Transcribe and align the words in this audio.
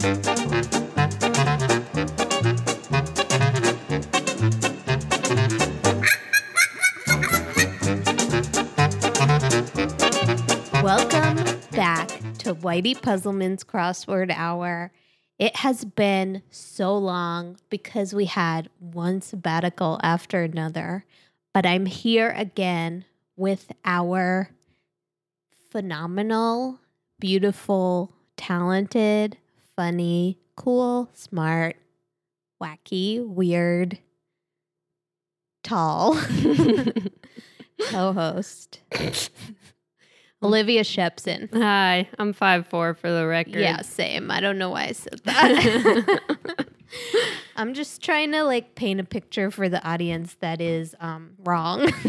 Welcome 0.00 0.16
back 11.72 12.08
to 12.38 12.54
Whitey 12.54 13.00
Puzzleman's 13.00 13.62
Crossword 13.62 14.32
Hour. 14.34 14.90
It 15.38 15.56
has 15.56 15.84
been 15.84 16.42
so 16.50 16.96
long 16.96 17.58
because 17.68 18.14
we 18.14 18.24
had 18.24 18.70
one 18.78 19.20
sabbatical 19.20 20.00
after 20.02 20.42
another, 20.42 21.04
but 21.52 21.66
I'm 21.66 21.84
here 21.84 22.32
again 22.34 23.04
with 23.36 23.70
our 23.84 24.48
phenomenal, 25.70 26.80
beautiful, 27.18 28.14
talented, 28.38 29.36
funny, 29.80 30.38
cool, 30.56 31.08
smart, 31.14 31.74
wacky, 32.62 33.26
weird, 33.26 33.98
tall 35.64 36.16
co 37.88 38.12
host. 38.12 38.80
Olivia 40.42 40.82
Shepson. 40.82 41.48
Hi, 41.54 42.06
I'm 42.18 42.34
five 42.34 42.66
four 42.66 42.92
for 42.92 43.10
the 43.10 43.26
record. 43.26 43.54
Yeah, 43.54 43.80
same. 43.80 44.30
I 44.30 44.40
don't 44.40 44.58
know 44.58 44.68
why 44.68 44.88
I 44.88 44.92
said 44.92 45.18
that. 45.24 46.68
I'm 47.56 47.74
just 47.74 48.02
trying 48.02 48.32
to 48.32 48.42
like 48.44 48.74
paint 48.74 49.00
a 49.00 49.04
picture 49.04 49.50
for 49.50 49.68
the 49.68 49.86
audience 49.86 50.34
that 50.40 50.60
is 50.60 50.94
um, 51.00 51.32
wrong. 51.44 51.90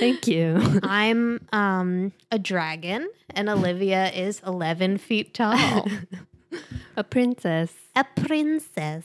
Thank 0.00 0.26
you. 0.26 0.80
I'm 0.82 1.46
um, 1.52 2.12
a 2.30 2.38
dragon, 2.38 3.08
and 3.30 3.48
Olivia 3.48 4.10
is 4.10 4.42
11 4.46 4.98
feet 4.98 5.34
tall. 5.34 5.86
A 6.96 7.04
princess. 7.04 7.72
a 7.94 8.04
princess. 8.16 9.04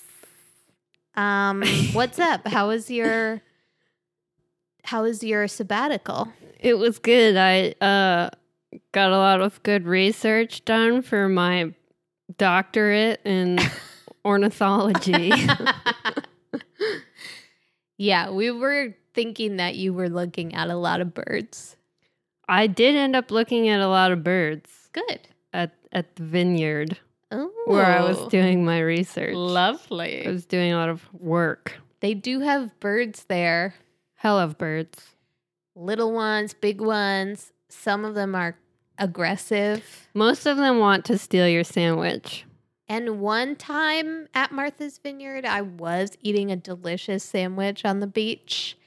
Um, 1.15 1.61
what's 1.91 2.17
up? 2.17 2.47
How 2.47 2.69
was 2.69 2.89
your 2.89 3.41
How 4.85 5.03
was 5.03 5.23
your 5.23 5.47
sabbatical? 5.47 6.29
It 6.59 6.75
was 6.75 6.97
good. 6.97 7.37
I 7.37 7.75
uh, 7.85 8.29
got 8.93 9.11
a 9.11 9.17
lot 9.17 9.41
of 9.41 9.61
good 9.61 9.85
research 9.85 10.65
done 10.65 11.01
for 11.03 11.29
my 11.29 11.73
doctorate 12.37 13.21
in 13.25 13.59
ornithology. 14.25 15.31
yeah, 17.97 18.29
we 18.29 18.51
were 18.51 18.95
thinking 19.13 19.57
that 19.57 19.75
you 19.75 19.93
were 19.93 20.09
looking 20.09 20.55
at 20.55 20.69
a 20.69 20.75
lot 20.75 21.01
of 21.01 21.13
birds. 21.13 21.77
I 22.47 22.67
did 22.67 22.95
end 22.95 23.15
up 23.15 23.31
looking 23.31 23.69
at 23.69 23.79
a 23.79 23.87
lot 23.87 24.11
of 24.11 24.23
birds 24.23 24.69
Good. 24.91 25.27
at 25.53 25.71
at 25.91 26.15
the 26.15 26.23
vineyard 26.23 26.97
Oh, 27.31 27.49
where 27.65 27.85
I 27.85 28.01
was 28.01 28.17
oh. 28.19 28.29
doing 28.29 28.63
my 28.63 28.79
research. 28.79 29.33
lovely. 29.35 30.27
I 30.27 30.29
was 30.29 30.45
doing 30.45 30.71
a 30.71 30.75
lot 30.75 30.89
of 30.89 31.01
work. 31.13 31.73
They 31.99 32.13
do 32.13 32.41
have 32.41 32.79
birds 32.79 33.23
there, 33.25 33.73
Hell 34.15 34.37
of 34.37 34.57
birds. 34.57 35.15
little 35.75 36.11
ones, 36.11 36.53
big 36.53 36.79
ones. 36.81 37.51
Some 37.69 38.05
of 38.05 38.13
them 38.13 38.35
are 38.35 38.55
aggressive. 38.97 40.07
Most 40.13 40.45
of 40.45 40.57
them 40.57 40.79
want 40.79 41.05
to 41.05 41.17
steal 41.17 41.47
your 41.47 41.63
sandwich. 41.63 42.45
And 42.87 43.19
one 43.21 43.55
time 43.55 44.27
at 44.33 44.51
Martha's 44.51 44.97
Vineyard, 44.97 45.45
I 45.45 45.61
was 45.61 46.11
eating 46.21 46.51
a 46.51 46.55
delicious 46.55 47.23
sandwich 47.23 47.85
on 47.85 48.01
the 48.01 48.07
beach, 48.07 48.77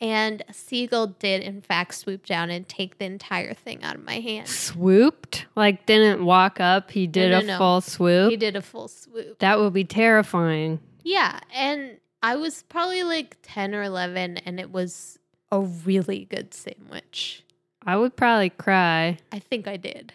and 0.00 0.42
a 0.48 0.52
seagull 0.52 1.08
did, 1.08 1.42
in 1.42 1.60
fact, 1.60 1.94
swoop 1.94 2.26
down 2.26 2.50
and 2.50 2.68
take 2.68 2.98
the 2.98 3.04
entire 3.04 3.54
thing 3.54 3.82
out 3.84 3.94
of 3.94 4.04
my 4.04 4.20
hand. 4.20 4.48
Swooped? 4.48 5.46
Like 5.54 5.86
didn't 5.86 6.24
walk 6.24 6.58
up. 6.58 6.90
He 6.90 7.06
did 7.06 7.30
no, 7.30 7.38
a 7.38 7.42
no. 7.42 7.58
full 7.58 7.80
swoop. 7.80 8.30
He 8.30 8.36
did 8.36 8.56
a 8.56 8.62
full 8.62 8.88
swoop. 8.88 9.38
That 9.38 9.58
would 9.58 9.72
be 9.72 9.84
terrifying. 9.84 10.80
Yeah, 11.02 11.38
and 11.54 11.98
I 12.22 12.36
was 12.36 12.62
probably 12.64 13.02
like 13.02 13.36
10 13.42 13.74
or 13.74 13.82
11, 13.82 14.38
and 14.38 14.58
it 14.58 14.72
was 14.72 15.18
a 15.52 15.60
really 15.60 16.24
good 16.24 16.54
sandwich. 16.54 17.44
I 17.86 17.96
would 17.96 18.16
probably 18.16 18.50
cry. 18.50 19.18
I 19.32 19.38
think 19.38 19.68
I 19.68 19.76
did 19.76 20.12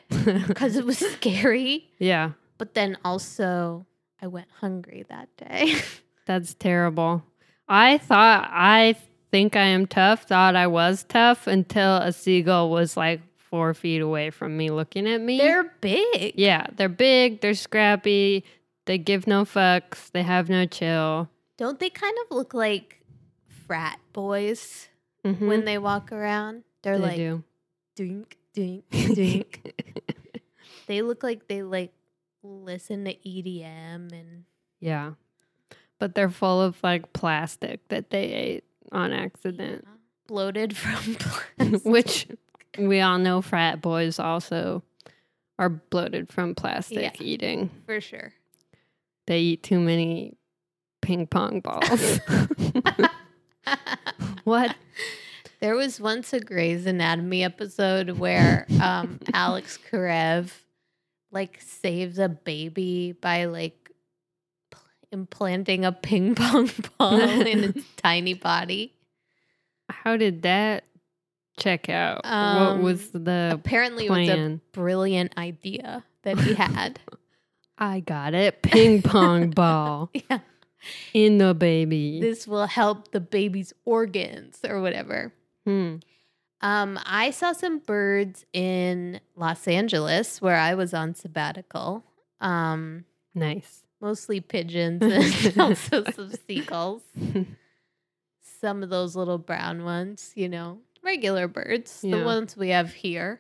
because 0.48 0.76
it 0.76 0.86
was 0.86 0.98
scary, 1.14 1.90
yeah, 2.00 2.32
but 2.58 2.74
then 2.74 2.98
also 3.06 3.86
I 4.22 4.28
went 4.28 4.48
hungry 4.60 5.06
that 5.10 5.30
day. 5.38 5.76
that's 6.26 6.54
terrible. 6.54 7.24
I 7.68 8.00
thought, 8.00 8.50
I 8.52 8.96
think 9.32 9.56
I 9.56 9.66
am 9.66 9.86
tough, 9.86 10.24
thought 10.24 10.56
I 10.56 10.66
was 10.68 11.04
tough 11.08 11.46
until 11.48 11.98
a 11.98 12.12
seagull 12.12 12.72
was 12.72 12.98
like 12.98 13.22
four 13.38 13.74
feet 13.74 14.02
away 14.02 14.30
from 14.32 14.58
me 14.58 14.72
looking 14.72 15.08
at 15.08 15.22
me. 15.22 15.38
They're 15.38 15.72
big. 15.82 16.34
yeah, 16.36 16.66
they're 16.76 16.90
big, 16.90 17.42
they're 17.42 17.54
scrappy, 17.54 18.44
they 18.86 18.98
give 18.98 19.28
no 19.28 19.44
fucks, 19.46 20.10
they 20.12 20.24
have 20.24 20.50
no 20.50 20.66
chill. 20.66 21.30
Don't 21.58 21.80
they 21.80 21.90
kind 21.92 22.16
of 22.26 22.36
look 22.36 22.54
like 22.56 23.02
frat 23.68 24.00
boys 24.14 24.88
Mhm. 25.26 25.48
when 25.48 25.66
they 25.66 25.78
walk 25.78 26.12
around? 26.12 26.64
They're 26.82 26.98
they 26.98 27.04
like 27.04 27.16
do. 27.18 27.44
Dink, 28.08 28.38
dink, 28.54 28.86
dink. 28.92 29.74
they 30.88 31.02
look 31.02 31.22
like 31.24 31.48
they 31.50 31.64
like 31.64 31.92
listen 32.44 33.04
to 33.06 33.14
EDM 33.14 34.12
and 34.14 34.46
yeah. 34.80 35.12
But 36.00 36.16
they're 36.16 36.30
full 36.30 36.62
of 36.62 36.78
like 36.82 37.12
plastic 37.12 37.86
that 37.90 38.10
they 38.10 38.24
ate 38.32 38.64
on 38.94 39.12
accident. 39.12 39.86
bloated 40.28 40.78
from 40.78 41.16
plastic. 41.58 41.84
which 41.86 42.28
we 42.78 43.02
all 43.02 43.18
know 43.18 43.42
frat 43.42 43.82
boys 43.82 44.18
also 44.20 44.82
are 45.58 45.68
bloated 45.70 46.32
from 46.32 46.56
plastic 46.56 46.98
Yeah. 47.20 47.24
eating. 47.26 47.70
for 47.86 48.00
sure. 48.00 48.32
They 49.28 49.40
eat 49.42 49.64
too 49.64 49.80
many 49.82 50.38
ping 51.02 51.28
pong 51.28 51.60
balls. 51.60 52.20
what? 54.46 54.76
There 55.62 55.76
was 55.76 56.00
once 56.00 56.32
a 56.34 56.40
Grey's 56.40 56.86
Anatomy 56.86 57.44
episode 57.44 58.12
where 58.12 58.66
um, 58.82 59.20
Alex 59.34 59.78
Karev 59.92 60.52
like 61.32 61.60
saves 61.62 62.18
a 62.18 62.30
baby 62.30 63.12
by 63.12 63.46
like 63.46 63.92
pl- 64.72 64.82
implanting 65.12 65.84
a 65.86 65.92
ping 65.92 66.34
pong 66.36 66.70
ball 66.98 67.20
in 67.20 67.64
its 67.66 67.84
tiny 67.98 68.34
body. 68.34 68.94
How 69.90 70.16
did 70.18 70.44
that 70.44 70.86
check 71.58 71.90
out? 71.90 72.24
what 72.24 72.32
Um, 72.32 72.82
was 72.82 73.10
the 73.12 73.50
Apparently, 73.54 74.06
it 74.06 74.10
was 74.10 74.30
a 74.30 74.60
brilliant 74.72 75.38
idea 75.38 76.06
that 76.24 76.40
he 76.40 76.54
had. 76.54 77.00
I 77.78 78.00
got 78.02 78.34
it. 78.34 78.62
Ping 78.62 79.02
pong 79.02 79.50
ball 79.52 80.10
yeah, 80.14 80.40
in 81.14 81.38
the 81.38 81.54
baby. 81.54 82.20
this 82.22 82.48
will 82.48 82.68
help 82.68 83.12
the 83.12 83.20
baby's 83.20 83.74
organs 83.86 84.60
or 84.68 84.82
whatever. 84.82 85.34
Hmm. 85.70 85.96
Um, 86.62 87.00
I 87.06 87.30
saw 87.32 87.54
some 87.54 87.78
birds 87.80 88.44
in 88.54 89.22
Los 89.36 89.68
Angeles 89.68 90.42
where 90.42 90.58
I 90.58 90.74
was 90.74 90.94
on 90.96 91.14
sabbatical. 91.14 92.04
Um, 92.42 93.06
Nice. 93.36 93.84
mostly 94.02 94.42
pigeons 94.42 95.02
and 95.46 95.60
also 95.60 96.04
some 96.12 96.32
seagulls. 96.48 97.04
Some 98.62 98.84
of 98.84 98.90
those 98.90 99.16
little 99.16 99.38
brown 99.38 99.86
ones, 99.86 100.34
you 100.36 100.50
know, 100.50 100.80
regular 101.02 101.48
birds, 101.48 102.02
the 102.02 102.22
ones 102.26 102.58
we 102.58 102.70
have 102.70 102.92
here. 102.92 103.40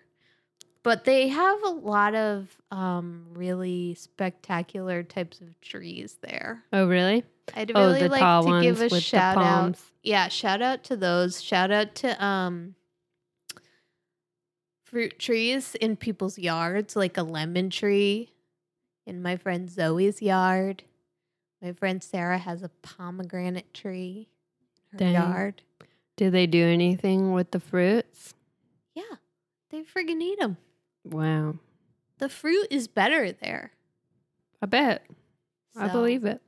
But 0.81 1.03
they 1.03 1.27
have 1.27 1.61
a 1.63 1.71
lot 1.71 2.15
of 2.15 2.55
um, 2.71 3.25
really 3.33 3.95
spectacular 3.95 5.03
types 5.03 5.41
of 5.41 5.59
trees 5.59 6.19
there. 6.21 6.63
Oh, 6.71 6.87
really? 6.87 7.25
I'd 7.55 7.71
oh, 7.75 7.87
really 7.87 8.01
the 8.03 8.09
like 8.09 8.45
to 8.45 8.61
give 8.61 8.81
a 8.81 8.99
shout 8.99 9.37
out. 9.37 9.77
Yeah, 10.03 10.27
shout 10.27 10.61
out 10.61 10.83
to 10.85 10.95
those. 10.95 11.41
Shout 11.41 11.71
out 11.71 11.95
to 11.95 12.23
um 12.23 12.75
fruit 14.83 15.19
trees 15.19 15.75
in 15.75 15.95
people's 15.95 16.39
yards, 16.39 16.95
like 16.95 17.17
a 17.17 17.23
lemon 17.23 17.69
tree 17.69 18.33
in 19.05 19.21
my 19.21 19.37
friend 19.37 19.69
Zoe's 19.69 20.21
yard. 20.21 20.83
My 21.61 21.73
friend 21.73 22.01
Sarah 22.01 22.37
has 22.37 22.63
a 22.63 22.69
pomegranate 22.81 23.73
tree 23.73 24.29
in 24.91 24.99
her 24.99 25.05
Dang. 25.05 25.13
yard. 25.13 25.61
Do 26.15 26.29
they 26.29 26.47
do 26.47 26.65
anything 26.65 27.33
with 27.33 27.51
the 27.51 27.59
fruits? 27.59 28.33
Yeah, 28.95 29.15
they 29.69 29.81
friggin' 29.81 30.21
eat 30.21 30.39
them. 30.39 30.57
Wow. 31.03 31.55
The 32.17 32.29
fruit 32.29 32.67
is 32.69 32.87
better 32.87 33.31
there. 33.31 33.71
I 34.61 34.65
bet. 34.65 35.05
I 35.77 35.87
believe 35.87 36.25
it. 36.25 36.41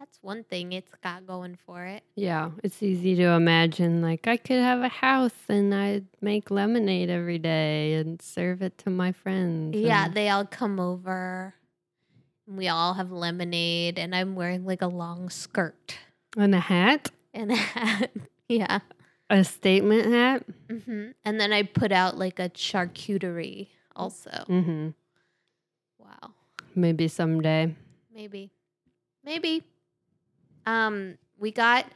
That's 0.00 0.18
one 0.22 0.44
thing 0.44 0.72
it's 0.72 0.94
got 1.04 1.26
going 1.26 1.58
for 1.66 1.84
it. 1.84 2.02
Yeah, 2.16 2.52
it's 2.64 2.82
easy 2.82 3.14
to 3.16 3.24
imagine. 3.32 4.00
Like, 4.00 4.26
I 4.26 4.38
could 4.38 4.56
have 4.58 4.80
a 4.80 4.88
house 4.88 5.34
and 5.46 5.74
I'd 5.74 6.06
make 6.22 6.50
lemonade 6.50 7.10
every 7.10 7.38
day 7.38 7.92
and 7.94 8.20
serve 8.20 8.62
it 8.62 8.78
to 8.78 8.90
my 8.90 9.12
friends. 9.12 9.76
Yeah, 9.76 10.06
and- 10.06 10.14
they 10.14 10.30
all 10.30 10.46
come 10.46 10.80
over. 10.80 11.52
And 12.48 12.56
we 12.56 12.66
all 12.68 12.94
have 12.94 13.12
lemonade, 13.12 13.98
and 13.98 14.14
I'm 14.14 14.34
wearing 14.34 14.64
like 14.64 14.80
a 14.82 14.86
long 14.88 15.28
skirt 15.28 15.98
and 16.36 16.54
a 16.54 16.58
hat, 16.60 17.10
and 17.34 17.52
a 17.52 17.56
hat. 17.56 18.10
yeah. 18.48 18.78
a 19.28 19.44
statement 19.44 20.06
hat. 20.06 20.44
hmm 20.68 21.10
And 21.26 21.38
then 21.38 21.52
I 21.52 21.62
put 21.62 21.92
out 21.92 22.16
like 22.16 22.38
a 22.40 22.48
charcuterie 22.48 23.68
also. 23.94 24.30
Mm-hmm. 24.48 24.88
Wow. 25.98 26.30
maybe 26.74 27.06
someday. 27.06 27.76
Maybe. 28.12 28.50
Maybe. 29.22 29.62
Um, 30.66 31.18
we 31.38 31.50
got 31.52 31.86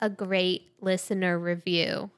a 0.00 0.10
great 0.10 0.72
listener 0.80 1.38
review. 1.38 2.10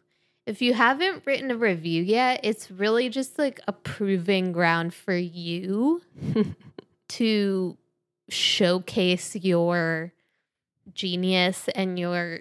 If 0.46 0.60
you 0.60 0.74
haven't 0.74 1.22
written 1.26 1.50
a 1.50 1.56
review 1.56 2.02
yet, 2.02 2.40
it's 2.42 2.70
really 2.70 3.08
just 3.08 3.38
like 3.38 3.60
a 3.66 3.72
proving 3.72 4.52
ground 4.52 4.92
for 4.92 5.16
you 5.16 6.02
to 7.08 7.76
showcase 8.28 9.36
your 9.36 10.12
genius 10.92 11.68
and 11.74 11.98
your 11.98 12.40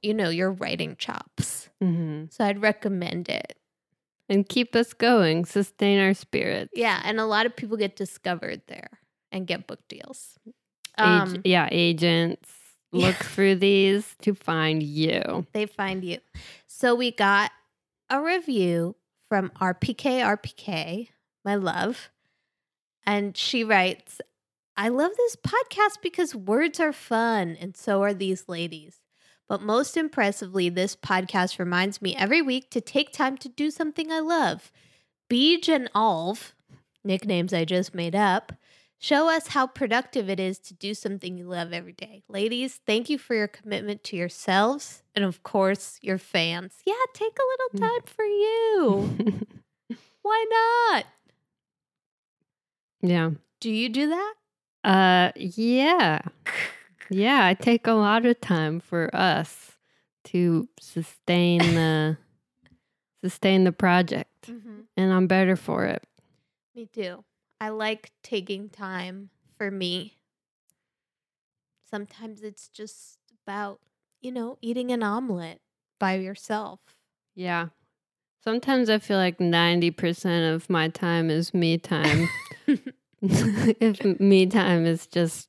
you 0.00 0.14
know, 0.14 0.30
your 0.30 0.50
writing 0.50 0.96
chops. 0.96 1.68
hmm 1.80 2.24
So 2.30 2.42
I'd 2.44 2.62
recommend 2.62 3.28
it. 3.28 3.58
And 4.30 4.48
keep 4.48 4.74
us 4.74 4.94
going, 4.94 5.44
sustain 5.44 6.00
our 6.00 6.14
spirits. 6.14 6.72
Yeah, 6.74 7.02
and 7.04 7.20
a 7.20 7.26
lot 7.26 7.44
of 7.44 7.54
people 7.54 7.76
get 7.76 7.94
discovered 7.94 8.62
there 8.68 8.88
and 9.30 9.46
get 9.46 9.66
book 9.66 9.80
deals. 9.86 10.38
Ag- 10.96 11.28
Um, 11.28 11.42
yeah, 11.44 11.68
agents 11.70 12.50
look 12.94 13.16
through 13.16 13.56
these 13.56 14.14
to 14.22 14.34
find 14.34 14.82
you. 14.82 15.46
they 15.52 15.66
find 15.66 16.04
you. 16.04 16.18
So 16.66 16.94
we 16.94 17.10
got 17.10 17.50
a 18.10 18.22
review 18.22 18.96
from 19.28 19.50
RPK 19.60 20.20
RPK, 20.22 21.08
my 21.44 21.56
love. 21.56 22.10
And 23.06 23.36
she 23.36 23.64
writes, 23.64 24.20
I 24.76 24.88
love 24.88 25.12
this 25.16 25.36
podcast 25.36 26.02
because 26.02 26.34
words 26.34 26.80
are 26.80 26.92
fun, 26.92 27.56
and 27.60 27.76
so 27.76 28.02
are 28.02 28.14
these 28.14 28.48
ladies. 28.48 29.00
But 29.48 29.62
most 29.62 29.96
impressively, 29.96 30.68
this 30.68 30.96
podcast 30.96 31.58
reminds 31.58 32.00
me 32.00 32.16
every 32.16 32.42
week 32.42 32.70
to 32.70 32.80
take 32.80 33.12
time 33.12 33.36
to 33.38 33.48
do 33.48 33.70
something 33.70 34.10
I 34.10 34.20
love. 34.20 34.72
Beej 35.30 35.68
and 35.68 35.90
Alv, 35.94 36.54
nicknames 37.04 37.52
I 37.52 37.64
just 37.64 37.94
made 37.94 38.14
up, 38.16 38.52
show 39.04 39.28
us 39.28 39.48
how 39.48 39.66
productive 39.66 40.30
it 40.30 40.40
is 40.40 40.58
to 40.58 40.72
do 40.72 40.94
something 40.94 41.36
you 41.36 41.46
love 41.46 41.74
every 41.74 41.92
day. 41.92 42.22
Ladies, 42.26 42.80
thank 42.86 43.10
you 43.10 43.18
for 43.18 43.34
your 43.34 43.48
commitment 43.48 44.02
to 44.04 44.16
yourselves 44.16 45.02
and, 45.14 45.26
of 45.26 45.42
course, 45.42 45.98
your 46.00 46.16
fans. 46.16 46.76
Yeah, 46.86 46.94
take 47.12 47.36
a 47.38 47.78
little 47.78 47.88
time 47.88 48.06
for 48.06 48.24
you. 48.24 49.36
Why 50.22 50.46
not? 50.94 51.04
yeah. 53.02 53.30
Do 53.60 53.70
you 53.70 53.90
do 53.90 54.08
that? 54.08 54.34
Uh 54.82 55.32
yeah. 55.36 56.20
Yeah, 57.10 57.46
I 57.46 57.54
take 57.54 57.86
a 57.86 57.92
lot 57.92 58.24
of 58.24 58.40
time 58.40 58.80
for 58.80 59.14
us 59.14 59.72
to 60.24 60.68
sustain 60.80 61.58
the 61.58 62.16
sustain 63.22 63.64
the 63.64 63.72
project. 63.72 64.50
Mm-hmm. 64.50 64.80
And 64.96 65.12
I'm 65.12 65.26
better 65.26 65.56
for 65.56 65.84
it. 65.84 66.02
Me 66.74 66.86
too. 66.86 67.24
I 67.60 67.68
like 67.68 68.12
taking 68.22 68.68
time 68.68 69.30
for 69.56 69.70
me. 69.70 70.18
Sometimes 71.90 72.42
it's 72.42 72.68
just 72.68 73.18
about, 73.46 73.80
you 74.20 74.32
know, 74.32 74.58
eating 74.60 74.90
an 74.90 75.02
omelet 75.02 75.60
by 75.98 76.14
yourself. 76.14 76.80
Yeah. 77.34 77.68
Sometimes 78.42 78.90
I 78.90 78.98
feel 78.98 79.16
like 79.16 79.38
90% 79.38 80.54
of 80.54 80.68
my 80.68 80.88
time 80.88 81.30
is 81.30 81.54
me 81.54 81.78
time. 81.78 82.28
if 83.22 84.20
me 84.20 84.46
time 84.46 84.84
is 84.84 85.06
just 85.06 85.48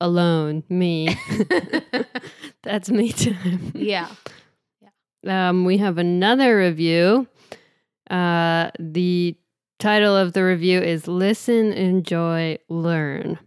alone, 0.00 0.62
me, 0.68 1.16
that's 2.62 2.88
me 2.90 3.10
time. 3.10 3.72
yeah. 3.74 4.10
Um, 5.26 5.64
we 5.64 5.78
have 5.78 5.98
another 5.98 6.56
review. 6.56 7.26
Uh, 8.08 8.70
the 8.78 9.36
title 9.78 10.16
of 10.16 10.32
the 10.32 10.44
review 10.44 10.80
is 10.80 11.06
Listen, 11.08 11.72
Enjoy, 11.72 12.58
Learn. 12.68 13.38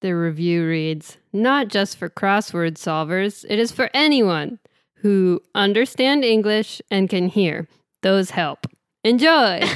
The 0.00 0.12
review 0.16 0.66
reads 0.66 1.18
Not 1.32 1.68
just 1.68 1.96
for 1.96 2.08
crossword 2.08 2.74
solvers, 2.74 3.44
it 3.48 3.58
is 3.58 3.70
for 3.72 3.88
anyone 3.94 4.58
who 4.96 5.40
understand 5.54 6.24
English 6.24 6.80
and 6.90 7.08
can 7.08 7.28
hear. 7.28 7.68
Those 8.02 8.30
help. 8.30 8.66
Enjoy. 9.04 9.62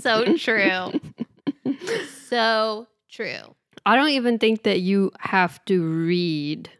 So 0.00 0.36
true. 0.36 0.92
So 2.28 2.86
true. 3.10 3.54
I 3.84 3.96
don't 3.96 4.10
even 4.10 4.38
think 4.38 4.62
that 4.64 4.80
you 4.80 5.10
have 5.18 5.64
to 5.66 5.82
read, 5.82 6.70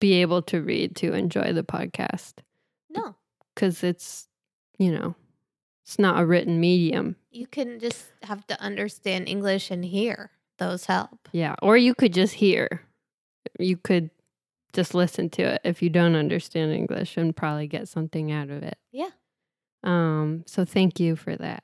be 0.00 0.14
able 0.22 0.42
to 0.42 0.60
read 0.62 0.96
to 0.96 1.12
enjoy 1.12 1.52
the 1.52 1.62
podcast 1.62 2.34
No, 2.90 3.14
because 3.54 3.82
it's, 3.84 4.28
you 4.78 4.90
know, 4.92 5.14
it's 5.92 5.98
not 5.98 6.18
a 6.18 6.24
written 6.24 6.58
medium. 6.58 7.16
you 7.30 7.46
can 7.46 7.78
just 7.78 8.06
have 8.22 8.46
to 8.46 8.58
understand 8.62 9.28
English 9.28 9.70
and 9.70 9.84
hear. 9.84 10.30
Those 10.56 10.86
help. 10.86 11.28
Yeah. 11.32 11.54
Or 11.60 11.76
you 11.76 11.94
could 11.94 12.14
just 12.14 12.32
hear. 12.34 12.82
You 13.58 13.76
could 13.76 14.08
just 14.72 14.94
listen 14.94 15.28
to 15.30 15.42
it 15.42 15.60
if 15.64 15.82
you 15.82 15.90
don't 15.90 16.14
understand 16.16 16.72
English 16.72 17.18
and 17.18 17.36
probably 17.36 17.66
get 17.66 17.88
something 17.88 18.32
out 18.32 18.48
of 18.48 18.62
it. 18.62 18.78
Yeah. 18.90 19.10
Um, 19.84 20.44
so 20.46 20.64
thank 20.64 20.98
you 20.98 21.14
for 21.14 21.36
that. 21.36 21.62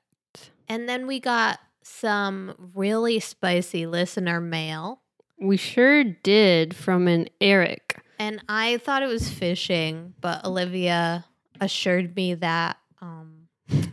And 0.69 0.87
then 0.87 1.07
we 1.07 1.21
got 1.21 1.59
some 1.83 2.55
really 2.75 3.19
spicy 3.19 3.87
listener 3.87 4.43
mail. 4.43 5.01
We 5.41 5.57
sure 5.57 6.05
did 6.05 6.77
from 6.77 7.09
an 7.09 7.29
Eric. 7.41 8.03
And 8.19 8.43
I 8.47 8.77
thought 8.79 9.03
it 9.03 9.09
was 9.09 9.31
fishing, 9.31 10.13
but 10.21 10.45
Olivia 10.45 11.25
assured 11.63 12.15
me 12.15 12.35
that 12.35 12.77
um, 13.01 13.38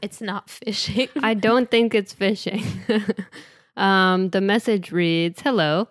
it's 0.01 0.22
not 0.22 0.50
fishing. 0.50 1.10
I 1.22 1.33
don't 1.33 1.69
think 1.69 1.95
it's 1.95 2.13
fishing. 2.13 2.63
um, 3.77 4.30
the 4.30 4.42
message 4.42 4.92
reads, 4.92 5.42
"Hello." 5.42 5.89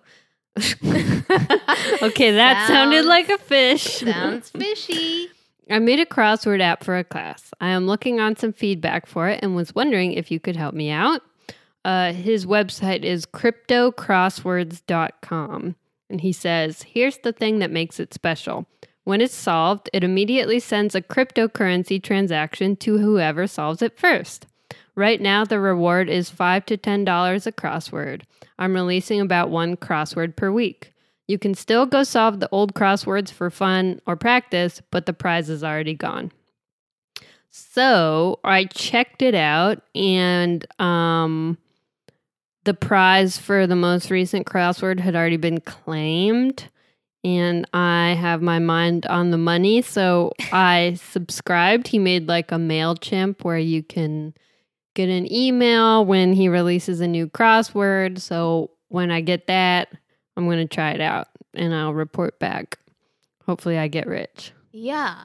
okay, 0.56 2.30
that 2.30 2.66
sounded 2.68 3.04
like 3.04 3.28
a 3.28 3.38
fish. 3.38 3.82
Sounds 3.82 4.50
fishy. 4.50 5.28
I 5.70 5.78
made 5.78 5.98
a 5.98 6.06
crossword 6.06 6.60
app 6.60 6.84
for 6.84 6.96
a 6.96 7.04
class. 7.04 7.50
I 7.60 7.70
am 7.70 7.86
looking 7.86 8.20
on 8.20 8.36
some 8.36 8.52
feedback 8.52 9.06
for 9.06 9.28
it 9.28 9.40
and 9.42 9.56
was 9.56 9.74
wondering 9.74 10.12
if 10.12 10.30
you 10.30 10.38
could 10.38 10.56
help 10.56 10.74
me 10.74 10.90
out. 10.90 11.22
Uh, 11.84 12.12
his 12.12 12.46
website 12.46 13.02
is 13.02 13.26
cryptocrosswords.com. 13.26 15.76
And 16.10 16.20
he 16.20 16.32
says, 16.32 16.82
Here's 16.82 17.18
the 17.18 17.32
thing 17.32 17.58
that 17.58 17.70
makes 17.70 17.98
it 17.98 18.14
special. 18.14 18.66
When 19.04 19.20
it's 19.20 19.34
solved, 19.34 19.90
it 19.92 20.02
immediately 20.02 20.58
sends 20.58 20.94
a 20.94 21.02
cryptocurrency 21.02 22.02
transaction 22.02 22.76
to 22.76 22.98
whoever 22.98 23.46
solves 23.46 23.82
it 23.82 23.98
first. 23.98 24.46
Right 24.96 25.20
now, 25.20 25.44
the 25.44 25.60
reward 25.60 26.08
is 26.08 26.30
5 26.30 26.66
to 26.66 26.76
$10 26.78 27.46
a 27.46 27.52
crossword. 27.52 28.22
I'm 28.58 28.74
releasing 28.74 29.20
about 29.20 29.50
one 29.50 29.76
crossword 29.76 30.36
per 30.36 30.50
week. 30.50 30.92
You 31.26 31.38
can 31.38 31.54
still 31.54 31.86
go 31.86 32.02
solve 32.02 32.40
the 32.40 32.48
old 32.50 32.74
crosswords 32.74 33.30
for 33.30 33.50
fun 33.50 34.00
or 34.06 34.16
practice, 34.16 34.80
but 34.90 35.06
the 35.06 35.12
prize 35.12 35.50
is 35.50 35.64
already 35.64 35.94
gone. 35.94 36.32
So 37.50 38.40
I 38.44 38.64
checked 38.64 39.22
it 39.22 39.34
out, 39.34 39.82
and 39.94 40.66
um, 40.80 41.56
the 42.64 42.74
prize 42.74 43.38
for 43.38 43.66
the 43.66 43.76
most 43.76 44.10
recent 44.10 44.46
crossword 44.46 45.00
had 45.00 45.14
already 45.14 45.36
been 45.36 45.60
claimed. 45.60 46.68
And 47.24 47.66
I 47.72 48.16
have 48.20 48.42
my 48.42 48.58
mind 48.58 49.06
on 49.06 49.30
the 49.30 49.38
money. 49.38 49.80
So 49.80 50.32
I 50.52 50.98
subscribed. 51.02 51.88
He 51.88 51.98
made 51.98 52.28
like 52.28 52.52
a 52.52 52.56
MailChimp 52.56 53.42
where 53.42 53.58
you 53.58 53.82
can 53.82 54.34
get 54.94 55.08
an 55.08 55.32
email 55.32 56.04
when 56.04 56.34
he 56.34 56.48
releases 56.48 57.00
a 57.00 57.08
new 57.08 57.26
crossword. 57.26 58.20
So 58.20 58.70
when 58.88 59.10
I 59.10 59.22
get 59.22 59.46
that, 59.46 59.88
I'm 60.36 60.44
going 60.44 60.58
to 60.68 60.72
try 60.74 60.90
it 60.90 61.00
out 61.00 61.28
and 61.54 61.74
I'll 61.74 61.94
report 61.94 62.38
back. 62.38 62.78
Hopefully, 63.46 63.78
I 63.78 63.88
get 63.88 64.06
rich. 64.06 64.52
Yeah. 64.72 65.24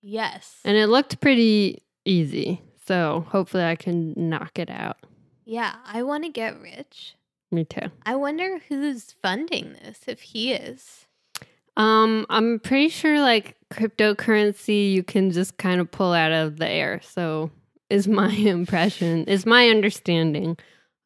Yes. 0.00 0.58
And 0.64 0.76
it 0.76 0.88
looked 0.88 1.20
pretty 1.20 1.82
easy. 2.04 2.62
So 2.86 3.26
hopefully, 3.28 3.64
I 3.64 3.76
can 3.76 4.12
knock 4.16 4.58
it 4.58 4.70
out. 4.70 4.96
yeah, 5.44 5.76
I 5.86 6.02
want 6.02 6.24
to 6.24 6.30
get 6.30 6.60
rich. 6.60 7.14
Me 7.50 7.64
too. 7.64 7.90
I 8.04 8.16
wonder 8.16 8.60
who's 8.68 9.12
funding 9.22 9.74
this, 9.74 10.00
if 10.06 10.20
he 10.22 10.52
is. 10.52 11.06
Um, 11.76 12.26
I'm 12.28 12.58
pretty 12.60 12.88
sure 12.88 13.20
like 13.20 13.56
cryptocurrency 13.72 14.92
you 14.92 15.02
can 15.02 15.30
just 15.30 15.56
kind 15.56 15.80
of 15.80 15.90
pull 15.90 16.12
out 16.12 16.32
of 16.32 16.58
the 16.58 16.68
air. 16.68 17.00
So 17.02 17.50
is 17.88 18.06
my 18.06 18.30
impression, 18.32 19.24
is 19.24 19.46
my 19.46 19.68
understanding 19.68 20.56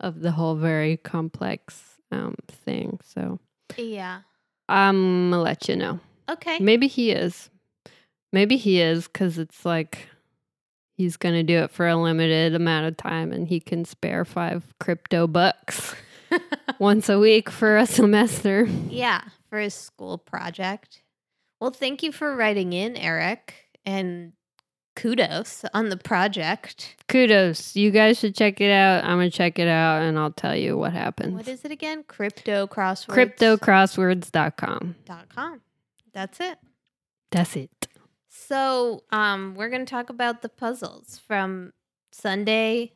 of 0.00 0.20
the 0.20 0.32
whole 0.32 0.56
very 0.56 0.96
complex 0.98 1.82
um 2.12 2.34
thing. 2.48 2.98
So 3.04 3.38
Yeah. 3.76 4.20
I'm 4.68 5.30
gonna 5.30 5.42
let 5.42 5.68
you 5.68 5.76
know. 5.76 6.00
Okay. 6.28 6.58
Maybe 6.58 6.88
he 6.88 7.12
is. 7.12 7.50
Maybe 8.32 8.56
he 8.56 8.80
is 8.80 9.06
because 9.06 9.38
it's 9.38 9.64
like 9.64 10.08
he's 10.96 11.16
gonna 11.16 11.44
do 11.44 11.58
it 11.58 11.70
for 11.70 11.86
a 11.86 11.96
limited 11.96 12.54
amount 12.54 12.86
of 12.86 12.96
time 12.96 13.32
and 13.32 13.46
he 13.46 13.60
can 13.60 13.84
spare 13.84 14.24
five 14.24 14.64
crypto 14.80 15.26
bucks 15.28 15.94
once 16.78 17.08
a 17.08 17.18
week 17.18 17.50
for 17.50 17.76
a 17.76 17.86
semester. 17.86 18.64
yeah, 18.88 19.22
for 19.48 19.58
a 19.58 19.70
school 19.70 20.18
project. 20.18 21.02
Well, 21.60 21.70
thank 21.70 22.02
you 22.02 22.12
for 22.12 22.34
writing 22.36 22.72
in, 22.72 22.96
Eric. 22.96 23.54
And 23.84 24.32
kudos 24.94 25.64
on 25.72 25.88
the 25.90 25.96
project. 25.96 26.96
Kudos. 27.08 27.76
You 27.76 27.90
guys 27.90 28.18
should 28.18 28.34
check 28.34 28.60
it 28.60 28.70
out. 28.70 29.04
I'm 29.04 29.18
going 29.18 29.30
to 29.30 29.36
check 29.36 29.58
it 29.58 29.68
out 29.68 30.02
and 30.02 30.18
I'll 30.18 30.32
tell 30.32 30.56
you 30.56 30.76
what 30.76 30.92
happens. 30.92 31.34
What 31.34 31.48
is 31.48 31.64
it 31.64 31.70
again? 31.70 32.04
Crypto 32.08 32.66
crosswords. 32.66 33.36
CryptoCrosswords.com. 33.36 34.96
dot 35.04 35.28
com. 35.28 35.60
That's 36.12 36.40
it. 36.40 36.58
That's 37.30 37.56
it. 37.56 37.88
So, 38.28 39.02
um, 39.10 39.54
we're 39.56 39.68
going 39.70 39.84
to 39.84 39.90
talk 39.90 40.08
about 40.10 40.42
the 40.42 40.48
puzzles 40.48 41.20
from 41.26 41.72
Sunday, 42.12 42.92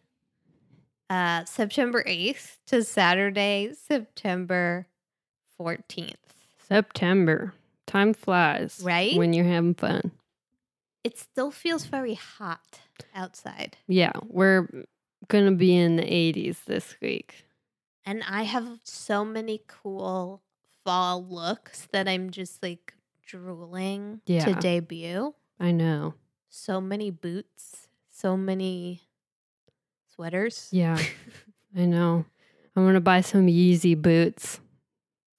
uh, 1.10 1.44
September 1.44 2.02
8th 2.04 2.58
to 2.68 2.84
Saturday, 2.84 3.72
September 3.74 4.86
14th. 5.60 6.14
September. 6.66 7.52
Time 7.86 8.14
flies. 8.14 8.80
Right? 8.82 9.16
When 9.16 9.32
you're 9.32 9.44
having 9.44 9.74
fun. 9.74 10.12
It 11.02 11.18
still 11.18 11.50
feels 11.50 11.86
very 11.86 12.14
hot 12.14 12.80
outside. 13.14 13.76
Yeah, 13.88 14.12
we're 14.28 14.68
going 15.28 15.46
to 15.46 15.56
be 15.56 15.74
in 15.74 15.96
the 15.96 16.02
80s 16.02 16.64
this 16.66 16.94
week. 17.02 17.46
And 18.04 18.22
I 18.28 18.44
have 18.44 18.78
so 18.84 19.24
many 19.24 19.62
cool 19.66 20.42
fall 20.84 21.24
looks 21.24 21.88
that 21.92 22.06
I'm 22.06 22.30
just 22.30 22.62
like 22.62 22.94
drooling 23.26 24.20
to 24.26 24.54
debut. 24.54 25.34
I 25.58 25.72
know. 25.72 26.14
So 26.48 26.80
many 26.80 27.10
boots, 27.10 27.88
so 28.10 28.36
many 28.36 29.02
sweaters. 30.20 30.68
Yeah, 30.70 30.98
I 31.76 31.86
know. 31.86 32.26
I'm 32.76 32.84
going 32.84 32.94
to 32.94 33.00
buy 33.00 33.22
some 33.22 33.46
Yeezy 33.46 34.00
boots. 34.00 34.60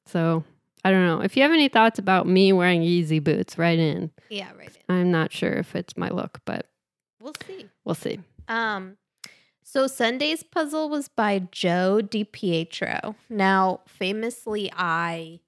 So, 0.07 0.43
I 0.83 0.89
don't 0.89 1.05
know. 1.05 1.21
If 1.21 1.37
you 1.37 1.43
have 1.43 1.51
any 1.51 1.67
thoughts 1.69 1.99
about 1.99 2.27
me 2.27 2.51
wearing 2.51 2.81
Yeezy 2.81 3.23
boots, 3.23 3.57
write 3.59 3.77
in. 3.79 4.09
Yeah, 4.29 4.49
right. 4.57 4.75
In. 4.89 4.95
I'm 4.95 5.11
not 5.11 5.31
sure 5.31 5.53
if 5.53 5.75
it's 5.75 5.95
my 5.95 6.09
look, 6.09 6.39
but 6.45 6.67
We'll 7.21 7.35
see. 7.45 7.67
we'll 7.85 7.95
see. 7.95 8.19
Um, 8.47 8.97
so 9.63 9.85
Sunday's 9.85 10.41
puzzle 10.41 10.89
was 10.89 11.07
by 11.07 11.43
Joe 11.51 12.01
DiPietro. 12.03 13.13
Now, 13.29 13.81
famously, 13.87 14.71
I 14.75 15.41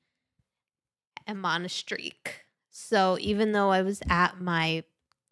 am 1.28 1.44
on 1.44 1.66
a 1.66 1.70
streak. 1.70 2.46
So 2.70 3.18
even 3.20 3.52
though 3.52 3.72
I 3.72 3.82
was 3.82 4.02
at 4.08 4.40
my 4.40 4.84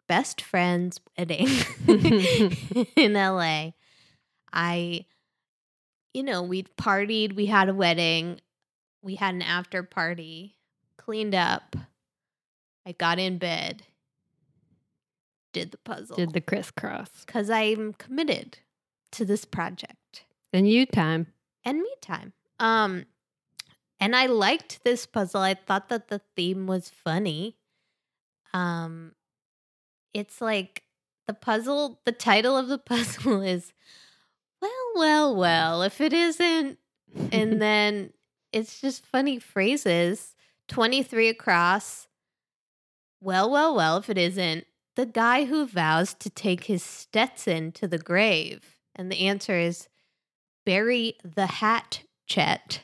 best 0.08 0.40
friend's 0.42 1.00
wedding 1.16 1.46
in 2.96 3.12
LA, 3.14 3.70
I, 4.52 5.06
you 6.14 6.22
know, 6.22 6.42
we'd 6.42 6.68
partied, 6.76 7.34
we 7.34 7.46
had 7.46 7.68
a 7.68 7.74
wedding, 7.74 8.40
we 9.02 9.14
had 9.16 9.34
an 9.34 9.42
after 9.42 9.82
party, 9.82 10.56
cleaned 10.96 11.34
up, 11.34 11.76
I 12.86 12.92
got 12.92 13.18
in 13.18 13.38
bed, 13.38 13.82
did 15.52 15.70
the 15.70 15.78
puzzle 15.78 16.16
Did 16.16 16.32
the 16.32 16.40
crisscross. 16.40 17.10
because 17.26 17.50
I'm 17.50 17.92
committed 17.94 18.58
to 19.12 19.24
this 19.24 19.44
project 19.44 20.24
And 20.52 20.68
you 20.68 20.86
time. 20.86 21.28
and 21.64 21.78
me 21.80 21.90
time. 22.00 22.32
Um, 22.58 23.04
and 24.00 24.16
I 24.16 24.26
liked 24.26 24.82
this 24.84 25.06
puzzle. 25.06 25.40
I 25.42 25.54
thought 25.54 25.88
that 25.90 26.08
the 26.08 26.20
theme 26.36 26.66
was 26.66 26.88
funny. 26.88 27.56
Um, 28.54 29.12
it's 30.14 30.40
like 30.40 30.82
the 31.26 31.34
puzzle. 31.34 32.00
The 32.04 32.12
title 32.12 32.56
of 32.56 32.68
the 32.68 32.78
puzzle 32.90 33.42
is, 33.42 33.72
well, 34.94 35.34
well. 35.36 35.82
If 35.82 36.00
it 36.00 36.12
isn't, 36.12 36.78
and 37.30 37.60
then 37.62 38.12
it's 38.52 38.80
just 38.80 39.06
funny 39.06 39.38
phrases. 39.38 40.34
Twenty 40.68 41.02
three 41.02 41.28
across. 41.28 42.08
Well, 43.20 43.50
well, 43.50 43.74
well. 43.74 43.98
If 43.98 44.08
it 44.08 44.18
isn't, 44.18 44.66
the 44.96 45.06
guy 45.06 45.44
who 45.44 45.66
vows 45.66 46.14
to 46.14 46.30
take 46.30 46.64
his 46.64 46.82
Stetson 46.82 47.72
to 47.72 47.86
the 47.88 47.98
grave, 47.98 48.76
and 48.94 49.10
the 49.10 49.26
answer 49.26 49.58
is 49.58 49.88
bury 50.64 51.16
the 51.24 51.46
hatchet. 51.46 52.82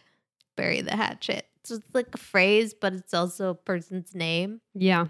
Bury 0.56 0.80
the 0.80 0.96
hatchet. 0.96 1.46
So 1.64 1.76
it's 1.76 1.94
like 1.94 2.08
a 2.14 2.18
phrase, 2.18 2.74
but 2.74 2.92
it's 2.94 3.14
also 3.14 3.50
a 3.50 3.54
person's 3.54 4.14
name. 4.14 4.60
yeah. 4.74 5.06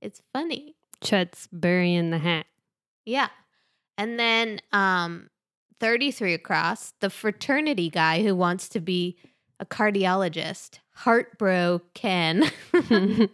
It's 0.00 0.22
funny. 0.32 0.76
Chet's 1.02 1.46
burying 1.52 2.10
the 2.10 2.18
hat. 2.18 2.46
Yeah. 3.04 3.28
And 3.98 4.18
then 4.18 4.60
um 4.72 5.28
33 5.80 6.34
across, 6.34 6.92
the 7.00 7.10
fraternity 7.10 7.90
guy 7.90 8.22
who 8.22 8.36
wants 8.36 8.68
to 8.70 8.80
be 8.80 9.16
a 9.58 9.66
cardiologist. 9.66 10.78
Heart 10.94 11.38
bro 11.38 11.80
Ken. 11.94 12.50
you 12.72 13.28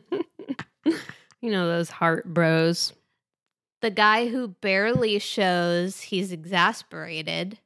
know 1.43 1.67
those 1.67 1.91
heart 1.91 2.33
bros. 2.33 2.93
the 3.83 3.91
guy 3.91 4.29
who 4.29 4.49
barely 4.49 5.19
shows 5.19 6.00
he's 6.03 6.33
exasperated. 6.33 7.59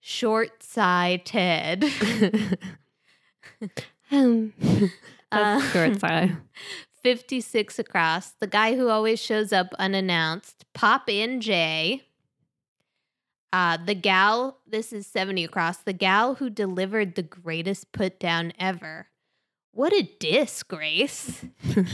Short 0.00 0.62
sigh 0.62 1.20
Ted. 1.24 1.84
um, 4.10 4.52
Uh, 5.30 5.60
short 5.72 6.00
side. 6.00 6.38
56 7.02 7.78
across, 7.78 8.30
the 8.40 8.46
guy 8.46 8.76
who 8.76 8.88
always 8.88 9.20
shows 9.20 9.52
up 9.52 9.74
unannounced, 9.78 10.64
Pop 10.72 11.08
in 11.08 11.40
Jay. 11.40 12.07
Uh, 13.52 13.78
the 13.78 13.94
gal, 13.94 14.58
this 14.66 14.92
is 14.92 15.06
70 15.06 15.44
across, 15.44 15.78
the 15.78 15.92
gal 15.92 16.34
who 16.34 16.50
delivered 16.50 17.14
the 17.14 17.22
greatest 17.22 17.92
put 17.92 18.20
down 18.20 18.52
ever. 18.58 19.08
What 19.72 19.92
a 19.92 20.08
disgrace. 20.18 21.44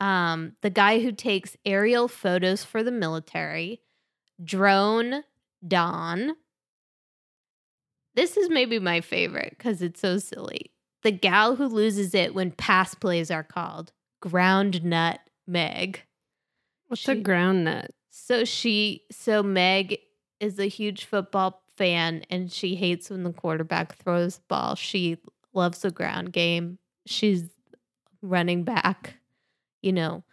Um, 0.00 0.52
the 0.62 0.70
guy 0.70 1.00
who 1.00 1.12
takes 1.12 1.56
aerial 1.64 2.08
photos 2.08 2.64
for 2.64 2.82
the 2.82 2.90
military, 2.90 3.80
Drone 4.42 5.24
Don. 5.66 6.32
This 8.14 8.36
is 8.36 8.50
maybe 8.50 8.78
my 8.78 9.00
favorite 9.00 9.54
because 9.56 9.82
it's 9.82 10.00
so 10.00 10.18
silly. 10.18 10.72
The 11.02 11.12
gal 11.12 11.56
who 11.56 11.66
loses 11.66 12.14
it 12.14 12.34
when 12.34 12.50
pass 12.50 12.94
plays 12.94 13.30
are 13.30 13.44
called, 13.44 13.92
Ground 14.20 14.84
Nut 14.84 15.20
Meg. 15.46 16.02
What's 16.88 17.08
a 17.08 17.14
ground 17.14 17.64
nut? 17.64 17.90
So 18.10 18.44
she, 18.44 19.04
so 19.10 19.42
Meg 19.42 19.98
is 20.40 20.58
a 20.58 20.68
huge 20.68 21.04
football 21.04 21.62
fan 21.76 22.24
and 22.30 22.50
she 22.50 22.74
hates 22.74 23.10
when 23.10 23.22
the 23.22 23.32
quarterback 23.32 23.96
throws 23.96 24.36
the 24.36 24.44
ball. 24.48 24.74
She 24.74 25.18
loves 25.52 25.80
the 25.80 25.90
ground 25.90 26.32
game. 26.32 26.78
She's 27.06 27.44
running 28.22 28.64
back, 28.64 29.14
you 29.82 29.92
know. 29.92 30.24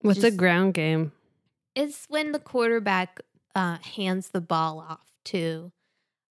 What's 0.00 0.24
a 0.24 0.30
ground 0.30 0.74
game? 0.74 1.12
It's 1.74 2.06
when 2.08 2.32
the 2.32 2.38
quarterback 2.38 3.20
uh, 3.54 3.78
hands 3.78 4.30
the 4.30 4.40
ball 4.40 4.80
off 4.80 5.06
to 5.26 5.72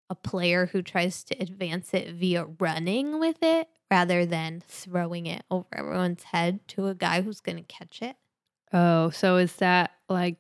a 0.10 0.16
player 0.16 0.68
who 0.68 0.82
tries 0.82 1.24
to 1.24 1.36
advance 1.42 1.94
it 1.94 2.12
via 2.14 2.46
running 2.60 3.20
with 3.20 3.38
it 3.42 3.68
rather 3.90 4.26
than 4.26 4.62
throwing 4.68 5.26
it 5.26 5.44
over 5.50 5.66
everyone's 5.74 6.24
head 6.24 6.60
to 6.68 6.88
a 6.88 6.96
guy 6.96 7.22
who's 7.22 7.42
going 7.42 7.58
to 7.58 7.64
catch 7.64 8.02
it. 8.02 8.16
Oh, 8.72 9.10
so 9.12 9.38
is 9.38 9.56
that 9.58 9.92
like 10.10 10.38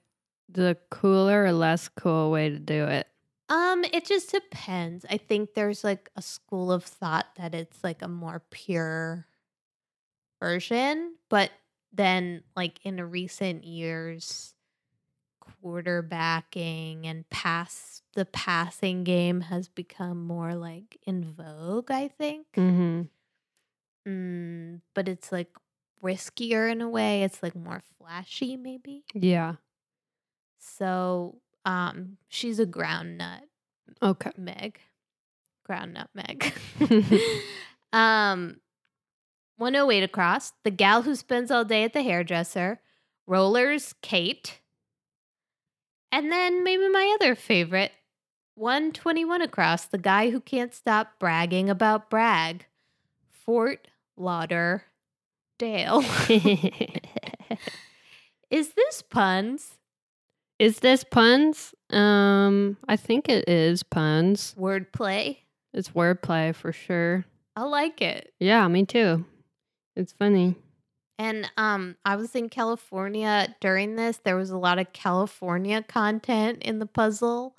the 0.53 0.77
cooler 0.89 1.43
or 1.43 1.51
less 1.51 1.89
cool 1.89 2.31
way 2.31 2.49
to 2.49 2.59
do 2.59 2.85
it? 2.85 3.07
Um, 3.49 3.83
it 3.85 4.05
just 4.05 4.31
depends. 4.31 5.05
I 5.09 5.17
think 5.17 5.53
there's 5.53 5.83
like 5.83 6.09
a 6.15 6.21
school 6.21 6.71
of 6.71 6.83
thought 6.83 7.27
that 7.35 7.53
it's 7.53 7.83
like 7.83 8.01
a 8.01 8.07
more 8.07 8.41
pure 8.49 9.27
version, 10.39 11.15
but 11.29 11.51
then 11.91 12.43
like 12.55 12.79
in 12.83 12.99
recent 13.09 13.63
years 13.63 14.55
quarterbacking 15.63 17.05
and 17.05 17.29
pass 17.29 18.01
the 18.13 18.25
passing 18.25 19.03
game 19.03 19.41
has 19.41 19.67
become 19.67 20.25
more 20.25 20.55
like 20.55 20.97
in 21.05 21.23
vogue, 21.23 21.91
I 21.91 22.07
think. 22.07 22.47
Mm-hmm. 22.55 23.01
Mm, 24.07 24.81
but 24.93 25.07
it's 25.07 25.31
like 25.31 25.49
riskier 26.03 26.71
in 26.71 26.81
a 26.81 26.89
way. 26.89 27.23
It's 27.23 27.41
like 27.41 27.55
more 27.55 27.81
flashy 27.97 28.57
maybe. 28.57 29.03
Yeah. 29.13 29.55
So, 30.63 31.37
um 31.65 32.17
she's 32.29 32.59
a 32.59 32.65
ground 32.65 33.17
nut. 33.17 33.43
Okay. 34.01 34.31
Meg. 34.37 34.79
Ground 35.65 35.93
nutmeg. 35.93 36.53
um 37.93 38.57
108 39.57 40.03
across, 40.03 40.53
the 40.63 40.71
gal 40.71 41.03
who 41.03 41.15
spends 41.15 41.51
all 41.51 41.63
day 41.63 41.83
at 41.83 41.93
the 41.93 42.01
hairdresser, 42.01 42.81
rollers, 43.27 43.93
Kate. 44.01 44.59
And 46.11 46.31
then 46.31 46.63
maybe 46.63 46.89
my 46.89 47.15
other 47.19 47.35
favorite, 47.35 47.91
121 48.55 49.41
across, 49.41 49.85
the 49.85 49.97
guy 49.97 50.31
who 50.31 50.39
can't 50.39 50.73
stop 50.73 51.19
bragging 51.19 51.69
about 51.69 52.09
brag, 52.09 52.65
Fort 53.31 53.87
Lauderdale. 54.17 54.83
Is 58.49 58.73
this 58.73 59.01
puns? 59.01 59.71
Is 60.63 60.79
this 60.79 61.03
puns? 61.03 61.75
Um, 61.89 62.77
I 62.87 62.95
think 62.95 63.27
it 63.27 63.49
is 63.49 63.83
puns. 63.83 64.55
Wordplay? 64.57 65.39
It's 65.73 65.89
wordplay 65.89 66.55
for 66.55 66.71
sure. 66.71 67.25
I 67.57 67.63
like 67.63 68.01
it. 68.01 68.33
Yeah, 68.39 68.65
me 68.69 68.85
too. 68.85 69.25
It's 69.97 70.13
funny. 70.13 70.55
And 71.19 71.51
um 71.57 71.97
I 72.05 72.15
was 72.15 72.33
in 72.33 72.47
California 72.47 73.53
during 73.59 73.97
this. 73.97 74.21
There 74.23 74.37
was 74.37 74.51
a 74.51 74.57
lot 74.57 74.79
of 74.79 74.93
California 74.93 75.83
content 75.83 76.63
in 76.63 76.79
the 76.79 76.85
puzzle. 76.85 77.57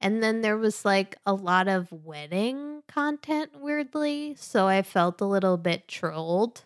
And 0.00 0.22
then 0.22 0.40
there 0.40 0.56
was 0.56 0.86
like 0.86 1.16
a 1.26 1.34
lot 1.34 1.68
of 1.68 1.92
wedding 1.92 2.82
content 2.88 3.50
weirdly, 3.60 4.36
so 4.38 4.66
I 4.66 4.82
felt 4.82 5.20
a 5.20 5.26
little 5.26 5.58
bit 5.58 5.86
trolled. 5.86 6.64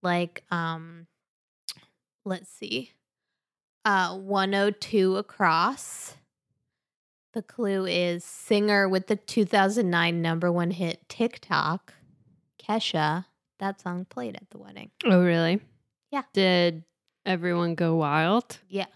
Like 0.00 0.44
um 0.50 1.08
let's 2.24 2.48
see. 2.48 2.92
Uh 3.88 4.14
102 4.18 5.16
across. 5.16 6.14
The 7.32 7.40
clue 7.40 7.86
is 7.86 8.22
singer 8.22 8.86
with 8.86 9.06
the 9.06 9.16
2009 9.16 10.20
number 10.20 10.52
1 10.52 10.72
hit 10.72 11.08
TikTok, 11.08 11.94
Kesha. 12.62 13.24
That 13.60 13.80
song 13.80 14.04
played 14.04 14.36
at 14.36 14.50
the 14.50 14.58
wedding. 14.58 14.90
Oh, 15.06 15.22
really? 15.24 15.62
Yeah. 16.10 16.24
Did 16.34 16.84
everyone 17.24 17.74
go 17.76 17.94
wild? 17.96 18.58
Yeah. 18.68 18.92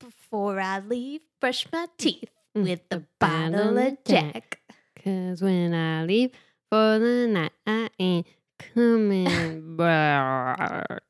Before 0.00 0.58
I 0.58 0.78
leave, 0.78 1.20
brush 1.38 1.66
my 1.70 1.88
teeth 1.98 2.30
Mm, 2.56 2.62
with 2.64 2.88
the 2.88 3.04
bottle 3.20 3.76
of 3.76 3.98
Jack. 4.06 4.60
Cause 5.04 5.42
when 5.42 5.74
I 5.74 6.04
leave 6.06 6.30
for 6.70 6.98
the 6.98 7.26
night, 7.28 7.52
I 7.66 7.90
ain't 7.98 8.26
coming 8.74 9.76
back. 9.76 11.02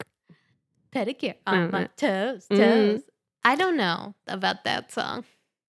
Pedicure 0.94 1.34
on 1.46 1.70
my 1.70 1.84
Uh, 1.84 1.88
toes, 1.96 2.46
mm. 2.50 2.56
toes. 2.56 3.00
I 3.44 3.56
don't 3.56 3.76
know 3.76 4.14
about 4.26 4.64
that 4.64 4.92
song. 4.92 5.25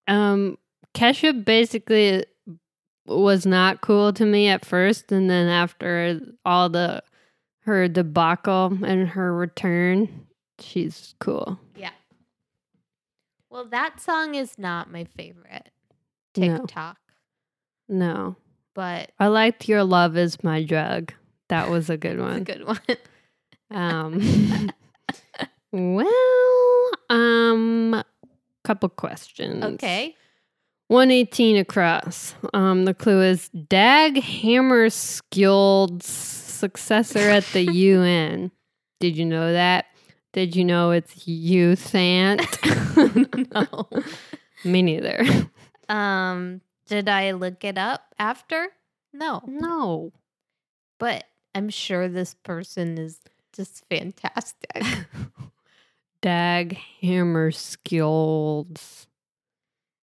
Um, 0.08 0.58
Kesha 0.94 1.44
basically 1.44 2.26
was 3.06 3.46
not 3.46 3.82
cool 3.82 4.14
to 4.14 4.26
me 4.26 4.48
at 4.48 4.66
first, 4.66 5.12
and 5.12 5.30
then 5.30 5.48
after 5.48 6.20
all 6.46 6.70
the 6.70 7.04
her 7.62 7.88
debacle 7.88 8.78
and 8.86 9.08
her 9.10 9.34
return, 9.34 10.28
she's 10.60 11.16
cool. 11.20 11.58
Yeah. 11.76 11.92
Well, 13.50 13.66
that 13.66 14.00
song 14.02 14.36
is 14.36 14.58
not 14.58 14.92
my 14.92 15.06
favorite 15.06 15.70
TikTok, 16.34 16.98
No, 17.88 18.36
but 18.74 19.12
I 19.20 19.28
liked 19.28 19.70
"Your 19.70 19.84
Love 19.84 20.18
Is 20.18 20.44
My 20.44 20.64
Drug." 20.64 21.14
That 21.50 21.70
was 21.70 21.90
a 21.90 21.98
good 21.98 22.14
it's 22.20 22.22
a 22.22 22.24
one. 22.24 22.44
good 22.44 22.66
one. 22.66 22.80
Um, 23.72 24.70
well, 25.74 26.92
um, 27.10 28.04
couple 28.64 28.90
questions. 28.90 29.64
okay. 29.64 30.16
118 30.88 31.58
across. 31.58 32.36
Um, 32.54 32.86
the 32.86 32.94
clue 32.94 33.22
is 33.24 33.50
Dag 33.50 34.16
Hammarskjöld's 34.16 36.06
successor 36.06 37.30
at 37.30 37.46
the 37.48 37.64
UN. 37.74 38.52
Did 39.00 39.18
you 39.18 39.26
know 39.26 39.52
that? 39.52 39.86
Did 40.34 40.56
you 40.56 40.64
know 40.64 40.92
it's 40.92 41.28
U 41.28 41.76
Thant? 41.76 42.46
no. 43.54 43.90
Me 44.64 44.82
neither. 44.82 45.26
Um, 45.90 46.62
did 46.88 47.10
I 47.10 47.32
look 47.32 47.64
it 47.64 47.78
up 47.78 48.14
after? 48.20 48.70
No. 49.12 49.42
No. 49.48 50.14
But 51.00 51.26
I'm 51.56 51.70
sure 51.70 52.08
this 52.08 52.34
person 52.34 52.98
is 52.98 53.20
just 53.54 53.84
fantastic. 53.90 54.84
Dag 56.24 56.80
Hammarskjöld's 57.04 59.08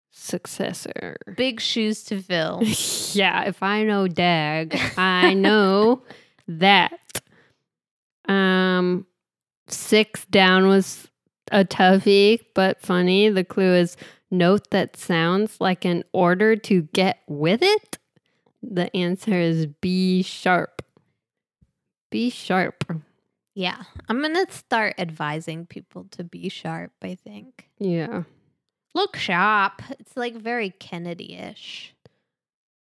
successor. 0.09 1.15
Big 1.37 1.61
shoes 1.61 2.03
to 2.05 2.19
fill. 2.19 2.63
yeah, 3.13 3.43
if 3.43 3.61
I 3.61 3.83
know 3.83 4.07
Dag, 4.07 4.75
I 4.97 5.35
know 5.35 6.01
that. 6.47 7.21
Um, 8.27 9.05
six 9.67 10.25
down 10.25 10.67
was 10.67 11.07
a 11.51 11.63
toughie, 11.63 12.39
but 12.55 12.81
funny. 12.81 13.29
The 13.29 13.43
clue 13.43 13.75
is 13.75 13.95
note 14.31 14.71
that 14.71 14.97
sounds 14.97 15.61
like 15.61 15.85
an 15.85 16.03
order 16.11 16.55
to 16.55 16.81
get 16.91 17.19
with 17.27 17.61
it. 17.61 17.99
The 18.63 18.95
answer 18.97 19.39
is 19.39 19.67
B 19.67 20.23
sharp. 20.23 20.81
B 22.09 22.31
sharp. 22.31 22.83
Yeah. 23.59 23.83
I'm 24.07 24.21
going 24.21 24.35
to 24.35 24.49
start 24.53 24.95
advising 24.97 25.65
people 25.65 26.05
to 26.11 26.23
be 26.23 26.47
sharp, 26.47 26.93
I 27.01 27.15
think. 27.15 27.67
Yeah. 27.77 28.23
Look 28.95 29.17
sharp. 29.17 29.81
It's 29.99 30.15
like 30.15 30.33
very 30.35 30.69
Kennedy 30.69 31.35
ish. 31.35 31.93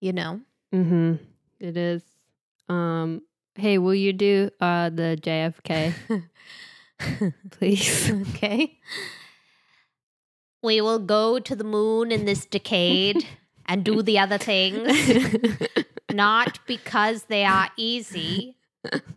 You 0.01 0.13
know? 0.13 0.41
Mm-hmm. 0.73 1.15
It 1.59 1.77
is. 1.77 2.03
Um. 2.69 3.23
Hey, 3.57 3.79
will 3.79 3.97
you 3.97 4.13
do 4.13 4.51
uh 4.61 4.91
the 4.91 5.19
JFK, 5.21 5.93
please? 7.51 8.11
okay. 8.29 8.79
We 10.63 10.81
will 10.81 11.01
go 11.01 11.41
to 11.41 11.57
the 11.57 11.65
moon 11.65 12.13
in 12.13 12.27
this 12.27 12.47
decade 12.47 13.27
and 13.67 13.83
do 13.83 14.03
the 14.03 14.21
other 14.21 14.39
things, 14.39 14.89
not 16.13 16.61
because 16.67 17.25
they 17.25 17.45
are 17.45 17.71
easy, 17.77 18.57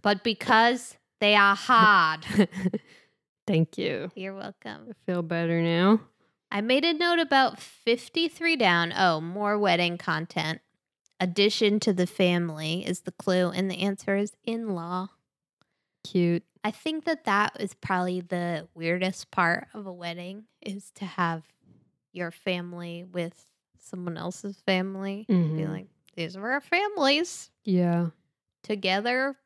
but 0.02 0.24
because 0.24 0.98
they 1.20 1.36
are 1.36 1.56
hard. 1.56 2.26
Thank 3.48 3.78
you. 3.78 4.12
You're 4.16 4.36
welcome. 4.36 4.88
I 4.90 4.94
feel 5.06 5.22
better 5.22 5.62
now. 5.62 6.02
I 6.52 6.62
made 6.62 6.86
a 6.86 6.94
note 6.94 7.20
about 7.20 7.60
53 7.60 8.56
down. 8.56 8.94
Oh, 8.96 9.20
more 9.20 9.58
wedding 9.58 9.98
content. 9.98 10.62
Addition 11.20 11.80
to 11.82 11.94
the 11.94 12.08
family 12.08 12.86
is 12.86 13.02
the 13.02 13.12
clue, 13.12 13.50
and 13.50 13.70
the 13.72 13.80
answer 13.82 14.16
is 14.16 14.34
in 14.44 14.76
law. 14.76 15.08
Cute. 16.04 16.44
I 16.64 16.72
think 16.72 17.06
that 17.06 17.26
that 17.26 17.58
is 17.60 17.74
probably 17.74 18.22
the 18.22 18.68
weirdest 18.74 19.32
part 19.32 19.68
of 19.74 19.86
a 19.86 19.94
wedding 19.94 20.46
is 20.62 20.92
to 20.96 21.06
have 21.06 21.44
your 22.12 22.32
family 22.32 23.04
with 23.04 23.46
someone 23.80 24.18
else's 24.18 24.58
family. 24.66 25.26
Be 25.28 25.34
Mhm. 25.34 25.70
like, 25.70 25.88
these 26.16 26.36
are 26.38 26.52
our 26.52 26.62
families 26.62 27.50
Yeah. 27.66 28.10
together, 28.64 29.38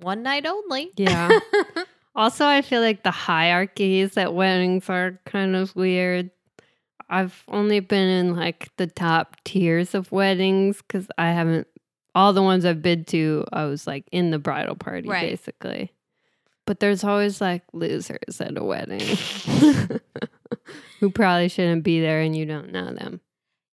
one 0.00 0.22
night 0.22 0.46
only. 0.46 0.92
Yeah. 0.96 1.38
Also, 2.14 2.46
I 2.46 2.62
feel 2.62 2.80
like 2.80 3.02
the 3.02 3.10
hierarchies 3.10 4.16
at 4.16 4.32
weddings 4.32 4.88
are 4.88 5.20
kind 5.26 5.54
of 5.54 5.76
weird. 5.76 6.30
I've 7.10 7.44
only 7.48 7.80
been 7.80 8.08
in 8.08 8.34
like 8.34 8.74
the 8.78 8.86
top 8.86 9.36
tiers 9.44 9.94
of 9.94 10.10
weddings 10.10 10.78
because 10.78 11.08
I 11.18 11.32
haven't, 11.32 11.66
all 12.14 12.32
the 12.32 12.42
ones 12.42 12.64
I've 12.64 12.80
been 12.80 13.04
to, 13.04 13.44
I 13.52 13.66
was 13.66 13.86
like 13.86 14.06
in 14.12 14.30
the 14.30 14.38
bridal 14.38 14.76
party 14.76 15.06
Right. 15.06 15.28
basically. 15.28 15.92
But 16.64 16.80
there's 16.80 17.04
always 17.04 17.42
like 17.42 17.64
losers 17.74 18.40
at 18.40 18.56
a 18.56 18.64
wedding 18.64 19.02
who 21.00 21.10
probably 21.10 21.48
shouldn't 21.48 21.84
be 21.84 22.00
there 22.00 22.20
and 22.22 22.34
you 22.34 22.46
don't 22.46 22.72
know 22.72 22.94
them. 22.94 23.20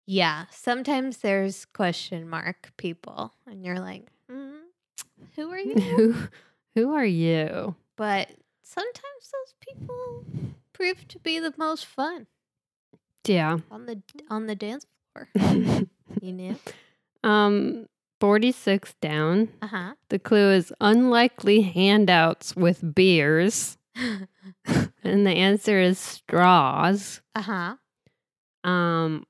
yeah. 0.06 0.48
Sometimes 0.52 1.20
there's 1.20 1.64
question 1.64 2.30
mark 2.30 2.74
people, 2.76 3.34
and 3.48 3.64
you're 3.64 3.80
like, 3.80 4.08
who 5.36 5.50
are 5.52 5.58
you? 5.60 5.76
who, 5.76 6.16
who 6.76 6.94
are 6.94 7.06
you? 7.06 7.76
but 7.96 8.30
sometimes 8.64 9.32
those 9.32 9.54
people 9.60 10.26
prove 10.74 11.08
to 11.08 11.20
be 11.20 11.40
the 11.40 11.54
most 11.58 11.86
fun 11.86 12.28
Yeah. 13.26 13.60
on 13.72 13.86
the 13.86 14.02
on 14.30 14.48
the 14.48 14.56
dance 14.56 14.86
floor. 15.14 15.30
You 16.22 16.32
know? 16.34 16.56
um, 17.24 17.88
46 18.22 18.94
down. 19.02 19.50
Uh 19.62 19.68
huh. 19.68 19.94
The 20.10 20.20
clue 20.20 20.52
is 20.52 20.72
unlikely 20.80 21.62
handouts 21.62 22.56
with 22.56 22.96
beers. 22.96 23.78
and 23.96 25.28
the 25.28 25.32
answer 25.36 25.80
is 25.80 26.00
straws. 26.00 27.22
Uh 27.36 27.42
huh. 27.42 27.76
Um, 28.70 29.26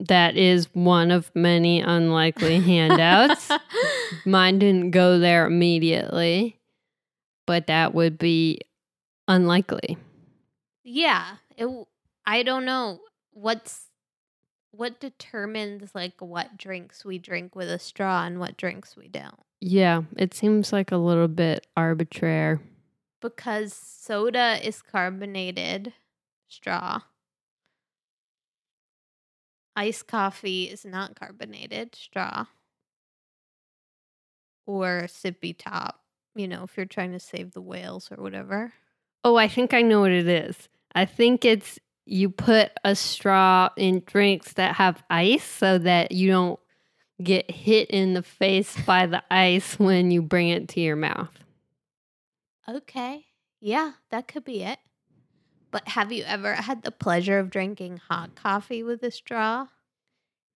that 0.00 0.36
is 0.36 0.68
one 0.74 1.10
of 1.10 1.30
many 1.34 1.80
unlikely 1.80 2.60
handouts. 2.64 3.50
Mine 4.24 4.58
didn't 4.58 4.90
go 4.92 5.18
there 5.18 5.46
immediately, 5.46 6.58
but 7.46 7.66
that 7.66 7.94
would 7.94 8.18
be 8.18 8.60
unlikely. 9.26 9.96
yeah. 10.84 11.36
It, 11.56 11.68
I 12.24 12.44
don't 12.44 12.64
know 12.64 13.00
what's 13.32 13.86
what 14.70 15.00
determines 15.00 15.92
like 15.92 16.12
what 16.20 16.56
drinks 16.56 17.04
we 17.04 17.18
drink 17.18 17.56
with 17.56 17.68
a 17.68 17.80
straw 17.80 18.24
and 18.24 18.38
what 18.38 18.56
drinks 18.56 18.96
we 18.96 19.08
don't. 19.08 19.40
Yeah, 19.60 20.02
it 20.16 20.34
seems 20.34 20.72
like 20.72 20.92
a 20.92 20.96
little 20.96 21.26
bit 21.26 21.66
arbitrary. 21.76 22.60
Because 23.20 23.72
soda 23.72 24.60
is 24.62 24.80
carbonated 24.82 25.94
straw. 26.46 27.00
Iced 29.78 30.08
coffee 30.08 30.64
is 30.64 30.84
not 30.84 31.14
carbonated 31.14 31.94
straw. 31.94 32.46
Or 34.66 35.02
sippy 35.06 35.56
top, 35.56 36.00
you 36.34 36.48
know, 36.48 36.64
if 36.64 36.76
you're 36.76 36.84
trying 36.84 37.12
to 37.12 37.20
save 37.20 37.52
the 37.52 37.60
whales 37.60 38.10
or 38.10 38.20
whatever. 38.20 38.72
Oh, 39.22 39.36
I 39.36 39.46
think 39.46 39.72
I 39.72 39.82
know 39.82 40.00
what 40.00 40.10
it 40.10 40.26
is. 40.26 40.68
I 40.96 41.04
think 41.04 41.44
it's 41.44 41.78
you 42.06 42.28
put 42.28 42.72
a 42.82 42.96
straw 42.96 43.68
in 43.76 44.02
drinks 44.04 44.54
that 44.54 44.74
have 44.74 45.04
ice 45.10 45.44
so 45.44 45.78
that 45.78 46.10
you 46.10 46.28
don't 46.28 46.58
get 47.22 47.48
hit 47.48 47.88
in 47.90 48.14
the 48.14 48.24
face 48.24 48.76
by 48.84 49.06
the 49.06 49.22
ice 49.30 49.78
when 49.78 50.10
you 50.10 50.22
bring 50.22 50.48
it 50.48 50.68
to 50.70 50.80
your 50.80 50.96
mouth. 50.96 51.38
Okay. 52.68 53.26
Yeah, 53.60 53.92
that 54.10 54.26
could 54.26 54.44
be 54.44 54.64
it. 54.64 54.80
But 55.70 55.88
have 55.88 56.12
you 56.12 56.24
ever 56.24 56.54
had 56.54 56.82
the 56.82 56.90
pleasure 56.90 57.38
of 57.38 57.50
drinking 57.50 58.00
hot 58.08 58.34
coffee 58.34 58.82
with 58.82 59.02
a 59.02 59.10
straw 59.10 59.66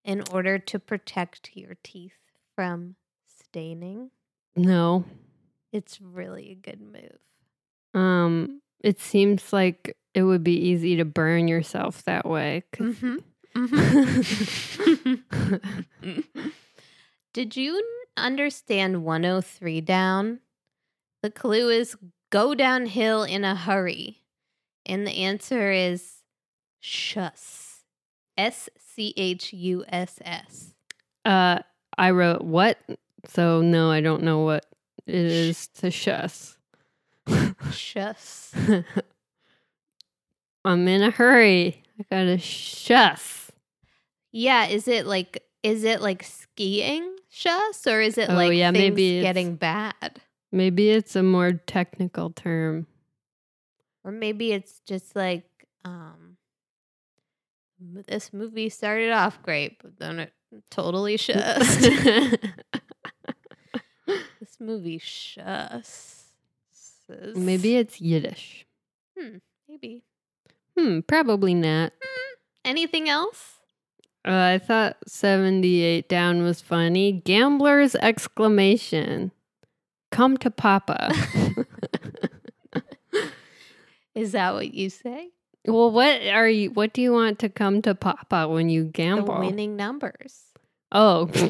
in 0.04 0.22
order 0.32 0.58
to 0.58 0.78
protect 0.78 1.50
your 1.54 1.76
teeth 1.82 2.16
from 2.54 2.96
staining? 3.26 4.10
No. 4.56 5.04
It's 5.72 6.00
really 6.00 6.50
a 6.50 6.54
good 6.54 6.80
move. 6.80 7.18
Um, 7.94 8.62
it 8.80 9.00
seems 9.00 9.52
like 9.52 9.96
it 10.14 10.22
would 10.22 10.42
be 10.44 10.56
easy 10.56 10.96
to 10.96 11.04
burn 11.04 11.48
yourself 11.48 12.04
that 12.04 12.26
way. 12.26 12.64
Mm-hmm. 12.76 13.16
Mm-hmm. 13.54 14.90
Did 17.32 17.56
you 17.56 17.82
understand 18.16 19.04
103 19.04 19.80
down? 19.82 20.40
The 21.22 21.30
clue 21.30 21.70
is 21.70 21.96
go 22.30 22.54
downhill 22.54 23.22
in 23.22 23.44
a 23.44 23.54
hurry. 23.54 24.21
And 24.86 25.06
the 25.06 25.12
answer 25.24 25.70
is 25.70 26.22
schuss. 26.82 27.68
S 28.36 28.68
C 28.78 29.12
H 29.16 29.52
U 29.52 29.84
S 29.88 30.18
S. 30.24 30.74
uh, 31.24 31.58
I 31.98 32.10
wrote 32.10 32.42
what? 32.42 32.78
So 33.28 33.60
no, 33.60 33.90
I 33.90 34.00
don't 34.00 34.22
know 34.22 34.40
what 34.40 34.66
it 35.06 35.14
is 35.14 35.68
to 35.74 35.88
schuss. 35.88 36.56
Schuss. 37.28 38.54
I'm 40.64 40.88
in 40.88 41.02
a 41.02 41.10
hurry. 41.10 41.82
I 41.98 42.04
gotta 42.10 42.38
schuss. 42.38 43.48
Yeah, 44.32 44.66
is 44.66 44.88
it 44.88 45.06
like 45.06 45.42
is 45.62 45.84
it 45.84 46.00
like 46.00 46.22
skiing 46.22 47.16
schuss 47.32 47.86
or 47.86 48.00
is 48.00 48.16
it 48.18 48.30
Oh, 48.30 48.34
like 48.34 48.54
yeah, 48.54 48.72
things 48.72 48.96
maybe 48.96 49.20
getting 49.20 49.56
bad? 49.56 50.20
Maybe 50.50 50.90
it's 50.90 51.16
a 51.16 51.22
more 51.22 51.52
technical 51.52 52.30
term. 52.30 52.86
Or 54.04 54.12
maybe 54.12 54.52
it's 54.52 54.80
just 54.86 55.14
like 55.14 55.48
um 55.84 56.36
this 58.06 58.32
movie 58.32 58.68
started 58.68 59.10
off 59.10 59.42
great, 59.42 59.82
but 59.82 59.98
then 59.98 60.20
it 60.20 60.32
totally 60.70 61.16
schussed. 61.16 61.80
this 64.06 64.56
movie 64.60 64.98
schuss. 64.98 66.18
Maybe 67.34 67.76
it's 67.76 68.00
Yiddish. 68.00 68.66
Hmm, 69.18 69.38
maybe. 69.68 70.04
Hmm, 70.78 71.00
probably 71.00 71.54
not. 71.54 71.92
Anything 72.64 73.08
else? 73.08 73.58
Uh, 74.24 74.54
I 74.54 74.58
thought 74.58 74.96
78 75.06 76.08
down 76.08 76.42
was 76.42 76.60
funny. 76.60 77.12
Gambler's 77.12 77.96
exclamation. 77.96 79.32
Come 80.12 80.36
to 80.38 80.50
Papa. 80.50 81.12
Is 84.14 84.32
that 84.32 84.54
what 84.54 84.72
you 84.74 84.90
say? 84.90 85.30
well, 85.66 85.90
what 85.90 86.20
are 86.26 86.48
you 86.48 86.70
what 86.70 86.92
do 86.92 87.02
you 87.02 87.12
want 87.12 87.38
to 87.40 87.48
come 87.48 87.82
to 87.82 87.94
Papa 87.94 88.48
when 88.48 88.68
you 88.68 88.84
gamble? 88.84 89.34
The 89.34 89.40
winning 89.40 89.76
numbers. 89.76 90.42
Oh. 90.90 91.30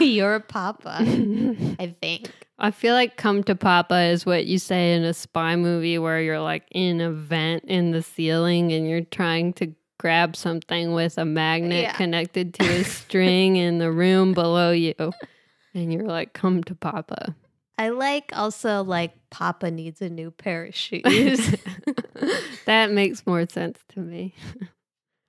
You're 0.00 0.34
a 0.36 0.40
papa, 0.40 0.96
I 1.00 1.94
think. 2.00 2.30
I 2.58 2.70
feel 2.70 2.94
like 2.94 3.16
come 3.16 3.42
to 3.44 3.54
Papa 3.54 4.00
is 4.02 4.26
what 4.26 4.46
you 4.46 4.58
say 4.58 4.94
in 4.94 5.04
a 5.04 5.14
spy 5.14 5.56
movie 5.56 5.98
where 5.98 6.20
you're 6.20 6.40
like 6.40 6.64
in 6.72 7.00
a 7.00 7.10
vent 7.10 7.64
in 7.66 7.92
the 7.92 8.02
ceiling 8.02 8.72
and 8.72 8.88
you're 8.88 9.02
trying 9.02 9.52
to 9.54 9.72
grab 9.98 10.34
something 10.36 10.92
with 10.94 11.18
a 11.18 11.24
magnet 11.24 11.82
Yeah. 11.82 11.92
connected 11.92 12.54
to 12.54 12.64
a 12.64 12.84
string 12.84 13.56
in 13.56 13.78
the 13.78 13.90
room 13.92 14.34
below 14.34 14.70
you. 14.72 14.94
And 15.74 15.90
you're 15.90 16.04
like, 16.06 16.34
come 16.34 16.62
to 16.64 16.74
Papa. 16.74 17.34
I 17.82 17.88
like 17.88 18.30
also 18.32 18.84
like 18.84 19.12
Papa 19.30 19.68
needs 19.72 20.00
a 20.00 20.08
new 20.08 20.30
pair 20.30 20.66
of 20.66 20.74
shoes. 20.76 21.02
that 22.64 22.92
makes 22.92 23.26
more 23.26 23.44
sense 23.48 23.80
to 23.88 23.98
me. 23.98 24.34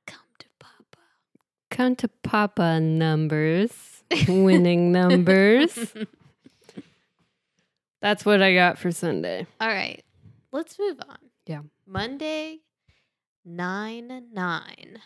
Come 0.05 0.27
to 0.37 0.45
Papa. 0.59 1.01
Come 1.71 1.95
to 1.95 2.07
Papa 2.21 2.79
numbers, 2.79 3.71
winning 4.27 4.91
numbers. 4.91 5.95
That's 8.03 8.23
what 8.23 8.43
I 8.43 8.53
got 8.53 8.77
for 8.77 8.91
Sunday. 8.91 9.47
All 9.59 9.67
right, 9.67 10.03
let's 10.51 10.77
move 10.77 10.99
on. 11.09 11.17
Yeah. 11.47 11.61
Monday, 11.87 12.59
9 13.45 14.27
9 14.31 14.99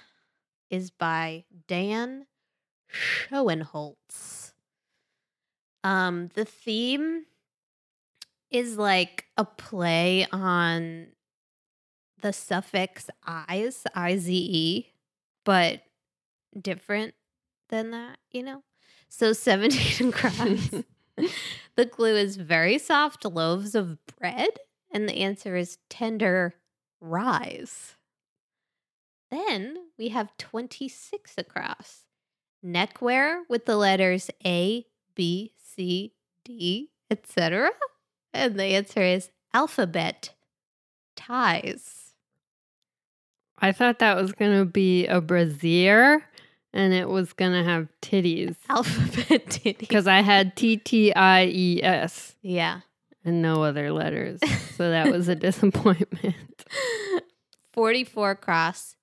is 0.69 0.91
by 0.91 1.45
Dan 1.65 2.25
Schoenholz. 2.91 4.51
Um, 5.85 6.29
the 6.33 6.43
theme 6.43 7.23
is 8.51 8.77
like 8.77 9.25
a 9.37 9.45
play 9.45 10.27
on 10.31 11.07
the 12.21 12.33
suffix 12.33 13.09
eyes, 13.25 13.83
I 13.93 14.17
Z 14.17 14.33
E, 14.33 14.93
but 15.43 15.81
different 16.59 17.13
than 17.69 17.91
that, 17.91 18.17
you 18.31 18.43
know? 18.43 18.63
So 19.09 19.33
17 19.33 20.09
across. 20.09 20.71
the 21.75 21.85
clue 21.85 22.15
is 22.15 22.37
very 22.37 22.77
soft 22.77 23.25
loaves 23.25 23.75
of 23.75 23.97
bread, 24.19 24.49
and 24.91 25.07
the 25.07 25.17
answer 25.17 25.55
is 25.55 25.77
tender 25.89 26.55
rise. 26.99 27.95
Then 29.29 29.77
we 29.97 30.09
have 30.09 30.37
26 30.37 31.33
across. 31.37 32.05
Neckwear 32.63 33.43
with 33.49 33.65
the 33.65 33.75
letters 33.75 34.31
A, 34.45 34.85
B, 35.15 35.53
C, 35.57 36.13
D, 36.43 36.89
etc. 37.11 37.69
And 38.33 38.59
the 38.59 38.63
answer 38.65 39.01
is 39.01 39.29
alphabet 39.53 40.33
ties. 41.15 42.13
I 43.59 43.71
thought 43.71 43.99
that 43.99 44.15
was 44.17 44.33
going 44.33 44.57
to 44.59 44.65
be 44.65 45.07
a 45.07 45.19
brassiere 45.19 46.23
and 46.73 46.93
it 46.93 47.09
was 47.09 47.33
going 47.33 47.53
to 47.53 47.63
have 47.63 47.87
titties 48.01 48.55
Alphabet 48.69 49.45
titties. 49.47 49.77
because 49.79 50.05
I 50.05 50.21
had 50.21 50.55
T 50.55 50.77
T 50.77 51.11
I 51.13 51.45
E 51.45 51.81
S 51.81 52.35
Yeah. 52.43 52.81
and 53.25 53.41
no 53.41 53.63
other 53.63 53.91
letters. 53.91 54.39
So 54.75 54.91
that 54.91 55.11
was 55.11 55.27
a 55.27 55.35
disappointment. 55.47 56.35
44 57.73 58.35
cross, 58.35 58.95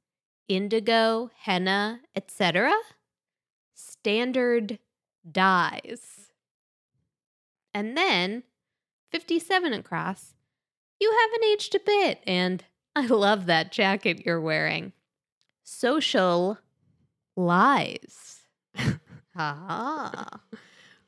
indigo, 0.49 1.31
henna, 1.41 2.01
etc. 2.15 2.73
Standard 3.75 4.79
dyes. 5.31 6.31
And 7.73 7.97
then 7.97 8.45
57 9.15 9.73
across, 9.73 10.35
you 10.99 11.17
haven't 11.21 11.45
aged 11.45 11.73
a 11.77 11.79
bit. 11.79 12.21
And 12.27 12.65
I 12.97 13.07
love 13.07 13.47
that 13.47 13.71
jacket 13.71 14.27
you're 14.27 14.41
wearing. 14.41 14.93
Social 15.63 16.59
lies. 17.37 18.41
ah. 19.37 20.41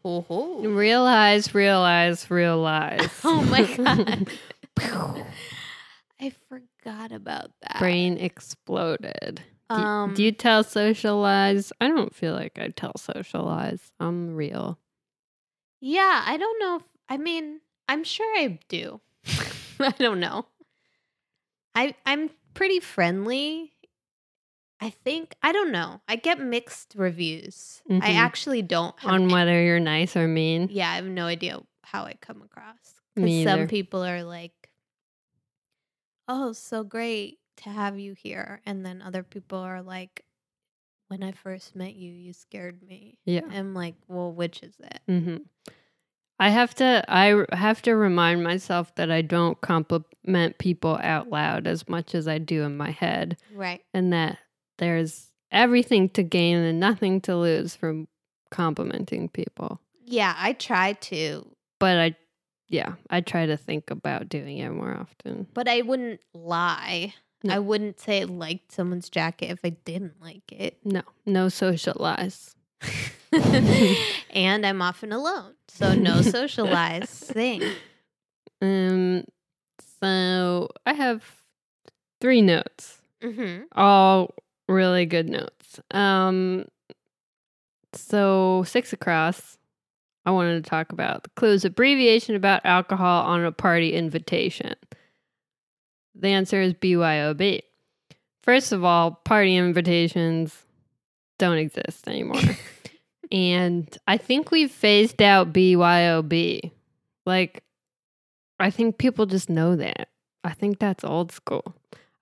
Oh, 0.04 0.60
realize, 0.62 1.52
realize, 1.52 2.30
realize. 2.30 3.10
oh 3.24 3.42
my 3.42 3.64
God. 3.74 4.30
I 6.20 6.32
forgot 6.48 7.10
about 7.10 7.50
that. 7.62 7.80
Brain 7.80 8.18
exploded. 8.18 9.42
Do, 9.68 9.74
Um, 9.74 10.14
do 10.14 10.22
you 10.22 10.30
tell 10.30 10.62
social 10.62 11.20
lies? 11.20 11.72
I 11.80 11.88
don't 11.88 12.14
feel 12.14 12.34
like 12.34 12.56
I 12.56 12.68
tell 12.68 12.92
social 12.96 13.42
lies. 13.42 13.90
I'm 13.98 14.36
real. 14.36 14.78
Yeah, 15.80 16.22
I 16.24 16.36
don't 16.36 16.60
know. 16.60 16.76
If, 16.76 16.82
I 17.08 17.16
mean, 17.16 17.60
I'm 17.88 18.04
sure 18.04 18.26
I 18.38 18.58
do. 18.68 19.00
I 19.80 19.90
don't 19.98 20.20
know. 20.20 20.46
I 21.74 21.94
I'm 22.04 22.30
pretty 22.54 22.80
friendly. 22.80 23.72
I 24.80 24.90
think 24.90 25.34
I 25.42 25.52
don't 25.52 25.72
know. 25.72 26.00
I 26.08 26.16
get 26.16 26.38
mixed 26.40 26.94
reviews. 26.96 27.82
I 27.88 27.92
Mhm. 28.12 28.16
actually 28.16 28.62
don't 28.62 28.98
have 29.00 29.10
On 29.12 29.28
whether 29.28 29.62
you're 29.62 29.80
nice 29.80 30.16
or 30.16 30.28
mean. 30.28 30.68
Yeah, 30.70 30.90
I 30.90 30.96
have 30.96 31.06
no 31.06 31.26
idea 31.26 31.60
how 31.84 32.04
I 32.04 32.14
come 32.20 32.42
across. 32.42 33.00
Me 33.16 33.22
Because 33.22 33.44
some 33.44 33.66
people 33.68 34.04
are 34.04 34.22
like, 34.22 34.70
"Oh, 36.28 36.52
so 36.52 36.84
great 36.84 37.38
to 37.58 37.70
have 37.70 37.98
you 37.98 38.12
here," 38.12 38.60
and 38.66 38.84
then 38.84 39.00
other 39.00 39.22
people 39.22 39.58
are 39.58 39.80
like, 39.82 40.24
"When 41.08 41.22
I 41.22 41.32
first 41.32 41.74
met 41.74 41.94
you, 41.94 42.12
you 42.12 42.32
scared 42.34 42.82
me." 42.82 43.18
Yeah. 43.24 43.42
I'm 43.48 43.72
like, 43.74 43.94
"Well, 44.08 44.32
which 44.32 44.62
is 44.62 44.78
it?" 44.80 45.00
hmm 45.06 45.36
I 46.38 46.50
have 46.50 46.74
to. 46.76 47.04
I 47.08 47.44
have 47.52 47.80
to 47.82 47.94
remind 47.96 48.42
myself 48.44 48.94
that 48.96 49.10
I 49.10 49.22
don't 49.22 49.58
compliment 49.60 50.58
people 50.58 50.98
out 51.02 51.30
loud 51.30 51.66
as 51.66 51.88
much 51.88 52.14
as 52.14 52.28
I 52.28 52.38
do 52.38 52.62
in 52.62 52.76
my 52.76 52.90
head, 52.90 53.38
Right. 53.54 53.82
and 53.94 54.12
that 54.12 54.38
there's 54.78 55.30
everything 55.50 56.08
to 56.10 56.22
gain 56.22 56.58
and 56.58 56.78
nothing 56.78 57.20
to 57.22 57.36
lose 57.36 57.74
from 57.74 58.08
complimenting 58.50 59.28
people. 59.30 59.80
Yeah, 60.04 60.34
I 60.36 60.52
try 60.52 60.92
to, 60.94 61.46
But 61.80 61.96
I, 61.98 62.16
yeah, 62.68 62.94
I 63.08 63.20
try 63.22 63.46
to 63.46 63.56
think 63.56 63.90
about 63.90 64.28
doing 64.28 64.58
it 64.58 64.70
more 64.70 64.94
often. 64.94 65.46
but 65.54 65.68
I 65.68 65.80
wouldn't 65.82 66.20
lie. 66.34 67.14
No. 67.44 67.54
I 67.54 67.58
wouldn't 67.60 68.00
say 68.00 68.20
I 68.22 68.24
liked 68.24 68.72
someone's 68.72 69.08
jacket 69.08 69.50
if 69.50 69.60
I 69.64 69.70
didn't 69.70 70.20
like 70.20 70.50
it. 70.52 70.78
No, 70.84 71.02
no 71.24 71.48
social 71.48 71.94
lies. 71.98 72.54
and 74.30 74.64
I'm 74.66 74.82
often 74.82 75.12
alone. 75.12 75.54
So 75.68 75.94
no 75.94 76.22
socialized 76.22 77.10
thing. 77.10 77.62
Um, 78.62 79.24
so 80.00 80.68
I 80.84 80.92
have 80.94 81.22
three 82.20 82.42
notes, 82.42 82.98
Mm-hmm. 83.22 83.64
all 83.72 84.34
really 84.68 85.06
good 85.06 85.28
notes. 85.28 85.80
Um, 85.90 86.66
so 87.92 88.62
six 88.66 88.92
across. 88.92 89.58
I 90.24 90.30
wanted 90.32 90.62
to 90.64 90.68
talk 90.68 90.90
about 90.92 91.22
the 91.22 91.30
clues 91.30 91.64
abbreviation 91.64 92.34
about 92.34 92.64
alcohol 92.66 93.24
on 93.26 93.44
a 93.44 93.52
party 93.52 93.92
invitation. 93.92 94.74
The 96.14 96.28
answer 96.28 96.60
is 96.60 96.74
BYOB. 96.74 97.60
First 98.42 98.72
of 98.72 98.82
all, 98.84 99.12
party 99.12 99.56
invitations 99.56 100.64
don't 101.38 101.58
exist 101.58 102.08
anymore. 102.08 102.40
and 103.30 103.96
I 104.06 104.16
think 104.16 104.50
we've 104.50 104.70
phased 104.70 105.20
out 105.20 105.52
BYOB. 105.52 106.70
Like, 107.24 107.64
I 108.58 108.70
think 108.70 108.98
people 108.98 109.26
just 109.26 109.50
know 109.50 109.76
that. 109.76 110.08
I 110.44 110.52
think 110.52 110.78
that's 110.78 111.04
old 111.04 111.32
school. 111.32 111.74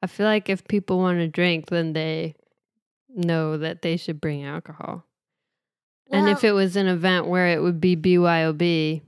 I 0.03 0.07
feel 0.07 0.27
like 0.27 0.49
if 0.49 0.67
people 0.67 0.99
want 0.99 1.19
to 1.19 1.29
drink, 1.29 1.67
then 1.67 1.93
they 1.93 2.37
know 3.15 3.59
that 3.59 3.83
they 3.83 3.97
should 3.97 4.21
bring 4.21 4.45
alcohol. 4.45 5.05
and 6.11 6.29
if 6.29 6.45
it 6.45 6.53
was 6.53 6.77
an 6.77 6.87
event 6.87 7.27
where 7.27 7.49
it 7.49 7.63
would 7.63 7.81
be 7.81 7.97
BYOB, 7.97 9.03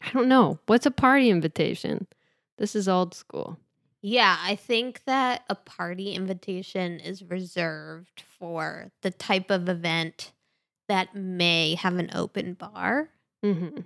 I 0.00 0.10
don't 0.12 0.28
know. 0.28 0.58
What's 0.66 0.86
a 0.86 0.90
party 0.90 1.30
invitation? 1.30 2.06
This 2.58 2.74
is 2.74 2.88
old 2.88 3.14
school. 3.14 3.58
Yeah, 4.00 4.36
I 4.40 4.56
think 4.56 5.04
that 5.04 5.44
a 5.48 5.54
party 5.54 6.12
invitation 6.12 6.98
is 6.98 7.22
reserved 7.22 8.22
for 8.38 8.90
the 9.02 9.10
type 9.10 9.50
of 9.50 9.68
event 9.68 10.32
that 10.88 11.14
may 11.14 11.74
have 11.74 11.96
an 11.96 12.10
open 12.14 12.54
bar. 12.54 13.10
Mm-hmm. 13.44 13.80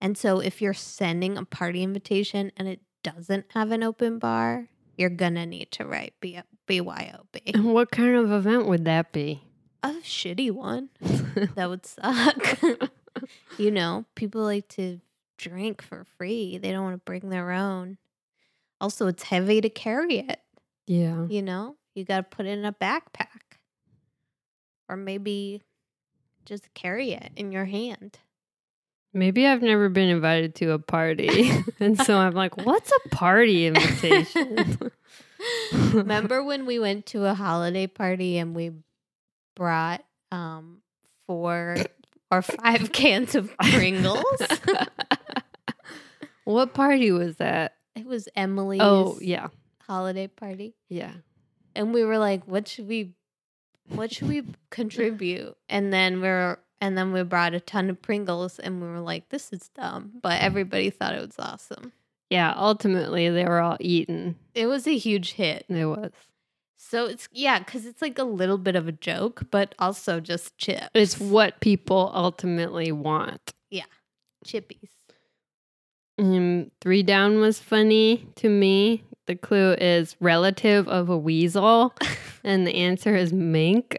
And 0.00 0.16
so 0.16 0.40
if 0.40 0.62
you're 0.62 0.74
sending 0.74 1.36
a 1.36 1.44
party 1.44 1.82
invitation 1.82 2.50
and 2.56 2.66
it 2.68 2.80
doesn't 3.02 3.46
have 3.52 3.70
an 3.70 3.82
open 3.82 4.18
bar, 4.18 4.68
you're 4.96 5.10
going 5.10 5.34
to 5.34 5.46
need 5.46 5.70
to 5.72 5.84
write 5.84 6.14
B- 6.20 6.40
BYOB. 6.68 7.54
And 7.54 7.72
what 7.74 7.90
kind 7.90 8.16
of 8.16 8.32
event 8.32 8.66
would 8.66 8.84
that 8.86 9.12
be? 9.12 9.42
A 9.82 9.90
shitty 10.02 10.50
one. 10.50 10.90
That 11.54 11.70
would 11.70 11.86
suck. 11.86 12.58
you 13.58 13.70
know, 13.70 14.04
people 14.14 14.42
like 14.42 14.68
to 14.70 15.00
drink 15.38 15.80
for 15.80 16.04
free, 16.18 16.58
they 16.58 16.72
don't 16.72 16.82
want 16.84 16.94
to 16.94 17.04
bring 17.04 17.30
their 17.30 17.52
own. 17.52 17.98
Also, 18.80 19.06
it's 19.06 19.22
heavy 19.22 19.60
to 19.60 19.70
carry 19.70 20.18
it. 20.18 20.40
yeah. 20.86 21.26
You 21.26 21.42
know, 21.42 21.76
you 21.94 22.04
got 22.04 22.16
to 22.18 22.22
put 22.36 22.46
it 22.46 22.58
in 22.58 22.64
a 22.64 22.72
backpack 22.72 23.58
or 24.88 24.96
maybe 24.96 25.62
just 26.50 26.74
carry 26.74 27.12
it 27.12 27.30
in 27.36 27.52
your 27.52 27.64
hand. 27.66 28.18
Maybe 29.14 29.46
I've 29.46 29.62
never 29.62 29.88
been 29.88 30.08
invited 30.08 30.56
to 30.56 30.72
a 30.72 30.78
party. 30.80 31.48
and 31.80 31.96
so 31.96 32.18
I'm 32.18 32.34
like, 32.34 32.56
what's 32.66 32.90
a 33.06 33.08
party 33.10 33.66
invitation? 33.66 34.90
Remember 35.92 36.42
when 36.42 36.66
we 36.66 36.80
went 36.80 37.06
to 37.06 37.24
a 37.26 37.34
holiday 37.34 37.86
party 37.86 38.36
and 38.38 38.54
we 38.54 38.72
brought 39.54 40.04
um 40.32 40.82
four 41.28 41.76
or 42.32 42.42
five 42.42 42.90
cans 42.92 43.36
of 43.36 43.56
Pringles? 43.58 44.24
what 46.44 46.74
party 46.74 47.12
was 47.12 47.36
that? 47.36 47.76
it 47.96 48.06
was 48.06 48.28
Emily's 48.34 48.80
Oh, 48.82 49.18
yeah. 49.20 49.48
holiday 49.86 50.26
party. 50.26 50.74
Yeah. 50.88 51.12
And 51.76 51.92
we 51.94 52.04
were 52.04 52.18
like, 52.18 52.44
what 52.46 52.66
should 52.68 52.88
we 52.88 53.14
what 53.94 54.12
should 54.12 54.28
we 54.28 54.44
contribute? 54.70 55.56
And 55.68 55.92
then 55.92 56.20
we 56.20 56.28
are 56.28 56.60
and 56.80 56.96
then 56.96 57.12
we 57.12 57.22
brought 57.22 57.54
a 57.54 57.60
ton 57.60 57.90
of 57.90 58.00
Pringles 58.00 58.58
and 58.58 58.80
we 58.80 58.88
were 58.88 59.00
like, 59.00 59.28
this 59.28 59.52
is 59.52 59.68
dumb. 59.74 60.12
But 60.22 60.40
everybody 60.40 60.90
thought 60.90 61.14
it 61.14 61.20
was 61.20 61.38
awesome. 61.38 61.92
Yeah. 62.30 62.54
Ultimately, 62.56 63.28
they 63.28 63.44
were 63.44 63.60
all 63.60 63.76
eaten. 63.80 64.36
It 64.54 64.66
was 64.66 64.86
a 64.86 64.96
huge 64.96 65.32
hit. 65.32 65.66
It 65.68 65.84
was. 65.84 66.12
So 66.76 67.06
it's 67.06 67.28
yeah, 67.30 67.58
because 67.58 67.84
it's 67.84 68.00
like 68.00 68.18
a 68.18 68.24
little 68.24 68.56
bit 68.56 68.74
of 68.74 68.88
a 68.88 68.92
joke, 68.92 69.42
but 69.50 69.74
also 69.78 70.18
just 70.18 70.56
chips. 70.56 70.88
It's 70.94 71.20
what 71.20 71.60
people 71.60 72.10
ultimately 72.14 72.90
want. 72.90 73.52
Yeah, 73.70 73.84
chippies. 74.46 74.88
Um, 76.18 76.70
three 76.80 77.02
down 77.02 77.38
was 77.38 77.58
funny 77.58 78.26
to 78.36 78.48
me. 78.48 79.04
The 79.30 79.36
clue 79.36 79.74
is 79.74 80.16
relative 80.18 80.88
of 80.88 81.08
a 81.08 81.16
weasel, 81.16 81.94
and 82.44 82.66
the 82.66 82.74
answer 82.74 83.14
is 83.14 83.32
mink. 83.32 83.96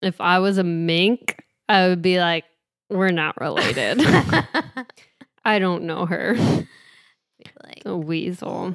If 0.00 0.18
I 0.18 0.38
was 0.38 0.56
a 0.56 0.64
mink, 0.64 1.44
I 1.68 1.88
would 1.88 2.00
be 2.00 2.18
like, 2.18 2.46
we're 2.88 3.10
not 3.10 3.38
related. 3.38 4.00
I 5.44 5.58
don't 5.58 5.82
know 5.82 6.06
her. 6.06 6.36
like, 7.64 7.82
A 7.84 7.98
weasel. 7.98 8.74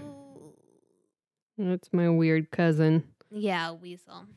That's 1.58 1.91
my 1.91 2.10
weird 2.10 2.52
cousin. 2.52 3.06
yeah, 3.32 3.72
weasel. 3.72 4.28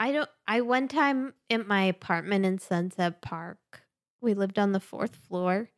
I 0.00 0.10
don't. 0.10 0.30
I 0.48 0.62
one 0.62 0.88
time 0.88 1.32
in 1.48 1.64
my 1.68 1.84
apartment 1.84 2.44
in 2.44 2.58
Sunset 2.58 3.22
Park, 3.22 3.82
we 4.20 4.34
lived 4.34 4.58
on 4.58 4.72
the 4.72 4.80
fourth 4.80 5.14
floor, 5.14 5.70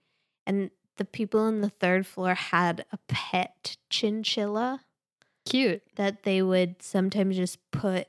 and 0.46 0.70
the 0.98 1.04
people 1.04 1.46
in 1.48 1.60
the 1.62 1.70
third 1.70 2.06
floor 2.06 2.34
had 2.34 2.84
a 2.92 2.98
pet 3.08 3.76
chinchilla 3.90 4.80
Cute. 5.46 5.82
that 5.96 6.22
they 6.24 6.42
would 6.42 6.82
sometimes 6.82 7.36
just 7.36 7.58
put 7.70 8.06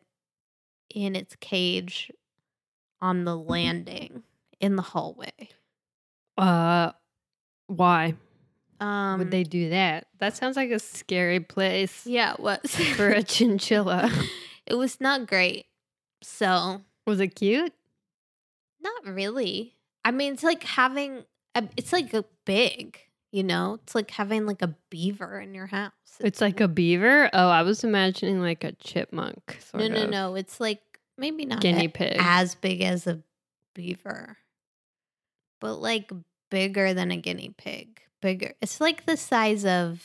in 0.93 1.15
its 1.15 1.35
cage 1.39 2.11
on 3.01 3.23
the 3.23 3.37
landing 3.37 4.23
in 4.59 4.75
the 4.75 4.81
hallway. 4.81 5.31
Uh, 6.37 6.91
why 7.67 8.15
Um, 8.79 9.19
would 9.19 9.31
they 9.31 9.43
do 9.43 9.69
that? 9.69 10.07
That 10.19 10.35
sounds 10.35 10.55
like 10.57 10.71
a 10.71 10.79
scary 10.79 11.39
place 11.39 12.05
Yeah, 12.05 12.33
it 12.33 12.39
was 12.39 12.59
for 12.95 13.09
a 13.09 13.23
chinchilla. 13.23 14.11
it 14.65 14.75
was 14.75 14.99
not 14.99 15.27
great. 15.27 15.65
So 16.21 16.81
Was 17.07 17.19
it 17.19 17.35
cute? 17.35 17.73
not 18.81 19.05
really. 19.13 19.75
I 20.05 20.11
mean, 20.11 20.33
it's 20.33 20.43
like 20.43 20.63
having 20.63 21.23
it's 21.77 21.91
like 21.93 22.13
a 22.13 22.25
big, 22.45 22.99
you 23.31 23.43
know, 23.43 23.79
it's 23.83 23.95
like 23.95 24.11
having 24.11 24.45
like 24.45 24.61
a 24.61 24.75
beaver 24.89 25.39
in 25.39 25.53
your 25.53 25.67
house. 25.67 25.91
It's 26.19 26.41
like 26.41 26.59
a 26.59 26.67
beaver. 26.67 27.29
Oh, 27.33 27.49
I 27.49 27.63
was 27.63 27.83
imagining 27.83 28.41
like 28.41 28.63
a 28.63 28.71
chipmunk. 28.73 29.57
Sort 29.61 29.83
no, 29.83 29.87
no, 29.87 30.03
of. 30.03 30.09
no. 30.09 30.35
It's 30.35 30.59
like 30.59 30.81
maybe 31.17 31.45
not 31.45 31.61
Guinea 31.61 31.85
a- 31.85 31.89
pig. 31.89 32.17
as 32.19 32.55
big 32.55 32.81
as 32.81 33.07
a 33.07 33.21
beaver, 33.75 34.37
but 35.61 35.75
like 35.75 36.11
bigger 36.49 36.93
than 36.93 37.11
a 37.11 37.17
guinea 37.17 37.53
pig. 37.57 38.01
Bigger. 38.21 38.53
It's 38.61 38.81
like 38.81 39.05
the 39.05 39.15
size 39.15 39.65
of 39.65 40.03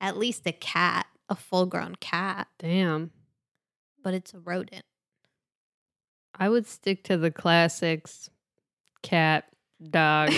at 0.00 0.16
least 0.16 0.46
a 0.46 0.52
cat, 0.52 1.06
a 1.28 1.34
full 1.34 1.66
grown 1.66 1.96
cat, 1.96 2.48
Damn. 2.58 3.10
but 4.02 4.14
it's 4.14 4.32
a 4.32 4.38
rodent. 4.38 4.84
I 6.38 6.48
would 6.48 6.66
stick 6.66 7.02
to 7.04 7.16
the 7.16 7.30
classics 7.30 8.28
cat, 9.02 9.44
dog, 9.82 10.32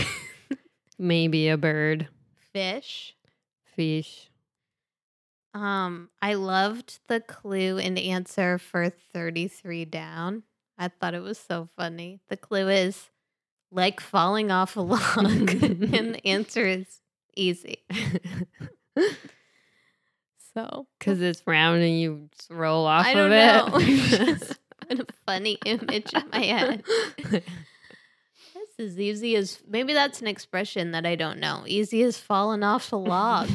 maybe 0.98 1.48
a 1.48 1.56
bird, 1.56 2.08
Fish. 2.52 3.14
fish. 3.76 4.30
Um, 5.54 6.10
I 6.22 6.34
loved 6.34 7.00
the 7.08 7.20
clue 7.20 7.78
and 7.78 7.98
answer 7.98 8.58
for 8.58 8.90
33 8.90 9.84
down. 9.86 10.42
I 10.76 10.88
thought 10.88 11.14
it 11.14 11.22
was 11.22 11.38
so 11.38 11.68
funny. 11.76 12.20
The 12.28 12.36
clue 12.36 12.68
is 12.68 13.10
like 13.70 14.00
falling 14.00 14.50
off 14.50 14.76
a 14.76 14.80
log, 14.80 15.16
and 15.16 16.14
the 16.14 16.20
answer 16.24 16.66
is 16.66 17.00
easy. 17.36 17.84
So, 20.54 20.86
Because 20.98 21.20
it's 21.20 21.42
round 21.46 21.82
and 21.82 22.00
you 22.00 22.28
just 22.36 22.50
roll 22.50 22.84
off 22.86 23.06
I 23.06 23.10
of 23.12 23.16
don't 23.16 23.32
it. 23.32 23.72
know. 24.18 24.34
Just 24.34 24.58
a 24.90 25.06
funny 25.26 25.58
image 25.64 26.12
in 26.12 26.22
my 26.32 26.38
head. 26.44 26.82
Is 28.78 28.98
easy 28.98 29.34
as 29.34 29.58
maybe 29.68 29.92
that's 29.92 30.20
an 30.20 30.28
expression 30.28 30.92
that 30.92 31.04
I 31.04 31.16
don't 31.16 31.40
know. 31.40 31.64
Easy 31.66 32.02
as 32.04 32.16
falling 32.16 32.62
off 32.62 32.92
a 32.92 32.96
log. 32.96 33.48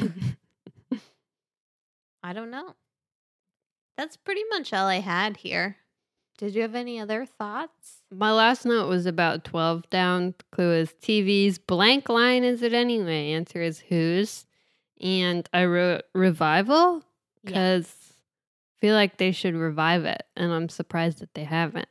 I 2.22 2.34
don't 2.34 2.50
know. 2.50 2.74
That's 3.96 4.18
pretty 4.18 4.42
much 4.50 4.72
all 4.72 4.86
I 4.86 5.00
had 5.00 5.38
here. 5.38 5.76
Did 6.36 6.54
you 6.54 6.62
have 6.62 6.74
any 6.74 6.98
other 6.98 7.24
thoughts? 7.24 8.02
My 8.10 8.32
last 8.32 8.66
note 8.66 8.88
was 8.88 9.06
about 9.06 9.44
12 9.44 9.88
down. 9.88 10.34
The 10.36 10.44
clue 10.52 10.72
is 10.72 10.94
TV's 11.00 11.58
blank 11.58 12.08
line 12.08 12.42
is 12.42 12.62
it 12.62 12.72
anyway? 12.72 13.30
Answer 13.30 13.62
is 13.62 13.78
whose. 13.78 14.44
And 15.00 15.48
I 15.52 15.64
wrote 15.64 16.02
revival 16.12 17.02
because 17.44 17.86
I 17.86 18.80
feel 18.80 18.94
like 18.94 19.16
they 19.16 19.32
should 19.32 19.54
revive 19.54 20.04
it. 20.04 20.24
And 20.36 20.52
I'm 20.52 20.68
surprised 20.68 21.20
that 21.20 21.34
they 21.34 21.44
haven't. 21.44 21.88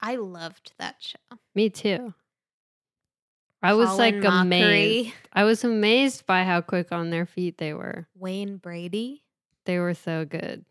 I 0.00 0.16
loved 0.16 0.72
that 0.78 0.96
show. 0.98 1.38
Me 1.54 1.70
too. 1.70 2.12
I 3.66 3.74
was 3.74 3.88
Colin 3.90 4.22
like 4.22 4.32
amazed. 4.32 5.12
I 5.32 5.44
was 5.44 5.64
amazed 5.64 6.26
by 6.26 6.44
how 6.44 6.60
quick 6.60 6.92
on 6.92 7.10
their 7.10 7.26
feet 7.26 7.58
they 7.58 7.74
were. 7.74 8.06
Wayne 8.14 8.56
Brady. 8.58 9.22
They 9.64 9.78
were 9.78 9.94
so 9.94 10.24
good. 10.24 10.64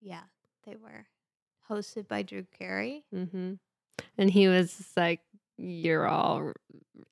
Yeah, 0.00 0.22
they 0.66 0.76
were. 0.76 1.06
Hosted 1.70 2.08
by 2.08 2.22
Drew 2.22 2.44
Carey. 2.58 3.04
Mm-hmm. 3.14 3.54
And 4.18 4.30
he 4.30 4.48
was 4.48 4.84
like, 4.96 5.20
"You're 5.56 6.06
all 6.08 6.52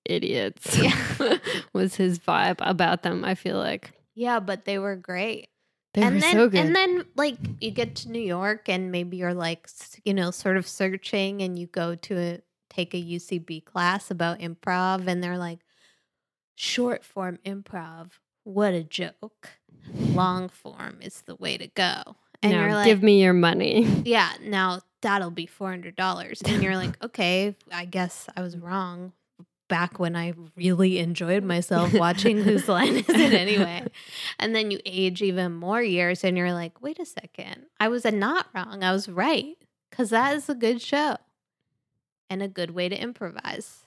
idiots. 0.05 0.77
Yeah. 0.83 1.39
was 1.73 1.95
his 1.95 2.19
vibe 2.19 2.57
about 2.59 3.03
them. 3.03 3.25
I 3.25 3.35
feel 3.35 3.57
like 3.59 3.93
Yeah, 4.15 4.41
but 4.41 4.65
they 4.65 4.79
were 4.79 4.97
great. 4.97 5.49
they 5.95 6.03
and 6.03 6.17
were 6.17 6.21
then 6.21 6.33
so 6.33 6.49
good. 6.49 6.61
and 6.61 6.75
then 6.75 7.05
like 7.17 7.37
you 7.61 7.71
get 7.71 7.95
to 7.97 8.11
New 8.11 8.21
York 8.23 8.69
and 8.69 8.91
maybe 8.91 9.17
you're 9.19 9.35
like 9.35 9.69
you 10.05 10.15
know 10.15 10.31
sort 10.31 10.57
of 10.57 10.67
searching 10.67 11.43
and 11.43 11.59
you 11.59 11.67
go 11.67 11.95
to 11.95 12.19
a, 12.19 12.41
take 12.71 12.95
a 12.95 13.03
UCB 13.03 13.65
class 13.65 14.11
about 14.11 14.39
improv 14.39 15.07
and 15.07 15.23
they're 15.23 15.39
like 15.39 15.61
short 16.55 17.05
form 17.05 17.39
improv 17.45 18.13
what 18.45 18.75
a 18.75 18.83
joke. 18.83 19.51
Long 19.95 20.49
form 20.49 20.99
is 21.01 21.23
the 21.23 21.37
way 21.37 21.57
to 21.57 21.67
go. 21.69 22.17
And 22.43 22.53
you're 22.53 22.75
like 22.75 22.87
give 22.87 23.03
me 23.03 23.23
your 23.23 23.35
money. 23.35 23.85
yeah 24.05 24.33
now 24.43 24.81
that'll 25.03 25.31
be 25.31 25.47
$400 25.47 26.53
and 26.53 26.63
you're 26.63 26.77
like 26.77 27.03
okay 27.03 27.55
I 27.71 27.85
guess 27.85 28.29
I 28.37 28.41
was 28.41 28.57
wrong 28.57 29.13
back 29.69 29.99
when 29.99 30.17
I 30.17 30.35
really 30.57 30.99
enjoyed 30.99 31.45
myself 31.45 31.93
watching 31.95 32.43
whose 32.43 32.69
line 32.69 32.97
is 32.97 33.09
it 33.09 33.35
anyway? 33.35 33.87
And 34.39 34.55
then 34.55 34.71
you 34.71 34.81
age 34.87 35.23
even 35.23 35.53
more 35.53 35.83
years 35.83 36.25
and 36.25 36.37
you're 36.37 36.53
like 36.53 36.81
wait 36.83 36.99
a 36.99 37.07
second. 37.07 37.67
I 37.79 37.89
was 37.89 38.05
a 38.05 38.11
not 38.11 38.47
wrong. 38.55 38.83
I 38.83 38.93
was 38.93 39.09
right 39.09 39.57
because 39.91 40.11
that 40.11 40.35
is 40.35 40.49
a 40.49 40.55
good 40.55 40.81
show 40.81 41.17
and 42.31 42.43
a 42.43 42.49
good 42.49 42.71
way 42.71 42.89
to 42.89 42.97
improvise 43.01 43.85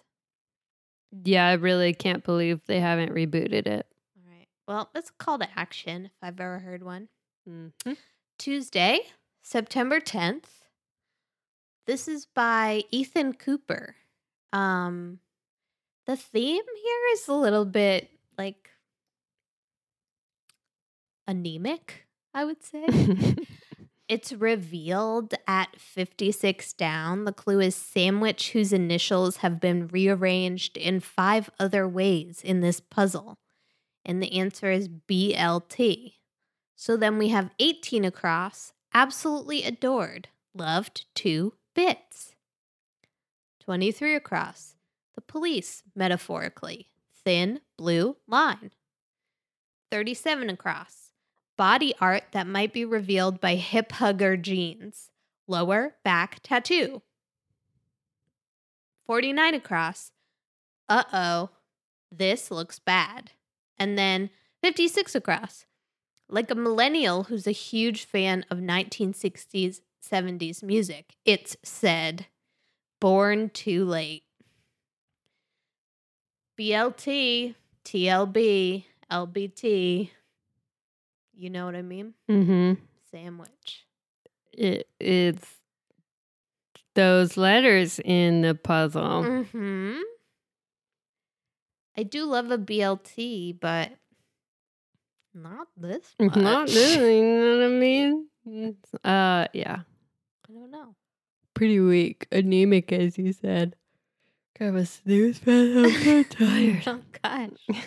yeah, 1.23 1.47
I 1.47 1.53
really 1.53 1.93
can't 1.93 2.23
believe 2.23 2.65
they 2.65 2.79
haven't 2.79 3.13
rebooted 3.13 3.67
it. 3.67 3.86
all 4.17 4.23
right 4.32 4.47
well 4.67 4.89
that's 4.93 5.10
a 5.12 5.13
call 5.23 5.38
to 5.39 5.47
action 5.58 6.06
if 6.06 6.12
I've 6.21 6.39
ever 6.39 6.60
heard 6.60 6.84
one 6.84 7.08
Mhm. 7.47 7.71
Tuesday, 8.39 8.99
September 9.41 9.99
10th. 9.99 10.62
This 11.86 12.08
is 12.08 12.25
by 12.25 12.84
Ethan 12.91 13.34
Cooper. 13.34 13.95
Um 14.53 15.19
the 16.06 16.15
theme 16.17 16.63
here 16.84 17.01
is 17.13 17.27
a 17.27 17.34
little 17.34 17.65
bit 17.65 18.10
like 18.38 18.69
anemic, 21.27 22.08
I 22.34 22.45
would 22.45 22.63
say. 22.63 22.86
it's 24.13 24.32
revealed 24.32 25.34
at 25.47 25.80
56 25.80 26.73
down. 26.73 27.26
The 27.26 27.34
clue 27.34 27.60
is 27.60 27.73
sandwich 27.73 28.52
whose 28.52 28.71
initials 28.71 29.38
have 29.38 29.60
been 29.60 29.88
rearranged 29.88 30.78
in 30.78 30.99
five 30.99 31.49
other 31.60 31.88
ways 31.88 32.39
in 32.43 32.62
this 32.62 32.80
puzzle. 32.80 33.39
And 34.06 34.21
the 34.21 34.34
answer 34.34 34.69
is 34.69 34.88
BLT. 34.88 36.13
So 36.76 36.95
then 36.95 37.17
we 37.17 37.30
have 37.30 37.49
18 37.58 38.06
across, 38.06 38.73
absolutely 38.93 39.63
adored, 39.63 40.28
loved 40.54 41.06
two 41.15 41.54
bits. 41.73 42.36
23 43.62 44.13
across, 44.13 44.76
the 45.15 45.21
police, 45.21 45.82
metaphorically, 45.95 46.89
thin 47.26 47.62
blue 47.80 48.17
line. 48.28 48.69
37 49.89 50.52
across, 50.52 51.03
body 51.58 51.94
art 52.00 52.24
that 52.32 52.48
might 52.48 52.74
be 52.74 52.86
revealed 52.86 53.39
by 53.39 53.56
hip 53.56 53.94
hugger 53.94 54.38
jeans, 54.38 55.10
lower 55.48 55.96
back 56.04 56.39
tattoo. 56.44 57.02
49 59.06 59.54
across, 59.56 60.12
uh 60.89 61.04
oh, 61.12 61.50
this 62.12 62.50
looks 62.52 62.80
bad. 62.80 63.32
And 63.78 63.98
then 63.98 64.30
56 64.62 65.16
across, 65.16 65.66
like 66.30 66.50
a 66.50 66.56
millennial 66.56 67.24
who's 67.24 67.48
a 67.48 67.52
huge 67.52 68.06
fan 68.06 68.46
of 68.50 68.60
1960s, 68.60 69.82
70s 70.02 70.63
music. 70.63 71.16
It's 71.26 71.58
said, 71.63 72.28
born 73.02 73.50
too 73.50 73.84
late. 73.86 74.24
BLT, 76.60 77.56
TLB, 77.84 78.86
LBT. 79.12 80.10
You 81.36 81.50
know 81.50 81.65
what 81.65 81.76
I 81.76 81.82
mean? 81.82 82.13
Mm 82.30 82.46
Mhm. 82.46 82.78
Sandwich. 83.12 83.86
It, 84.52 84.88
it's 85.00 85.48
those 86.96 87.38
letters 87.38 88.00
in 88.00 88.41
the 88.41 88.54
puzzle. 88.56 89.02
Mm-hmm. 89.24 89.98
I 91.98 92.04
do 92.04 92.26
love 92.26 92.52
a 92.52 92.58
BLT, 92.58 93.60
but 93.60 93.91
not 95.34 95.67
this 95.78 96.15
much. 96.19 96.36
Not 96.36 96.69
really, 96.69 97.17
you 97.19 97.24
know 97.39 97.58
what 97.58 97.65
I 97.65 97.67
mean? 97.80 98.28
Uh, 99.04 99.48
yeah. 99.54 99.80
I 100.50 100.54
don't 100.54 100.72
know. 100.72 100.96
Pretty 101.54 101.80
weak, 101.80 102.28
anemic, 102.32 102.91
as 102.91 103.17
you 103.17 103.32
said. 103.34 103.76
Grab 104.58 104.76
a 104.76 104.86
snooze 104.86 105.39
fest. 105.39 105.78
I'm 105.78 106.04
so 106.04 106.24
tired. 106.30 106.84
Oh 106.88 107.00
gosh. 107.24 107.80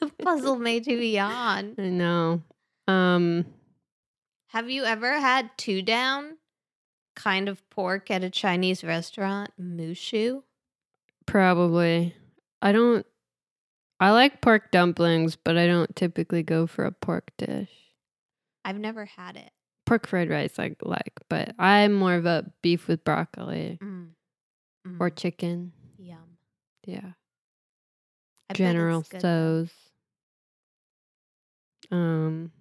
the 0.00 0.10
puzzle 0.22 0.56
made 0.56 0.86
you 0.86 0.96
yawn. 0.98 1.74
I 1.78 1.82
know. 1.82 2.42
Um, 2.86 3.46
Have 4.48 4.68
you 4.70 4.84
ever 4.84 5.18
had 5.18 5.50
two 5.56 5.82
down 5.82 6.38
kind 7.16 7.48
of 7.48 7.68
pork 7.70 8.10
at 8.10 8.22
a 8.24 8.30
Chinese 8.30 8.84
restaurant? 8.84 9.50
Moo 9.58 9.94
shu? 9.94 10.44
probably. 11.26 12.14
I 12.60 12.72
don't. 12.72 13.06
I 14.00 14.10
like 14.10 14.40
pork 14.42 14.70
dumplings, 14.70 15.36
but 15.36 15.56
I 15.56 15.66
don't 15.66 15.94
typically 15.96 16.42
go 16.42 16.66
for 16.66 16.84
a 16.84 16.92
pork 16.92 17.30
dish. 17.38 17.70
I've 18.64 18.78
never 18.78 19.04
had 19.06 19.36
it. 19.36 19.50
Pork 19.86 20.06
fried 20.06 20.28
rice 20.30 20.58
I 20.58 20.74
like, 20.82 21.12
but 21.28 21.54
I'm 21.58 21.92
more 21.92 22.14
of 22.14 22.26
a 22.26 22.50
beef 22.62 22.88
with 22.88 23.04
broccoli 23.04 23.78
Mm. 23.82 24.08
Mm. 24.86 24.96
or 25.00 25.10
chicken. 25.10 25.72
yum. 25.98 26.36
Yeah. 26.86 27.12
I 28.50 28.52
bet 28.52 28.56
General 28.56 29.00
it's 29.00 29.08
good, 29.10 29.20
though. 29.22 29.64
Tso's. 29.66 29.70
Um, 31.90 32.52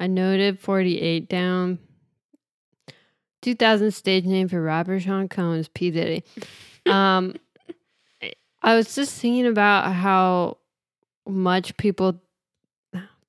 I 0.00 0.06
noted 0.06 0.60
48 0.60 1.28
down. 1.28 1.78
2000 3.42 3.92
stage 3.92 4.24
name 4.24 4.48
for 4.48 4.60
rapper 4.60 4.98
Sean 4.98 5.28
Combs, 5.28 5.68
P. 5.68 5.90
Diddy. 5.90 6.24
Um, 6.86 7.34
I 8.62 8.74
was 8.74 8.94
just 8.94 9.20
thinking 9.20 9.46
about 9.46 9.92
how 9.92 10.56
much 11.26 11.76
people 11.76 12.22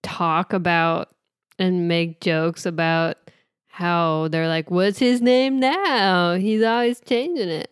talk 0.01 0.53
about 0.53 1.09
and 1.57 1.89
make 1.89 2.21
jokes 2.21 2.65
about 2.65 3.17
how 3.67 4.29
they're 4.29 4.47
like, 4.47 4.71
what's 4.71 4.99
his 4.99 5.21
name 5.21 5.59
now? 5.59 6.35
He's 6.35 6.63
always 6.63 7.01
changing 7.01 7.49
it. 7.49 7.69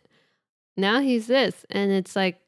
Now 0.75 0.99
he's 0.99 1.27
this. 1.27 1.65
And 1.69 1.91
it's 1.91 2.15
like, 2.15 2.39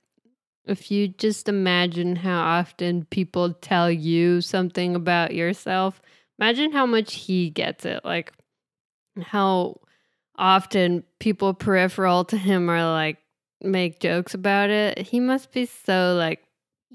if 0.66 0.92
you 0.92 1.08
just 1.08 1.50
imagine 1.50 2.18
how 2.18 2.42
often 2.42 3.06
people 3.06 3.54
tell 3.54 3.90
you 3.90 4.42
something 4.42 4.96
about 4.96 5.34
yourself, 5.34 6.02
imagine 6.40 6.72
how 6.72 6.86
much 6.86 7.14
he 7.16 7.50
gets 7.50 7.86
it. 7.86 8.04
Like, 8.06 8.34
how 9.22 9.80
often 10.38 11.04
people 11.20 11.54
peripheral 11.54 12.24
to 12.26 12.38
him 12.38 12.70
are 12.70 12.90
like, 12.90 13.18
make 13.62 14.00
jokes 14.00 14.34
about 14.34 14.70
it. 14.70 14.98
He 15.00 15.20
must 15.20 15.52
be 15.52 15.66
so 15.66 16.16
like, 16.18 16.42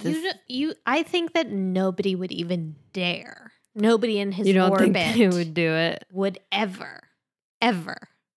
You, 0.02 0.32
you, 0.48 0.74
I 0.86 1.02
think 1.02 1.34
that 1.34 1.50
nobody 1.50 2.14
would 2.14 2.32
even 2.32 2.76
dare. 2.92 3.52
Nobody 3.74 4.18
in 4.18 4.32
his 4.32 4.46
you 4.46 4.54
don't 4.54 4.70
orbit 4.70 4.94
think 4.94 5.16
he 5.16 5.28
would 5.28 5.52
do 5.52 5.72
it. 5.72 6.04
would 6.12 6.38
ever, 6.52 7.00
ever. 7.60 7.96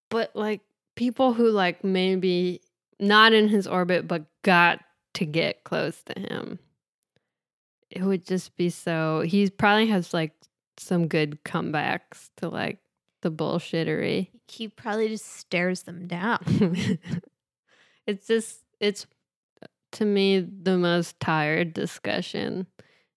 But 0.09 0.35
like 0.35 0.61
people 0.95 1.33
who 1.33 1.51
like 1.51 1.83
maybe 1.83 2.61
not 2.99 3.33
in 3.33 3.47
his 3.47 3.67
orbit, 3.67 4.07
but 4.07 4.25
got 4.41 4.79
to 5.13 5.25
get 5.25 5.63
close 5.63 6.01
to 6.03 6.19
him, 6.19 6.59
it 7.91 8.01
would 8.03 8.25
just 8.25 8.57
be 8.57 8.69
so. 8.69 9.21
He 9.21 9.49
probably 9.49 9.87
has 9.87 10.13
like 10.13 10.33
some 10.79 11.07
good 11.07 11.43
comebacks 11.43 12.29
to 12.37 12.49
like 12.49 12.79
the 13.21 13.31
bullshittery. 13.31 14.29
He 14.47 14.67
probably 14.67 15.09
just 15.09 15.25
stares 15.25 15.83
them 15.83 16.07
down. 16.07 16.39
it's 18.07 18.27
just 18.27 18.61
it's 18.79 19.05
to 19.93 20.05
me 20.05 20.39
the 20.39 20.77
most 20.77 21.19
tired 21.19 21.73
discussion 21.73 22.67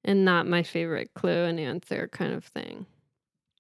and 0.05 0.25
not 0.25 0.47
my 0.47 0.63
favorite 0.63 1.13
clue 1.15 1.45
and 1.45 1.61
answer 1.61 2.09
kind 2.09 2.33
of 2.33 2.45
thing. 2.45 2.87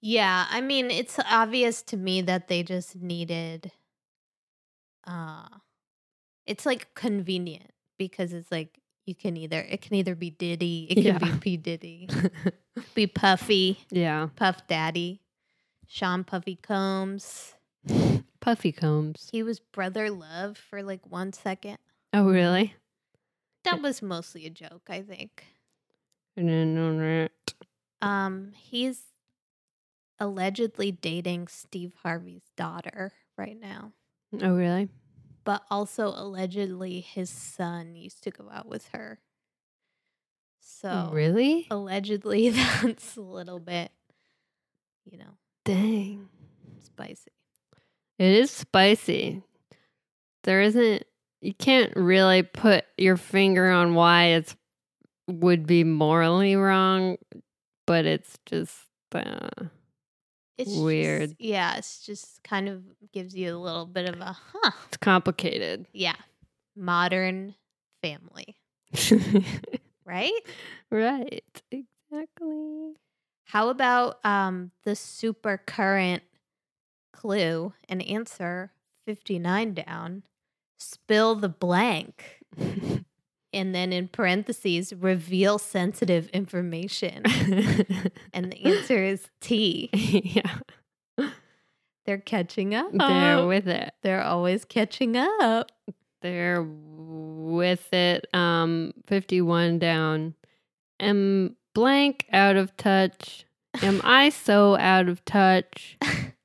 Yeah, 0.00 0.46
I 0.50 0.62
mean, 0.62 0.90
it's 0.90 1.18
obvious 1.30 1.82
to 1.82 1.96
me 1.96 2.22
that 2.22 2.48
they 2.48 2.62
just 2.62 2.96
needed 2.96 3.72
uh 5.06 5.48
it's 6.46 6.66
like 6.66 6.94
convenient 6.94 7.70
because 7.96 8.32
it's 8.32 8.50
like 8.50 8.79
you 9.06 9.14
can 9.14 9.36
either 9.36 9.60
it 9.60 9.80
can 9.82 9.94
either 9.94 10.14
be 10.14 10.30
Diddy, 10.30 10.86
it 10.90 10.94
can 10.96 11.04
Yeah. 11.04 11.18
be 11.18 11.38
P 11.38 11.56
Diddy, 11.56 12.08
be 12.94 13.06
Puffy, 13.06 13.78
yeah. 13.90 14.28
Puff 14.36 14.66
Daddy, 14.66 15.20
Sean 15.86 16.24
Puffy 16.24 16.56
Combs. 16.56 17.54
Puffy 18.40 18.72
combs. 18.72 19.28
He 19.32 19.42
was 19.42 19.60
brother 19.60 20.10
love 20.10 20.56
for 20.56 20.82
like 20.82 21.06
one 21.06 21.32
second. 21.32 21.78
Oh 22.14 22.24
really? 22.26 22.74
That 23.64 23.82
was 23.82 24.00
mostly 24.00 24.46
a 24.46 24.50
joke, 24.50 24.82
I 24.88 25.02
think. 25.02 25.44
I 26.38 26.40
didn't 26.42 26.74
know 26.74 26.96
that. 26.98 27.30
Um, 28.00 28.52
he's 28.56 29.02
allegedly 30.18 30.90
dating 30.92 31.48
Steve 31.48 31.92
Harvey's 32.02 32.50
daughter 32.56 33.12
right 33.36 33.58
now. 33.58 33.92
Oh 34.42 34.54
really? 34.54 34.88
But 35.44 35.62
also 35.70 36.08
allegedly 36.08 37.00
his 37.00 37.30
son 37.30 37.94
used 37.94 38.22
to 38.24 38.30
go 38.30 38.48
out 38.52 38.66
with 38.66 38.88
her. 38.88 39.20
So 40.60 41.10
really? 41.12 41.66
allegedly 41.70 42.48
that's 42.82 43.16
a 43.16 43.20
little 43.20 43.58
bit, 43.58 43.90
you 45.04 45.18
know, 45.18 45.36
Dang. 45.64 46.28
spicy. 46.82 47.32
It 48.18 48.32
is 48.32 48.50
spicy. 48.50 49.42
There 50.44 50.60
isn't 50.60 51.04
you 51.40 51.54
can't 51.54 51.94
really 51.96 52.42
put 52.42 52.84
your 52.98 53.16
finger 53.16 53.70
on 53.70 53.94
why 53.94 54.24
it's 54.26 54.54
would 55.26 55.66
be 55.66 55.84
morally 55.84 56.56
wrong, 56.56 57.16
but 57.86 58.04
it's 58.04 58.38
just 58.46 58.76
uh, 59.14 59.48
It's 60.60 60.76
Weird. 60.76 61.30
Just, 61.30 61.40
yeah, 61.40 61.76
it's 61.76 62.04
just 62.04 62.42
kind 62.42 62.68
of 62.68 62.82
gives 63.12 63.34
you 63.34 63.56
a 63.56 63.58
little 63.58 63.86
bit 63.86 64.08
of 64.08 64.20
a 64.20 64.36
huh. 64.52 64.70
it's 64.88 64.98
complicated. 64.98 65.86
Yeah. 65.92 66.16
Modern 66.76 67.54
family, 68.02 68.56
right? 70.04 70.32
right. 70.90 71.62
Exactly. 71.70 72.94
How 73.44 73.68
about 73.68 74.24
um 74.24 74.70
the 74.84 74.94
super 74.94 75.58
current 75.58 76.22
clue 77.12 77.72
and 77.88 78.02
answer 78.02 78.72
59 79.06 79.74
down? 79.74 80.22
Spill 80.78 81.34
the 81.34 81.48
blank. 81.48 82.42
And 83.52 83.74
then 83.74 83.92
in 83.92 84.08
parentheses, 84.08 84.92
reveal 84.92 85.58
sensitive 85.58 86.28
information. 86.28 87.24
And 88.32 88.52
the 88.52 88.64
answer 88.64 89.02
is 89.02 89.28
T. 89.40 89.90
yeah. 89.92 90.58
They're 92.06 92.18
catching 92.18 92.74
up. 92.74 92.92
They're 92.92 93.46
with 93.46 93.68
it. 93.68 93.92
They're 94.02 94.22
always 94.22 94.64
catching 94.64 95.16
up. 95.16 95.70
They're 96.22 96.62
with 96.62 97.92
it. 97.92 98.26
Um, 98.32 98.92
51 99.06 99.78
down. 99.78 100.34
Am 100.98 101.56
blank 101.74 102.26
out 102.32 102.56
of 102.56 102.76
touch. 102.76 103.44
Am 103.82 104.00
I 104.04 104.28
so 104.30 104.76
out 104.76 105.08
of 105.08 105.24
touch? 105.24 105.98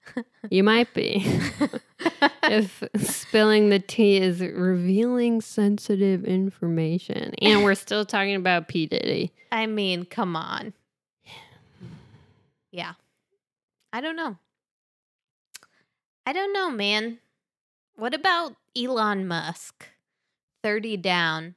You 0.49 0.63
might 0.63 0.93
be. 0.93 1.25
if 2.43 2.83
spilling 2.97 3.69
the 3.69 3.79
tea 3.79 4.17
is 4.17 4.41
revealing 4.41 5.41
sensitive 5.41 6.23
information. 6.23 7.33
And 7.41 7.63
we're 7.63 7.75
still 7.75 8.05
talking 8.05 8.35
about 8.35 8.67
P. 8.67 8.85
Diddy. 8.85 9.33
I 9.51 9.65
mean, 9.65 10.05
come 10.05 10.35
on. 10.35 10.73
Yeah. 12.71 12.93
I 13.93 14.01
don't 14.01 14.15
know. 14.15 14.37
I 16.25 16.33
don't 16.33 16.53
know, 16.53 16.69
man. 16.69 17.19
What 17.95 18.13
about 18.13 18.55
Elon 18.75 19.27
Musk? 19.27 19.87
30 20.63 20.97
down. 20.97 21.55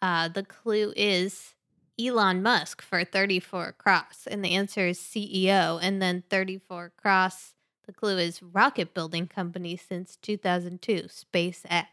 Uh, 0.00 0.28
the 0.28 0.44
clue 0.44 0.92
is 0.94 1.54
Elon 1.98 2.42
Musk 2.42 2.82
for 2.82 3.02
34 3.02 3.72
cross. 3.72 4.28
And 4.30 4.44
the 4.44 4.54
answer 4.54 4.86
is 4.86 4.98
CEO. 4.98 5.80
And 5.82 6.00
then 6.00 6.22
34 6.28 6.92
cross. 6.96 7.54
The 7.86 7.92
clue 7.92 8.18
is 8.18 8.42
rocket 8.42 8.94
building 8.94 9.28
company 9.28 9.76
since 9.76 10.16
2002, 10.22 11.04
SpaceX. 11.04 11.86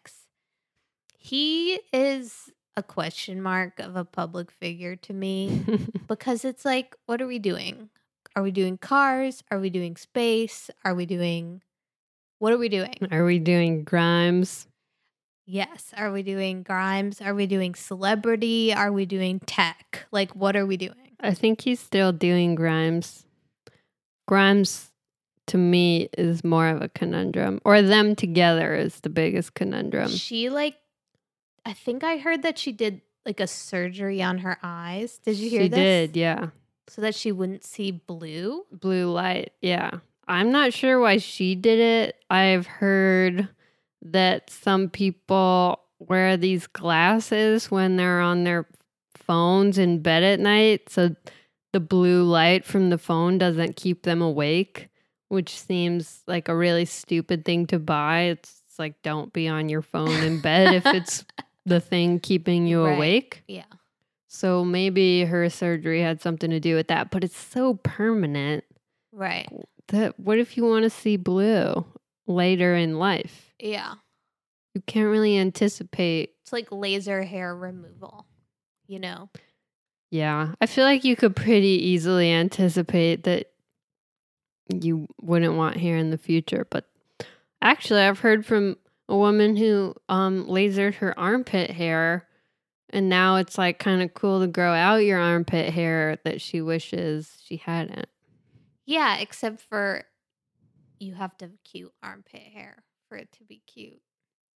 He 1.17 1.79
is 1.93 2.49
a 2.75 2.83
question 2.83 3.41
mark 3.41 3.79
of 3.79 3.95
a 3.95 4.03
public 4.03 4.49
figure 4.51 4.95
to 4.95 5.13
me 5.13 5.63
because 6.07 6.43
it's 6.43 6.65
like, 6.65 6.95
what 7.05 7.21
are 7.21 7.27
we 7.27 7.39
doing? 7.39 7.89
Are 8.35 8.41
we 8.41 8.51
doing 8.51 8.77
cars? 8.77 9.43
Are 9.51 9.59
we 9.59 9.69
doing 9.69 9.95
space? 9.95 10.71
Are 10.83 10.95
we 10.95 11.05
doing 11.05 11.61
what 12.43 12.51
are 12.51 12.57
we 12.57 12.67
doing? 12.67 13.07
Are 13.09 13.23
we 13.23 13.39
doing 13.39 13.85
Grimes? 13.85 14.67
Yes. 15.45 15.93
Are 15.95 16.11
we 16.11 16.23
doing 16.23 16.61
Grimes? 16.63 17.21
Are 17.21 17.33
we 17.33 17.47
doing 17.47 17.73
celebrity? 17.73 18.73
Are 18.73 18.91
we 18.91 19.05
doing 19.05 19.39
tech? 19.45 20.05
Like, 20.11 20.35
what 20.35 20.57
are 20.57 20.65
we 20.65 20.75
doing? 20.75 21.15
I 21.21 21.33
think 21.33 21.61
he's 21.61 21.79
still 21.79 22.11
doing 22.11 22.53
Grimes. 22.53 23.25
Grimes, 24.27 24.91
to 25.47 25.57
me, 25.57 26.09
is 26.17 26.43
more 26.43 26.67
of 26.67 26.81
a 26.81 26.89
conundrum. 26.89 27.59
Or 27.65 27.81
them 27.81 28.15
together 28.15 28.75
is 28.75 28.99
the 29.01 29.09
biggest 29.09 29.53
conundrum. 29.53 30.09
She, 30.09 30.49
like, 30.49 30.75
I 31.65 31.73
think 31.73 32.03
I 32.03 32.17
heard 32.17 32.43
that 32.43 32.57
she 32.57 32.71
did 32.71 33.01
like 33.25 33.39
a 33.39 33.47
surgery 33.47 34.21
on 34.21 34.39
her 34.39 34.57
eyes. 34.63 35.19
Did 35.19 35.37
you 35.37 35.49
hear 35.49 35.63
she 35.63 35.69
this? 35.69 35.77
did, 35.77 36.17
yeah. 36.17 36.47
So 36.89 37.01
that 37.01 37.15
she 37.15 37.31
wouldn't 37.31 37.63
see 37.63 37.91
blue. 37.91 38.65
Blue 38.71 39.11
light, 39.11 39.53
yeah. 39.61 39.91
I'm 40.27 40.51
not 40.51 40.73
sure 40.73 40.99
why 40.99 41.17
she 41.17 41.55
did 41.55 41.79
it. 41.79 42.15
I've 42.29 42.67
heard 42.67 43.47
that 44.01 44.49
some 44.49 44.89
people 44.89 45.79
wear 45.99 46.35
these 46.37 46.67
glasses 46.67 47.71
when 47.71 47.95
they're 47.95 48.19
on 48.19 48.43
their 48.43 48.67
phones 49.15 49.77
in 49.77 50.01
bed 50.01 50.23
at 50.23 50.39
night. 50.39 50.89
So 50.89 51.15
the 51.71 51.79
blue 51.79 52.23
light 52.23 52.65
from 52.65 52.89
the 52.89 52.97
phone 52.97 53.37
doesn't 53.37 53.75
keep 53.75 54.03
them 54.03 54.21
awake, 54.21 54.89
which 55.33 55.59
seems 55.59 56.21
like 56.27 56.47
a 56.47 56.55
really 56.55 56.85
stupid 56.85 57.43
thing 57.43 57.65
to 57.67 57.79
buy. 57.79 58.21
It's 58.21 58.61
like, 58.77 59.01
don't 59.01 59.33
be 59.33 59.47
on 59.47 59.67
your 59.67 59.81
phone 59.81 60.23
in 60.23 60.39
bed 60.39 60.73
if 60.73 60.85
it's 60.93 61.25
the 61.65 61.79
thing 61.79 62.19
keeping 62.19 62.67
you 62.67 62.83
Right. 62.85 62.95
awake. 62.95 63.43
Yeah. 63.47 63.63
So 64.27 64.63
maybe 64.63 65.25
her 65.25 65.49
surgery 65.49 66.01
had 66.01 66.21
something 66.21 66.49
to 66.49 66.59
do 66.59 66.75
with 66.75 66.87
that, 66.87 67.11
but 67.11 67.23
it's 67.23 67.37
so 67.37 67.75
permanent 67.83 68.63
Right. 69.11 69.47
that 69.89 70.19
what 70.19 70.39
if 70.39 70.57
you 70.57 70.65
want 70.65 70.83
to 70.83 70.89
see 70.89 71.17
blue 71.17 71.85
later 72.25 72.75
in 72.75 72.97
life? 72.99 73.53
Yeah. 73.59 73.95
You 74.73 74.81
can't 74.87 75.09
really 75.09 75.37
anticipate. 75.37 76.31
It's 76.41 76.53
like 76.53 76.71
laser 76.71 77.21
hair 77.23 77.55
removal, 77.55 78.25
you 78.87 78.97
know? 78.99 79.29
Yeah, 80.09 80.53
I 80.61 80.65
feel 80.67 80.83
like 80.83 81.03
you 81.03 81.15
could 81.15 81.35
pretty 81.35 81.87
easily 81.89 82.31
anticipate 82.31 83.23
that 83.23 83.52
you 84.69 85.07
wouldn't 85.21 85.55
want 85.55 85.77
hair 85.77 85.97
in 85.97 86.09
the 86.09 86.17
future, 86.17 86.67
but 86.69 86.87
actually 87.61 88.01
I've 88.01 88.19
heard 88.19 88.45
from 88.45 88.77
a 89.09 89.17
woman 89.17 89.55
who 89.55 89.95
um 90.09 90.45
lasered 90.45 90.95
her 90.95 91.17
armpit 91.19 91.71
hair 91.71 92.27
and 92.89 93.09
now 93.09 93.37
it's 93.37 93.57
like 93.57 93.79
kind 93.79 94.01
of 94.01 94.13
cool 94.13 94.39
to 94.41 94.47
grow 94.47 94.73
out 94.73 94.97
your 94.97 95.19
armpit 95.19 95.73
hair 95.73 96.19
that 96.23 96.41
she 96.41 96.61
wishes 96.61 97.41
she 97.43 97.57
hadn't. 97.57 98.07
Yeah, 98.85 99.17
except 99.17 99.61
for 99.61 100.03
you 100.99 101.15
have 101.15 101.35
to 101.37 101.45
have 101.45 101.63
cute 101.63 101.91
armpit 102.01 102.41
hair 102.41 102.83
for 103.09 103.17
it 103.17 103.31
to 103.33 103.43
be 103.43 103.61
cute. 103.65 104.01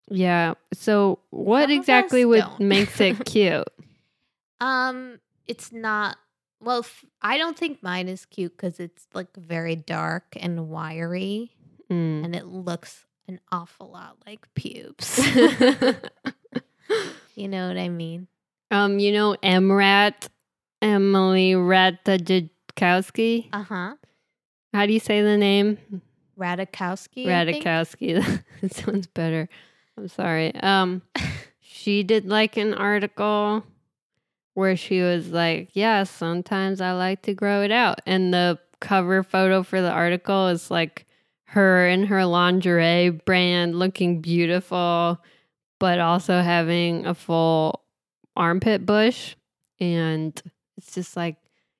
Yeah. 0.09 0.53
So 0.73 1.19
what 1.31 1.63
Some 1.63 1.71
exactly 1.71 2.25
would 2.25 2.45
makes 2.59 3.01
it 3.01 3.25
cute? 3.25 3.67
Um, 4.61 5.19
it's 5.45 5.71
not. 5.71 6.17
Well, 6.59 6.79
f- 6.79 7.05
I 7.21 7.37
don't 7.37 7.57
think 7.57 7.83
mine 7.83 8.07
is 8.09 8.25
cute 8.25 8.53
because 8.57 8.79
it's 8.79 9.05
like 9.13 9.35
very 9.35 9.75
dark 9.75 10.35
and 10.39 10.69
wiry, 10.69 11.51
Mm. 11.89 12.25
and 12.25 12.35
it 12.35 12.45
looks 12.47 13.05
an 13.27 13.39
awful 13.51 13.91
lot 13.91 14.17
like 14.25 14.47
pubes. 14.55 15.17
you 17.35 17.47
know 17.47 17.67
what 17.67 17.77
I 17.77 17.89
mean? 17.89 18.27
um, 18.71 18.99
you 18.99 19.11
know 19.13 19.35
EmRata, 19.43 20.27
Emily 20.81 21.53
Ratajkowski. 21.53 23.49
Uh 23.53 23.63
huh. 23.63 23.95
How 24.73 24.85
do 24.85 24.93
you 24.93 24.99
say 24.99 25.21
the 25.21 25.37
name? 25.37 25.77
Radikowski. 26.37 27.25
Radikowski. 27.25 28.43
that 28.61 28.73
sounds 28.73 29.07
better. 29.07 29.47
I'm 29.97 30.07
sorry. 30.09 30.53
Um, 30.55 31.01
she 31.59 32.03
did 32.03 32.27
like 32.27 32.57
an 32.57 32.73
article 32.73 33.63
where 34.57 34.75
she 34.75 35.01
was 35.01 35.29
like, 35.29 35.69
"Yeah, 35.73 36.03
sometimes 36.03 36.81
I 36.81 36.93
like 36.93 37.21
to 37.23 37.33
grow 37.35 37.61
it 37.61 37.71
out," 37.71 38.01
and 38.07 38.33
the 38.33 38.57
cover 38.79 39.21
photo 39.21 39.61
for 39.61 39.81
the 39.81 39.91
article 39.91 40.47
is 40.47 40.71
like 40.71 41.05
her 41.45 41.87
in 41.87 42.07
her 42.07 42.25
lingerie 42.25 43.09
brand, 43.11 43.77
looking 43.77 44.19
beautiful, 44.19 45.19
but 45.79 45.99
also 45.99 46.41
having 46.41 47.05
a 47.05 47.13
full 47.13 47.83
armpit 48.35 48.85
bush, 48.85 49.35
and 49.79 50.41
it's 50.77 50.93
just 50.93 51.15
like. 51.15 51.37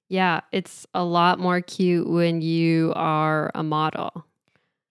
Yeah, 0.10 0.40
it's 0.54 0.88
a 0.94 1.04
lot 1.04 1.38
more 1.38 1.60
cute 1.60 2.08
when 2.10 2.42
you 2.42 2.94
are 2.96 3.52
a 3.54 3.62
model. 3.62 4.26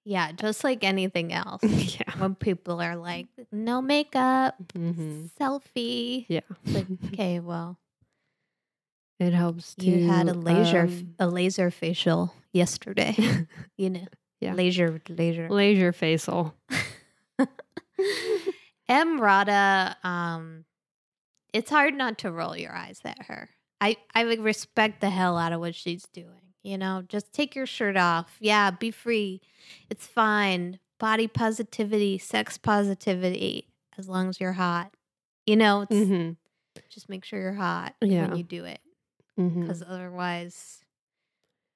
Yeah, 0.09 0.31
just 0.31 0.63
like 0.63 0.85
anything 0.85 1.33
else. 1.33 1.63
yeah. 1.65 2.13
when 2.19 2.37
people 2.37 2.81
are 2.81 2.95
like, 2.97 3.27
no 3.51 3.83
makeup, 3.83 4.55
hmm 4.73 5.27
selfie. 5.39 6.27
Yeah. 6.29 6.41
Like, 6.65 6.87
okay, 7.13 7.41
well, 7.41 7.79
It 9.19 9.33
helps 9.33 9.75
to. 9.77 9.85
you 9.87 10.07
had 10.07 10.29
a 10.29 10.35
laser 10.35 10.83
um, 10.83 11.15
a 11.19 11.27
laser 11.27 11.71
facial 11.71 12.33
yesterday. 12.53 13.17
you 13.77 13.91
know. 13.91 14.07
Yeah. 14.41 14.53
Laser 14.55 15.01
laser. 15.09 15.49
laser 15.51 15.93
facial. 15.93 16.55
EmRata, 18.89 19.97
um, 20.05 20.65
it's 21.53 21.71
hard 21.71 21.95
not 21.95 22.19
to 22.19 22.31
roll 22.31 22.57
your 22.57 22.73
eyes 22.73 23.01
at 23.05 23.25
her. 23.27 23.49
I, 23.81 23.97
I 24.15 24.25
would 24.25 24.41
respect 24.41 25.01
the 25.01 25.11
hell 25.11 25.37
out 25.37 25.53
of 25.53 25.61
what 25.61 25.75
she's 25.75 26.05
doing. 26.13 26.46
You 26.67 26.77
know, 26.77 27.05
just 27.09 27.33
take 27.33 27.55
your 27.55 27.65
shirt 27.67 27.97
off. 27.97 28.37
Yeah, 28.41 28.73
be 28.73 28.91
free. 28.91 29.41
It's 29.89 30.07
fine. 30.07 30.81
body 30.99 31.29
positivity, 31.29 32.19
sex 32.19 32.59
positivity, 32.59 33.69
as 33.99 34.09
long 34.09 34.29
as 34.31 34.41
you're 34.41 34.53
hot. 34.55 34.93
You 35.47 35.55
know, 35.57 35.83
it's 35.83 35.95
hmm 35.97 36.31
just 36.91 37.09
make 37.09 37.25
sure 37.25 37.41
you're 37.41 37.53
hot 37.53 37.95
Yeah. 38.01 38.29
when 38.29 38.37
you 38.39 38.43
do 38.45 38.65
it, 38.65 38.81
because 39.37 39.83
otherwise, 39.87 40.81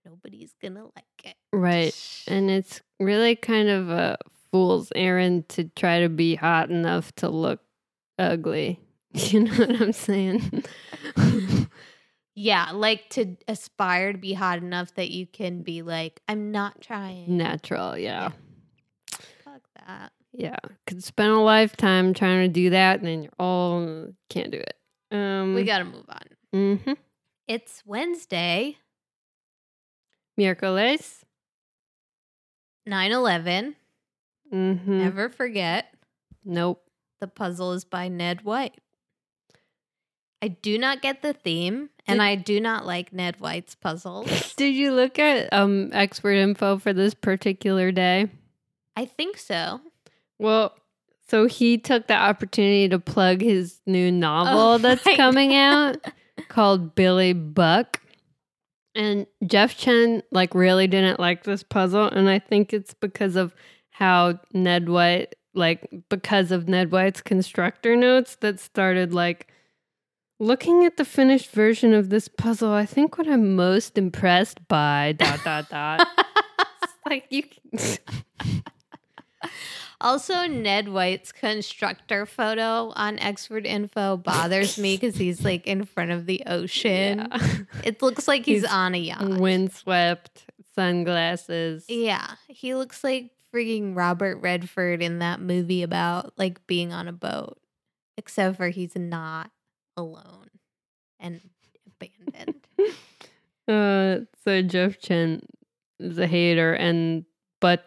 nobody's 0.05 0.55
gonna 0.61 0.85
like 0.85 1.05
it. 1.25 1.37
Right. 1.53 1.95
And 2.27 2.51
it's 2.51 2.81
really 2.99 3.37
kind 3.37 3.69
of 3.69 3.91
a 3.91 4.17
fool's 4.51 4.91
errand 4.97 5.49
to 5.51 5.65
try 5.77 6.01
to 6.01 6.09
be 6.09 6.35
hot 6.35 6.71
enough 6.71 7.13
to 7.17 7.29
look 7.29 7.61
ugly. 8.19 8.81
You 9.13 9.41
know 9.41 9.55
what 9.57 9.83
I'm 9.83 9.93
saying? 9.93 10.65
Yeah, 12.35 12.71
like 12.73 13.11
to 13.11 13.37
aspire 13.49 14.13
to 14.13 14.19
be 14.19 14.33
hot 14.33 14.59
enough 14.59 14.95
that 14.95 15.11
you 15.11 15.27
can 15.27 15.63
be 15.63 15.83
like, 15.83 16.21
I'm 16.29 16.53
not 16.53 16.81
trying. 16.81 17.37
Natural, 17.37 17.99
yeah. 17.99 18.31
Fuck 19.45 19.63
that. 19.87 20.13
Yeah. 20.33 20.57
Could 20.87 21.03
spend 21.03 21.33
a 21.33 21.39
lifetime 21.39 22.15
trying 22.15 22.47
to 22.47 22.53
do 22.53 22.71
that 22.71 23.01
and 23.01 23.09
then 23.09 23.23
you're 23.25 23.33
all 23.39 24.09
can't 24.29 24.51
do 24.51 24.59
it. 24.59 24.77
Um 25.11 25.55
We 25.55 25.65
gotta 25.65 25.85
move 25.85 26.07
on. 26.09 26.21
mm-hmm. 26.55 26.93
It's 27.49 27.83
Wednesday, 27.85 28.77
Miércoles. 30.39 31.25
9 32.87 33.13
11. 33.13 33.77
Mm-hmm. 34.53 34.99
Never 34.99 35.29
forget. 35.29 35.93
Nope. 36.45 36.83
The 37.21 37.27
puzzle 37.29 37.73
is 37.73 37.85
by 37.85 38.09
Ned 38.09 38.43
White. 38.43 38.79
I 40.43 40.49
do 40.49 40.79
not 40.79 41.03
get 41.03 41.23
the 41.23 41.35
theme, 41.35 41.91
and 42.07 42.23
I 42.23 42.35
do 42.35 42.61
not 42.61 42.87
like 42.87 43.13
Ned 43.13 43.41
White's 43.41 43.75
puzzles. 43.75 44.55
Did 44.57 44.75
you 44.75 44.93
look 44.93 45.19
at 45.19 45.53
um 45.53 45.91
XWord 45.91 46.37
Info 46.37 46.79
for 46.79 46.93
this 46.93 47.15
particular 47.15 47.93
day? 47.93 48.29
I 48.97 49.05
think 49.05 49.37
so. 49.37 49.81
Well, 50.39 50.75
so 51.29 51.47
he 51.47 51.79
took 51.79 52.07
the 52.07 52.15
opportunity 52.15 52.89
to 52.89 52.99
plug 52.99 53.41
his 53.41 53.81
new 53.87 54.11
novel 54.11 54.59
Oh, 54.59 54.79
that's 54.79 55.05
coming 55.17 55.55
out 55.55 55.99
called 56.49 56.95
Billy 56.95 57.33
Buck. 57.33 58.01
And 58.95 59.27
Jeff 59.47 59.77
Chen 59.77 60.23
like 60.33 60.55
really 60.55 60.89
didn't 60.89 61.21
like 61.21 61.45
this 61.45 61.63
puzzle 61.63 62.07
and 62.07 62.29
I 62.29 62.41
think 62.41 62.73
it's 62.73 62.95
because 62.95 63.37
of 63.37 63.55
how 63.91 64.41
Ned 64.53 64.89
White 64.89 65.37
like 65.55 65.89
because 66.09 66.51
of 66.51 66.69
Ned 66.69 66.91
White's 66.91 67.21
constructor 67.21 67.95
notes 67.95 68.37
that 68.37 68.59
started 68.59 69.15
like 69.15 69.50
looking 70.41 70.85
at 70.85 70.97
the 70.97 71.05
finished 71.05 71.51
version 71.53 71.93
of 71.95 72.09
this 72.11 72.27
puzzle 72.27 72.73
I 72.73 72.87
think 72.87 73.17
what 73.19 73.29
I'm 73.29 73.55
most 73.55 73.97
impressed 73.97 74.67
by 74.67 75.15
dot 75.17 75.41
dot 75.45 75.69
dot 75.69 76.09
like 77.07 77.27
you 77.31 77.45
also, 80.01 80.47
Ned 80.47 80.89
White's 80.89 81.31
constructor 81.33 82.25
photo 82.27 82.93
on 82.97 83.19
XWord 83.19 83.67
Info 83.67 84.17
bothers 84.17 84.79
me 84.79 84.97
because 84.97 85.17
he's 85.17 85.45
like 85.45 85.67
in 85.67 85.85
front 85.85 86.11
of 86.11 86.27
the 86.27 86.43
ocean. 86.47 87.29
Yeah. 87.31 87.49
It 87.85 88.03
looks 88.03 88.27
like 88.27 88.45
he's, 88.45 88.63
He's 88.63 88.71
on 88.71 88.95
a 88.95 88.99
yacht. 88.99 89.39
windswept 89.39 90.47
sunglasses. 90.75 91.85
Yeah, 91.89 92.35
he 92.49 92.75
looks 92.75 93.05
like 93.05 93.31
freaking 93.55 93.97
Robert 93.97 94.37
Redford 94.39 95.03
in 95.03 95.19
that 95.21 95.41
movie 95.41 95.83
about 95.83 96.33
like 96.39 96.67
being 96.67 96.93
on 96.93 97.09
a 97.09 97.13
boat, 97.13 97.59
except 98.17 98.57
for 98.57 98.69
he's 98.69 98.97
not 98.97 99.51
alone 100.01 100.51
and 101.19 101.41
abandoned. 101.87 102.67
Uh, 103.69 104.25
so 104.43 104.63
Jeff 104.63 104.99
Chen 104.99 105.41
is 106.01 106.19
a 106.19 106.27
hater, 106.27 106.73
and 106.73 107.25
but 107.61 107.85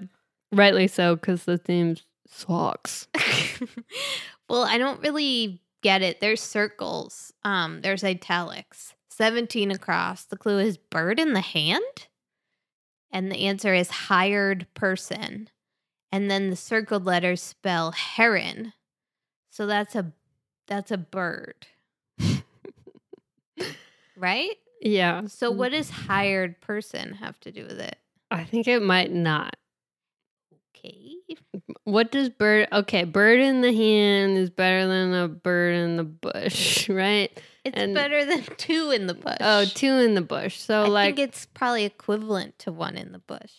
rightly 0.54 0.88
so 0.88 1.16
because 1.16 1.44
the 1.44 1.58
theme 1.58 1.98
sucks. 2.26 3.10
well, 4.50 4.64
I 4.64 4.78
don't 4.78 5.02
really 5.02 5.62
get 5.82 6.02
it. 6.02 6.22
There's 6.22 6.42
circles. 6.42 7.34
Um, 7.44 7.82
there's 7.82 8.04
italics. 8.04 8.94
17 9.10 9.72
across. 9.72 10.26
The 10.26 10.38
clue 10.38 10.60
is 10.60 10.78
bird 10.78 11.20
in 11.20 11.34
the 11.34 11.42
hand. 11.42 12.08
And 13.12 13.32
the 13.32 13.46
answer 13.46 13.74
is 13.74 13.90
hired 13.90 14.66
person. 14.74 15.50
And 16.12 16.32
then 16.32 16.50
the 16.50 16.56
circled 16.56 17.06
letters 17.06 17.42
spell 17.42 17.92
heron. 17.92 18.74
So 19.52 19.68
that's 19.68 19.96
a 19.96 20.14
that's 20.68 20.92
a 20.92 20.98
bird. 20.98 21.68
Right? 24.24 24.56
Yeah. 24.82 25.28
So 25.28 25.52
what 25.52 25.74
does 25.74 25.92
mm-hmm. 25.92 26.06
hired 26.08 26.62
person 26.62 27.14
have 27.16 27.40
to 27.42 27.52
do 27.52 27.64
with 27.64 27.80
it? 27.80 27.98
I 28.32 28.46
think 28.46 28.68
it 28.68 28.82
might 28.82 29.12
not. 29.12 29.56
Okay. 30.76 31.18
What 31.84 32.12
does 32.12 32.30
bird? 32.30 32.70
Okay, 32.72 33.04
bird 33.04 33.42
in 33.42 33.62
the 33.62 33.74
hand 33.74 34.38
is 34.38 34.50
better 34.50 34.88
than 34.88 35.14
a 35.14 35.28
bird 35.28 35.76
in 35.76 35.98
the 35.98 36.04
bush, 36.04 36.90
right? 36.90 37.38
It's 37.66 37.78
And- 37.78 37.94
better 37.94 38.26
than 38.26 38.44
two 38.58 38.92
in 38.92 39.08
the 39.08 39.14
bush. 39.14 39.38
Oh, 39.42 39.66
two 39.66 39.94
in 39.98 40.16
the 40.16 40.22
bush. 40.22 40.60
So 40.60 40.84
I 40.84 40.88
like, 40.88 41.16
think 41.16 41.30
it's 41.30 41.46
probably 41.46 41.84
equivalent 41.84 42.60
to 42.60 42.72
one 42.72 42.96
in 42.96 43.12
the 43.12 43.20
bush. 43.20 43.52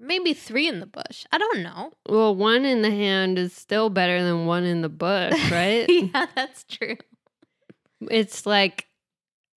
Maybe 0.00 0.32
three 0.32 0.68
in 0.68 0.78
the 0.80 0.86
bush. 0.86 1.26
I 1.32 1.38
don't 1.38 1.62
know. 1.62 1.92
well, 2.08 2.34
one 2.34 2.64
in 2.64 2.82
the 2.82 2.90
hand 2.90 3.36
is 3.38 3.52
still 3.52 3.90
better 3.90 4.22
than 4.22 4.46
one 4.46 4.64
in 4.64 4.82
the 4.82 4.88
bush, 4.88 5.32
right? 5.50 5.86
yeah, 5.88 6.26
that's 6.36 6.62
true. 6.64 6.96
it's 8.02 8.46
like 8.46 8.87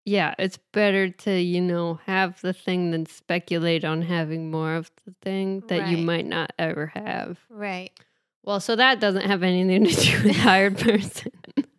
yeah 0.06 0.34
it's 0.40 0.58
better 0.72 1.10
to 1.10 1.40
you 1.40 1.62
know 1.62 2.00
have 2.06 2.40
the 2.42 2.54
thing 2.54 2.92
than 2.92 3.06
speculate 3.06 3.84
on 3.86 4.02
having 4.02 4.50
more 4.52 4.76
of 4.76 4.90
the 5.06 5.14
thing 5.22 5.62
that 5.68 5.88
you 5.88 5.98
Right. 5.98 6.06
might 6.06 6.26
not 6.26 6.52
ever 6.58 6.88
have 6.96 7.38
Right. 7.50 7.92
well 8.44 8.60
so 8.60 8.76
that 8.76 9.00
doesn't 9.00 9.26
have 9.26 9.44
anything 9.44 9.86
to 9.86 9.94
do 9.94 10.24
with 10.28 10.36
hired 10.38 10.78
person 10.78 11.32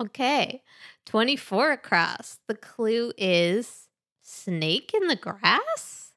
Okay. 0.00 0.62
24 1.06 1.72
across. 1.72 2.38
The 2.46 2.54
clue 2.54 3.12
is 3.18 3.88
snake 4.22 4.92
in 4.94 5.08
the 5.08 5.16
grass? 5.16 6.12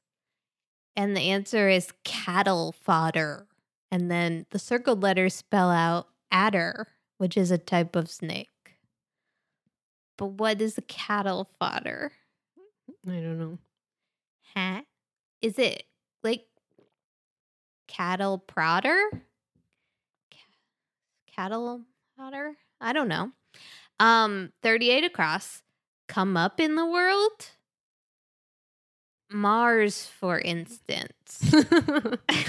And 0.94 1.16
the 1.16 1.30
answer 1.30 1.68
is 1.68 1.90
cattle 2.04 2.70
fodder. 2.70 3.48
And 3.90 4.08
then 4.08 4.46
the 4.50 4.60
circled 4.60 5.02
letters 5.02 5.34
spell 5.34 5.70
out 5.70 6.06
adder, 6.30 6.86
which 7.18 7.36
is 7.36 7.50
a 7.50 7.58
type 7.58 7.96
of 7.96 8.08
snake. 8.08 8.50
But 10.16 10.26
what 10.26 10.60
is 10.60 10.78
a 10.78 10.82
cattle 10.82 11.48
fodder? 11.58 12.12
i 13.08 13.12
don't 13.12 13.38
know 13.38 13.58
Huh? 14.54 14.82
Is 15.40 15.58
it 15.58 15.84
like 16.22 16.44
cattle 17.88 18.42
prodder? 18.46 19.00
Ca- 20.30 21.34
Cattle 21.34 21.82
prodder? 22.18 22.52
I 22.80 22.92
don't 22.92 23.08
know. 23.08 23.32
Um, 23.98 24.52
38 24.62 25.04
across. 25.04 25.62
Come 26.08 26.36
up 26.36 26.60
in 26.60 26.74
the 26.74 26.86
world? 26.86 27.50
Mars, 29.30 30.06
for 30.06 30.38
instance. 30.38 31.40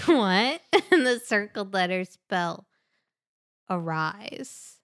what? 0.05 0.61
and 0.91 1.05
the 1.05 1.22
circled 1.26 1.74
letters 1.74 2.09
spell 2.09 2.66
arise. 3.70 4.78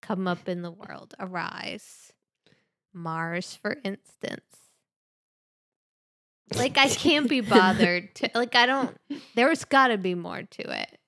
Come 0.00 0.28
up 0.28 0.48
in 0.48 0.62
the 0.62 0.70
world. 0.70 1.14
Arise. 1.18 2.11
Mars, 2.94 3.54
for 3.60 3.76
instance. 3.84 4.40
Like 6.54 6.76
I 6.78 6.88
can't 6.88 7.28
be 7.28 7.40
bothered 7.56 8.14
to 8.16 8.30
like 8.34 8.54
I 8.54 8.66
don't 8.66 8.94
there's 9.34 9.64
gotta 9.64 9.96
be 9.96 10.14
more 10.14 10.42
to 10.42 10.80
it. 10.80 10.98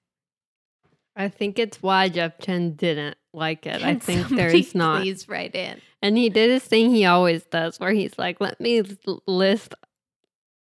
i 1.17 1.29
think 1.29 1.59
it's 1.59 1.83
why 1.83 2.09
jeff 2.09 2.39
chen 2.39 2.73
didn't 2.73 3.17
like 3.33 3.67
it 3.67 3.83
i 3.83 3.95
think 3.95 4.29
there's 4.29 4.75
not 4.83 5.03
please 5.03 5.29
write 5.29 5.55
in. 5.55 5.81
and 6.03 6.17
he 6.17 6.29
did 6.31 6.51
his 6.51 6.65
thing 6.65 6.91
he 6.91 7.05
always 7.05 7.45
does 7.45 7.79
where 7.79 7.93
he's 7.93 8.19
like 8.19 8.41
let 8.41 8.59
me 8.61 8.83
list 9.27 9.75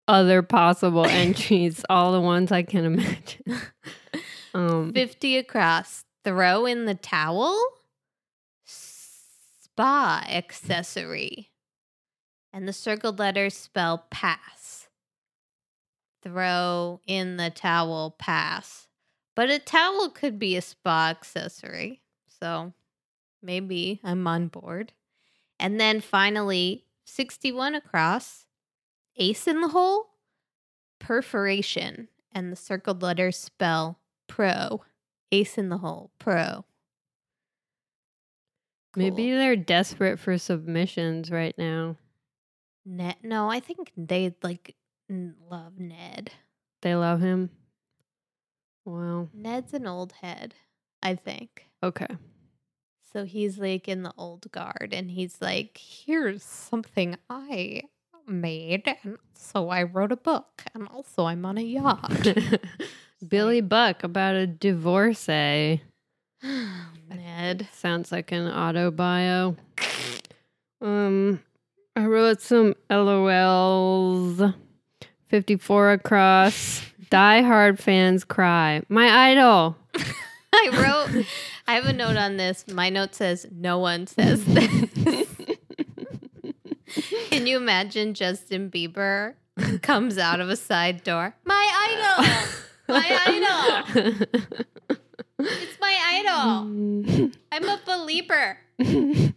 other 0.07 0.41
possible 0.41 1.05
entries 1.09 1.84
all 1.89 2.11
the 2.13 2.22
ones 2.22 2.51
i 2.51 2.61
can 2.63 2.86
imagine 2.86 3.59
um 4.53 4.93
50 4.93 5.38
across. 5.38 6.03
Throw 6.24 6.65
in 6.65 6.86
the 6.86 6.95
towel. 6.95 7.57
Spa 9.78 10.25
accessory. 10.28 11.51
And 12.51 12.67
the 12.67 12.73
circled 12.73 13.19
letters 13.19 13.55
spell 13.55 14.07
pass. 14.09 14.88
Throw 16.23 16.99
in 17.05 17.38
the 17.38 17.51
towel, 17.51 18.15
pass. 18.17 18.88
But 19.36 19.51
a 19.51 19.59
towel 19.59 20.09
could 20.09 20.39
be 20.39 20.57
a 20.57 20.63
spa 20.63 21.09
accessory. 21.11 22.01
So 22.41 22.73
maybe 23.43 24.01
I'm 24.03 24.25
on 24.25 24.47
board. 24.47 24.93
And 25.59 25.80
then 25.80 26.01
finally, 26.01 26.86
61 27.05 27.75
across. 27.75 28.47
Ace 29.17 29.45
in 29.45 29.61
the 29.61 29.67
hole. 29.67 30.07
Perforation. 30.97 32.07
And 32.32 32.51
the 32.51 32.55
circled 32.55 33.03
letters 33.03 33.38
spell 33.38 33.99
pro. 34.25 34.82
Ace 35.32 35.55
in 35.55 35.69
the 35.69 35.78
hole, 35.78 36.09
pro. 36.17 36.65
Maybe 38.98 39.32
they're 39.32 39.56
desperate 39.56 40.20
for 40.20 40.38
submissions 40.38 41.30
right 41.30 41.56
now. 41.58 41.98
Ned. 42.84 43.18
No, 43.22 43.50
I 43.50 43.60
think 43.60 43.91
they 43.95 44.34
like 44.41 44.76
love 45.10 45.80
Ned. 45.80 46.32
They 46.82 46.95
love 46.95 47.22
him. 47.22 47.52
Wow. 48.86 49.30
Ned's 49.34 49.74
an 49.74 49.86
old 49.86 50.14
head, 50.14 50.56
I 51.04 51.16
think. 51.16 51.68
Okay. 51.84 52.08
So 53.14 53.26
he's 53.26 53.60
like 53.60 53.88
in 53.88 54.04
the 54.04 54.14
old 54.18 54.52
guard 54.52 54.93
and 54.93 55.12
he's 55.12 55.38
like, 55.41 55.78
here's 55.78 56.43
something 56.43 57.18
I 57.30 57.84
made. 58.28 58.95
And 59.04 59.18
so 59.34 59.70
I 59.70 59.84
wrote 59.84 60.12
a 60.12 60.18
book. 60.18 60.64
And 60.74 60.88
also 60.88 61.26
I'm 61.26 61.45
on 61.45 61.58
a 61.58 61.62
yacht. 61.62 62.28
Billy 63.28 63.62
Buck 63.62 64.04
about 64.04 64.36
a 64.36 64.48
divorcee. 64.48 65.82
Ned. 67.09 67.67
Sounds 67.73 68.11
like 68.11 68.31
an 68.31 68.47
auto 68.47 68.91
bio. 68.91 69.55
Um, 70.81 71.41
I 71.95 72.05
wrote 72.05 72.41
some 72.41 72.75
LOLs. 72.89 74.53
54 75.29 75.91
across. 75.93 76.83
Die 77.09 77.41
Hard 77.41 77.79
fans 77.79 78.23
cry. 78.23 78.81
My 78.89 79.31
idol. 79.31 79.77
I 80.53 80.69
wrote, 80.73 81.25
I 81.67 81.75
have 81.75 81.85
a 81.85 81.93
note 81.93 82.17
on 82.17 82.38
this. 82.38 82.67
My 82.67 82.89
note 82.89 83.15
says, 83.15 83.47
no 83.51 83.79
one 83.79 84.07
says 84.07 84.43
this. 84.45 85.27
Can 87.29 87.47
you 87.47 87.57
imagine 87.57 88.13
Justin 88.13 88.69
Bieber 88.69 89.35
comes 89.81 90.17
out 90.17 90.39
of 90.41 90.49
a 90.49 90.55
side 90.55 91.03
door? 91.03 91.35
My 91.45 92.15
idol! 92.17 92.25
My 92.89 93.83
idol! 93.95 94.27
It's 95.39 95.79
my 95.79 95.97
idol! 96.03 97.31
I'm 97.51 97.69
a 97.69 97.79
believer. 97.85 98.57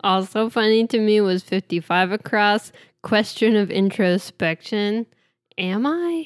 also 0.00 0.50
funny 0.50 0.86
to 0.88 0.98
me 0.98 1.20
was 1.20 1.42
55 1.42 2.12
across. 2.12 2.72
Question 3.02 3.54
of 3.54 3.70
introspection. 3.70 5.06
Am 5.56 5.86
I? 5.86 6.24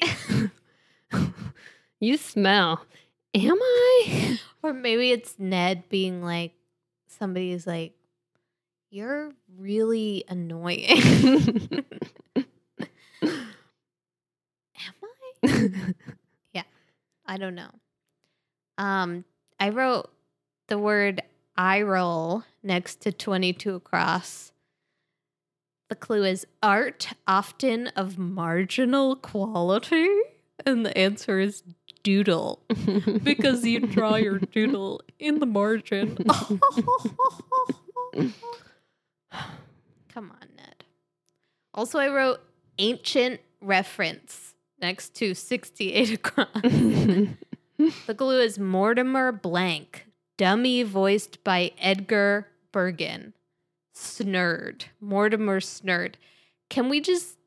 you 1.99 2.17
smell. 2.17 2.85
Am 3.35 3.59
I? 3.61 4.39
Or 4.63 4.73
maybe 4.73 5.11
it's 5.11 5.35
Ned 5.37 5.87
being 5.89 6.23
like, 6.23 6.53
somebody's 7.07 7.67
like, 7.67 7.93
you're 8.89 9.31
really 9.57 10.25
annoying. 10.27 11.85
Am 12.35 13.35
I? 15.43 15.93
Yeah. 16.53 16.63
I 17.25 17.37
don't 17.37 17.55
know. 17.55 17.69
Um, 18.81 19.25
I 19.59 19.69
wrote 19.69 20.09
the 20.67 20.79
word 20.79 21.21
eye 21.55 21.83
roll 21.83 22.43
next 22.63 23.01
to 23.01 23.11
22 23.11 23.75
across. 23.75 24.53
The 25.89 25.95
clue 25.95 26.23
is 26.23 26.47
art 26.63 27.09
often 27.27 27.87
of 27.89 28.17
marginal 28.17 29.15
quality? 29.15 30.09
And 30.65 30.83
the 30.83 30.97
answer 30.97 31.39
is 31.39 31.61
doodle 32.01 32.63
because 33.23 33.63
you 33.63 33.81
draw 33.81 34.15
your 34.15 34.39
doodle 34.39 35.01
in 35.19 35.37
the 35.37 35.45
margin. 35.45 36.15
Come 40.09 40.31
on, 40.31 40.47
Ned. 40.57 40.85
Also, 41.75 41.99
I 41.99 42.07
wrote 42.07 42.41
ancient 42.79 43.41
reference 43.61 44.55
next 44.81 45.13
to 45.15 45.35
68 45.35 46.13
across. 46.13 46.47
the 48.07 48.15
clue 48.15 48.39
is 48.41 48.59
Mortimer 48.59 49.31
Blank, 49.31 50.05
dummy 50.37 50.83
voiced 50.83 51.43
by 51.43 51.71
Edgar 51.79 52.47
Bergen. 52.71 53.33
Snerd. 53.95 54.83
Mortimer 54.99 55.59
Snerd. 55.59 56.15
Can 56.69 56.89
we 56.89 57.01
just 57.01 57.37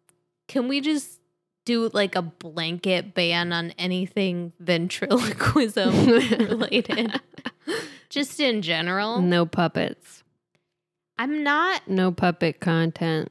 can 0.46 0.68
we 0.68 0.80
just 0.80 1.20
do 1.64 1.88
like 1.94 2.14
a 2.14 2.22
blanket 2.22 3.14
ban 3.14 3.52
on 3.52 3.70
anything 3.72 4.52
ventriloquism 4.60 6.06
related? 6.48 7.20
just 8.10 8.38
in 8.38 8.62
general. 8.62 9.20
no 9.20 9.46
puppets. 9.46 10.22
I'm 11.16 11.42
not 11.42 11.88
No 11.88 12.12
puppet 12.12 12.60
content. 12.60 13.30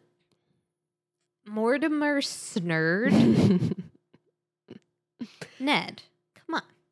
Mortimer 1.45 2.21
Snerd. 2.21 3.75
Ned. 5.59 6.01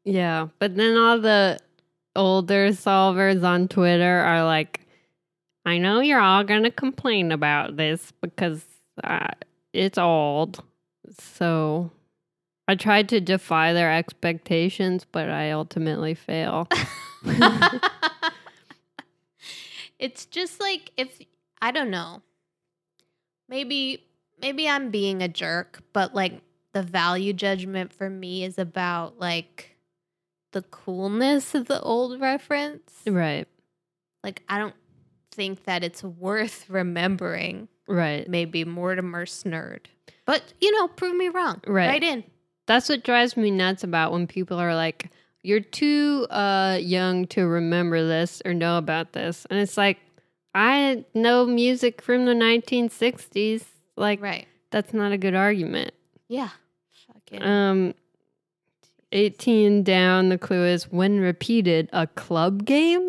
Yeah, 0.03 0.47
but 0.59 0.75
then 0.75 0.97
all 0.97 1.19
the 1.19 1.59
older 2.15 2.69
solvers 2.69 3.43
on 3.43 3.67
Twitter 3.67 4.19
are 4.19 4.43
like, 4.43 4.81
I 5.65 5.77
know 5.77 5.99
you're 5.99 6.19
all 6.19 6.43
going 6.43 6.63
to 6.63 6.71
complain 6.71 7.31
about 7.31 7.77
this 7.77 8.11
because 8.21 8.65
uh, 9.03 9.27
it's 9.73 9.97
old. 9.97 10.63
So 11.19 11.91
I 12.67 12.75
tried 12.75 13.09
to 13.09 13.21
defy 13.21 13.73
their 13.73 13.91
expectations, 13.93 15.05
but 15.11 15.29
I 15.29 15.51
ultimately 15.51 16.15
fail. 16.15 16.67
it's 19.99 20.25
just 20.25 20.59
like 20.59 20.91
if 20.97 21.19
I 21.61 21.71
don't 21.71 21.91
know. 21.91 22.21
Maybe 23.47 24.05
maybe 24.41 24.67
I'm 24.67 24.89
being 24.89 25.21
a 25.21 25.27
jerk, 25.27 25.83
but 25.93 26.15
like 26.15 26.41
the 26.73 26.81
value 26.81 27.33
judgment 27.33 27.93
for 27.93 28.09
me 28.09 28.43
is 28.43 28.57
about 28.57 29.19
like 29.19 29.70
the 30.51 30.61
coolness 30.63 31.55
of 31.55 31.67
the 31.67 31.81
old 31.81 32.19
reference. 32.21 32.93
right, 33.07 33.47
Like 34.23 34.43
I 34.49 34.57
don't 34.57 34.75
think 35.31 35.63
that 35.65 35.83
it's 35.83 36.03
worth 36.03 36.65
remembering 36.69 37.67
right. 37.87 38.27
maybe 38.27 38.65
Mortimer 38.65 39.25
Snerd. 39.25 39.85
But 40.25 40.53
you 40.61 40.71
know, 40.77 40.87
prove 40.87 41.15
me 41.15 41.29
wrong. 41.29 41.61
Right. 41.67 41.87
Right 41.87 42.03
in. 42.03 42.23
That's 42.67 42.87
what 42.89 43.03
drives 43.03 43.35
me 43.35 43.49
nuts 43.51 43.83
about 43.83 44.11
when 44.11 44.27
people 44.27 44.57
are 44.59 44.75
like, 44.75 45.09
"You're 45.41 45.59
too 45.61 46.27
uh, 46.29 46.77
young 46.81 47.25
to 47.27 47.45
remember 47.47 48.05
this 48.07 48.41
or 48.45 48.53
know 48.53 48.77
about 48.77 49.13
this," 49.13 49.45
and 49.49 49.59
it's 49.59 49.77
like, 49.77 49.97
I 50.53 51.03
know 51.13 51.45
music 51.45 52.01
from 52.01 52.25
the 52.25 52.33
1960s. 52.33 53.63
Like, 53.97 54.21
Right. 54.21 54.47
that's 54.69 54.93
not 54.93 55.11
a 55.11 55.17
good 55.17 55.35
argument. 55.35 55.93
Yeah. 56.29 56.49
Fucking 57.07 57.41
Um, 57.43 57.93
18 59.12 59.84
down. 59.84 60.30
The 60.30 60.38
clue 60.38 60.66
is 60.66 60.91
when 60.91 61.20
repeated, 61.20 61.89
a 61.93 62.07
club 62.07 62.66
game. 62.66 63.07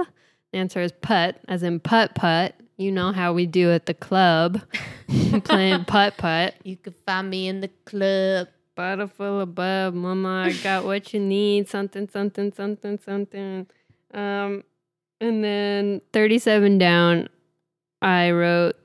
The 0.52 0.58
answer 0.58 0.80
is 0.80 0.92
putt, 0.92 1.40
as 1.48 1.62
in 1.62 1.80
putt 1.80 2.14
putt. 2.14 2.54
You 2.76 2.90
know 2.90 3.12
how 3.12 3.32
we 3.32 3.46
do 3.46 3.70
at 3.70 3.86
the 3.86 3.94
club, 3.94 4.60
playing 5.44 5.84
putt 5.86 6.16
putt. 6.16 6.54
you 6.64 6.76
could 6.76 6.94
find 7.06 7.30
me 7.30 7.48
in 7.48 7.60
the 7.60 7.70
club. 7.84 8.48
Bottle 8.74 9.06
full 9.06 9.40
of 9.40 9.54
bub, 9.54 9.94
mama. 9.94 10.44
I 10.46 10.52
got 10.52 10.84
what 10.84 11.12
you 11.12 11.20
need. 11.20 11.68
Something, 11.68 12.08
something, 12.08 12.52
something, 12.52 12.98
something. 12.98 13.66
Um, 14.14 14.64
and 15.20 15.44
then 15.44 16.00
37 16.12 16.78
down, 16.78 17.28
I 18.00 18.30
wrote, 18.30 18.76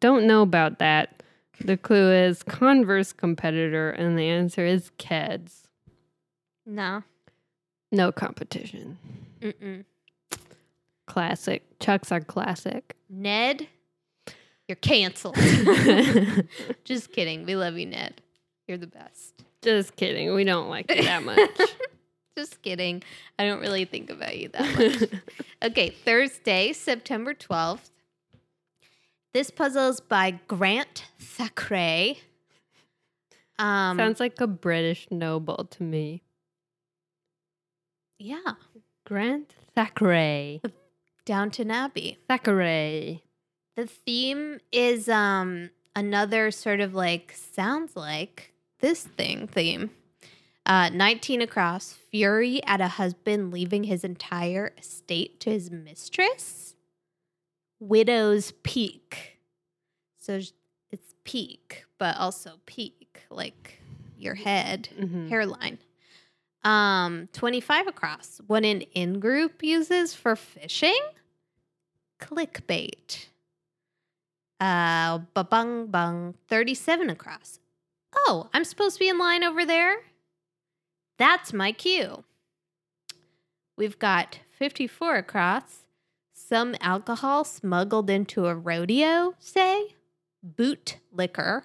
don't 0.00 0.26
know 0.26 0.42
about 0.42 0.78
that. 0.78 1.22
The 1.60 1.76
clue 1.76 2.12
is 2.12 2.42
Converse 2.42 3.12
competitor, 3.12 3.90
and 3.90 4.18
the 4.18 4.28
answer 4.28 4.64
is 4.64 4.90
Keds. 4.98 5.67
No. 6.68 7.02
No 7.90 8.12
competition. 8.12 8.98
Mm-mm. 9.40 9.84
Classic. 11.06 11.62
Chucks 11.80 12.12
are 12.12 12.20
classic. 12.20 12.94
Ned, 13.08 13.66
you're 14.68 14.76
canceled. 14.76 15.36
Just 16.84 17.12
kidding. 17.12 17.46
We 17.46 17.56
love 17.56 17.78
you, 17.78 17.86
Ned. 17.86 18.20
You're 18.66 18.76
the 18.76 18.86
best. 18.86 19.42
Just 19.62 19.96
kidding. 19.96 20.34
We 20.34 20.44
don't 20.44 20.68
like 20.68 20.94
you 20.94 21.02
that 21.04 21.24
much. 21.24 21.58
Just 22.36 22.60
kidding. 22.60 23.02
I 23.38 23.46
don't 23.46 23.60
really 23.60 23.86
think 23.86 24.10
about 24.10 24.36
you 24.36 24.48
that 24.50 24.78
much. 24.78 25.20
okay, 25.62 25.88
Thursday, 25.88 26.74
September 26.74 27.32
12th. 27.32 27.90
This 29.32 29.50
puzzle 29.50 29.88
is 29.88 30.00
by 30.00 30.38
Grant 30.46 31.06
Thackray. 31.18 32.18
Um, 33.58 33.96
Sounds 33.96 34.20
like 34.20 34.38
a 34.40 34.46
British 34.46 35.08
noble 35.10 35.64
to 35.70 35.82
me. 35.82 36.22
Yeah, 38.18 38.54
Grant 39.04 39.54
Thackray. 39.76 40.60
Downton 41.24 41.70
Abbey. 41.70 42.18
Thackray. 42.28 43.20
The 43.76 43.86
theme 43.86 44.58
is 44.72 45.08
um 45.08 45.70
another 45.94 46.50
sort 46.50 46.80
of 46.80 46.94
like 46.94 47.32
sounds 47.36 47.94
like 47.96 48.52
this 48.80 49.02
thing 49.04 49.46
theme. 49.46 49.90
Uh, 50.66 50.90
19 50.90 51.40
across, 51.40 51.94
fury 51.94 52.62
at 52.64 52.82
a 52.82 52.88
husband 52.88 53.50
leaving 53.54 53.84
his 53.84 54.04
entire 54.04 54.74
estate 54.76 55.40
to 55.40 55.48
his 55.50 55.70
mistress. 55.70 56.74
Widow's 57.80 58.52
peak. 58.62 59.38
So 60.18 60.40
it's 60.90 61.14
peak, 61.24 61.84
but 61.96 62.18
also 62.18 62.60
peak, 62.66 63.22
like 63.30 63.80
your 64.18 64.34
head, 64.34 64.90
Mhm. 65.00 65.30
hairline. 65.30 65.78
Um, 66.64 67.28
25 67.32 67.86
across, 67.86 68.40
what 68.46 68.64
an 68.64 68.82
in 68.92 69.20
group 69.20 69.62
uses 69.62 70.14
for 70.14 70.36
fishing. 70.36 70.98
Clickbait. 72.20 73.26
Uh, 74.60 75.20
ba-bung 75.34 75.86
bung, 75.86 76.34
37 76.48 77.10
across. 77.10 77.60
Oh, 78.14 78.48
I'm 78.52 78.64
supposed 78.64 78.96
to 78.96 79.00
be 79.00 79.08
in 79.08 79.18
line 79.18 79.44
over 79.44 79.64
there? 79.64 79.98
That's 81.16 81.52
my 81.52 81.72
cue. 81.72 82.24
We've 83.76 83.98
got 83.98 84.40
54 84.50 85.16
across. 85.16 85.84
Some 86.32 86.74
alcohol 86.80 87.44
smuggled 87.44 88.10
into 88.10 88.46
a 88.46 88.54
rodeo, 88.54 89.34
say. 89.38 89.94
Boot 90.42 90.98
liquor. 91.12 91.64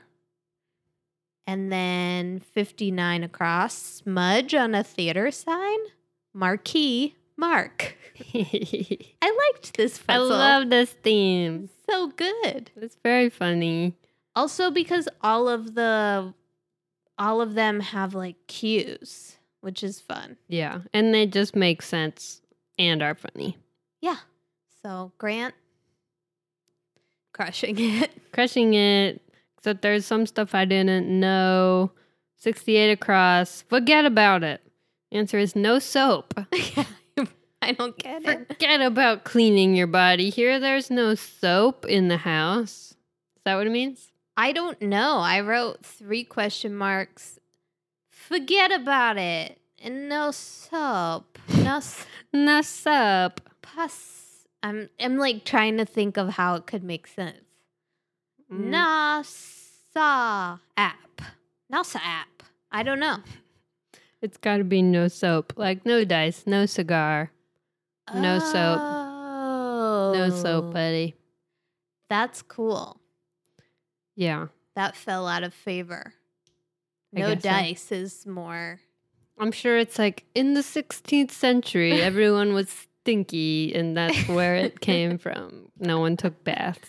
And 1.45 1.71
then 1.71 2.39
59 2.39 3.23
across. 3.23 3.73
Smudge 3.75 4.53
on 4.53 4.73
a 4.75 4.83
theater 4.83 5.29
sign. 5.31 5.79
Marquee 6.33 7.15
Mark. 7.37 7.95
I 8.33 9.07
liked 9.21 9.75
this 9.75 9.97
puzzle. 9.97 10.33
I 10.33 10.57
love 10.57 10.69
this 10.69 10.91
theme. 10.91 11.69
so 11.89 12.07
good. 12.07 12.71
It's 12.75 12.97
very 13.03 13.29
funny. 13.29 13.95
Also 14.35 14.71
because 14.71 15.07
all 15.21 15.47
of 15.47 15.75
the 15.75 16.33
all 17.17 17.41
of 17.41 17.53
them 17.53 17.79
have 17.79 18.15
like 18.15 18.35
cues, 18.47 19.37
which 19.61 19.83
is 19.83 19.99
fun. 19.99 20.37
Yeah. 20.47 20.81
And 20.93 21.13
they 21.13 21.25
just 21.25 21.55
make 21.55 21.81
sense 21.81 22.41
and 22.79 23.01
are 23.03 23.15
funny. 23.15 23.57
Yeah. 24.01 24.17
So 24.83 25.11
Grant 25.17 25.53
crushing 27.33 27.77
it. 27.79 28.11
Crushing 28.31 28.73
it. 28.73 29.21
Except 29.63 29.81
there's 29.81 30.05
some 30.05 30.25
stuff 30.25 30.53
I 30.53 30.65
didn't 30.65 31.07
know. 31.07 31.91
68 32.35 32.91
across. 32.91 33.61
Forget 33.61 34.03
about 34.03 34.43
it. 34.43 34.61
Answer 35.13 35.37
is 35.39 35.55
no 35.55 35.79
soap. 35.79 36.33
I 37.61 37.71
don't 37.71 37.97
get 37.97 38.25
it. 38.25 38.47
Forget 38.49 38.81
about 38.81 39.23
cleaning 39.23 39.73
your 39.73 39.87
body. 39.87 40.29
Here, 40.29 40.59
there's 40.59 40.91
no 40.91 41.15
soap 41.15 41.85
in 41.85 42.09
the 42.09 42.17
house. 42.17 42.91
Is 43.37 43.43
that 43.45 43.55
what 43.55 43.65
it 43.65 43.69
means? 43.69 44.11
I 44.35 44.51
don't 44.51 44.81
know. 44.81 45.19
I 45.19 45.39
wrote 45.39 45.85
three 45.85 46.25
question 46.25 46.75
marks. 46.75 47.39
Forget 48.09 48.73
about 48.73 49.17
it. 49.17 49.59
And 49.81 50.09
no 50.09 50.31
soap. 50.31 51.39
No 51.55 51.79
No 52.33 52.61
soap. 52.61 53.39
pus. 53.61 54.45
I'm 54.61 54.89
I'm 54.99 55.17
like 55.17 55.45
trying 55.45 55.77
to 55.77 55.85
think 55.85 56.17
of 56.17 56.31
how 56.31 56.55
it 56.55 56.65
could 56.65 56.83
make 56.83 57.07
sense. 57.07 57.37
Mm. 58.53 58.69
NASA 59.95 60.59
app. 60.77 61.21
NASA 61.71 61.99
app. 62.03 62.43
I 62.71 62.83
don't 62.83 62.99
know. 62.99 63.17
It's 64.21 64.37
got 64.37 64.55
to 64.59 64.63
be 64.63 64.81
no 64.81 65.09
soap. 65.09 65.51
Like 65.57 65.85
no 65.85 66.05
dice, 66.05 66.43
no 66.47 66.65
cigar, 66.65 67.31
No 68.15 68.39
soap. 68.39 68.79
Oh. 68.81 70.13
no 70.15 70.29
soap, 70.29 70.71
buddy. 70.73 71.15
That's 72.07 72.41
cool. 72.41 73.01
Yeah. 74.15 74.47
That 74.77 74.95
fell 74.95 75.27
out 75.27 75.43
of 75.43 75.53
favor. 75.53 76.13
I 77.13 77.19
No 77.19 77.33
guess 77.35 77.43
so. 77.43 77.49
dice 77.49 77.91
is 77.91 78.25
more. 78.25 78.79
I'm 79.37 79.51
sure 79.51 79.77
it's 79.77 79.99
like 79.99 80.23
in 80.33 80.53
the 80.53 80.61
16th 80.61 81.31
century, 81.31 82.01
everyone 82.01 82.53
was 82.53 82.69
stinky, 83.01 83.75
and 83.75 83.97
that's 83.97 84.29
where 84.29 84.55
it 84.55 84.79
came 84.89 85.17
from. 85.17 85.67
No 85.81 85.99
one 85.99 86.15
took 86.15 86.45
baths. 86.45 86.87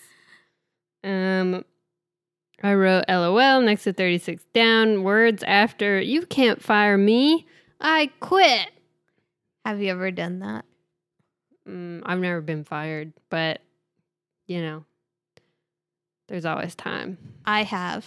Um, 1.04 1.64
I 2.62 2.74
wrote 2.74 3.04
LOL 3.08 3.60
next 3.60 3.84
to 3.84 3.92
36 3.92 4.42
down. 4.54 5.02
Words 5.02 5.42
after, 5.42 6.00
you 6.00 6.24
can't 6.24 6.62
fire 6.62 6.96
me. 6.96 7.46
I 7.80 8.10
quit. 8.20 8.70
Have 9.64 9.82
you 9.82 9.90
ever 9.90 10.10
done 10.10 10.38
that? 10.40 10.64
Mm, 11.68 12.02
I've 12.06 12.20
never 12.20 12.40
been 12.40 12.64
fired, 12.64 13.12
but 13.30 13.60
you 14.46 14.62
know, 14.62 14.84
there's 16.28 16.44
always 16.44 16.74
time. 16.74 17.18
I 17.44 17.62
have. 17.62 18.06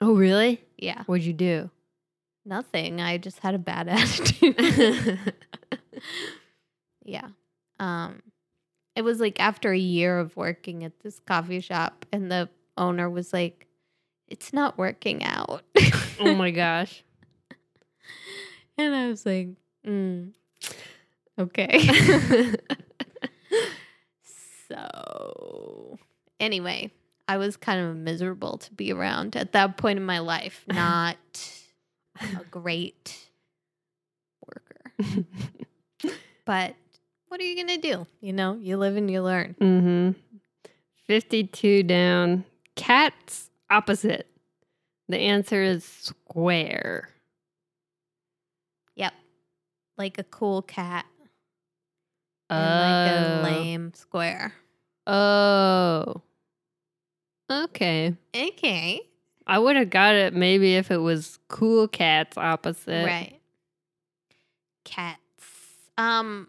Oh, 0.00 0.14
really? 0.14 0.62
Yeah. 0.76 1.02
What'd 1.06 1.26
you 1.26 1.32
do? 1.32 1.70
Nothing. 2.44 3.00
I 3.00 3.18
just 3.18 3.40
had 3.40 3.54
a 3.54 3.58
bad 3.58 3.88
attitude. 3.88 5.18
yeah. 7.04 7.28
Um 7.80 8.22
it 8.98 9.04
was 9.04 9.20
like 9.20 9.38
after 9.38 9.70
a 9.70 9.78
year 9.78 10.18
of 10.18 10.36
working 10.36 10.82
at 10.82 10.98
this 11.04 11.20
coffee 11.20 11.60
shop 11.60 12.04
and 12.10 12.32
the 12.32 12.48
owner 12.76 13.08
was 13.08 13.32
like 13.32 13.68
it's 14.26 14.52
not 14.52 14.76
working 14.76 15.22
out. 15.22 15.62
oh 16.20 16.34
my 16.34 16.50
gosh. 16.50 17.04
and 18.76 18.96
I 18.96 19.06
was 19.06 19.24
like, 19.24 19.50
mm, 19.86 20.32
okay. 21.38 21.78
so 24.68 25.96
anyway, 26.40 26.90
I 27.28 27.36
was 27.36 27.56
kind 27.56 27.80
of 27.80 27.94
miserable 27.94 28.58
to 28.58 28.74
be 28.74 28.92
around 28.92 29.36
at 29.36 29.52
that 29.52 29.76
point 29.76 30.00
in 30.00 30.04
my 30.04 30.18
life. 30.18 30.64
Not 30.66 31.16
a 32.20 32.44
great 32.50 33.16
worker. 34.44 35.24
But 36.44 36.74
what 37.28 37.40
are 37.40 37.44
you 37.44 37.54
going 37.54 37.80
to 37.80 37.88
do? 37.88 38.06
You 38.20 38.32
know, 38.32 38.54
you 38.60 38.76
live 38.76 38.96
and 38.96 39.10
you 39.10 39.22
learn. 39.22 39.54
mm-hmm. 39.60 40.10
52 41.06 41.82
down. 41.84 42.44
Cats 42.76 43.50
opposite. 43.70 44.26
The 45.08 45.18
answer 45.18 45.62
is 45.62 45.84
square. 45.84 47.08
Yep. 48.96 49.14
Like 49.96 50.18
a 50.18 50.24
cool 50.24 50.60
cat 50.62 51.06
and 52.50 52.60
like 52.60 53.12
a 53.12 53.38
Oh. 53.38 53.42
lame 53.58 53.94
square. 53.94 54.52
Oh. 55.06 56.20
Okay. 57.50 58.14
Okay. 58.36 59.00
I 59.46 59.58
would 59.58 59.76
have 59.76 59.88
got 59.88 60.14
it 60.14 60.34
maybe 60.34 60.74
if 60.76 60.90
it 60.90 60.98
was 60.98 61.38
cool 61.48 61.88
cats 61.88 62.36
opposite. 62.36 63.06
Right. 63.06 63.40
Cats. 64.84 65.20
Um, 65.96 66.48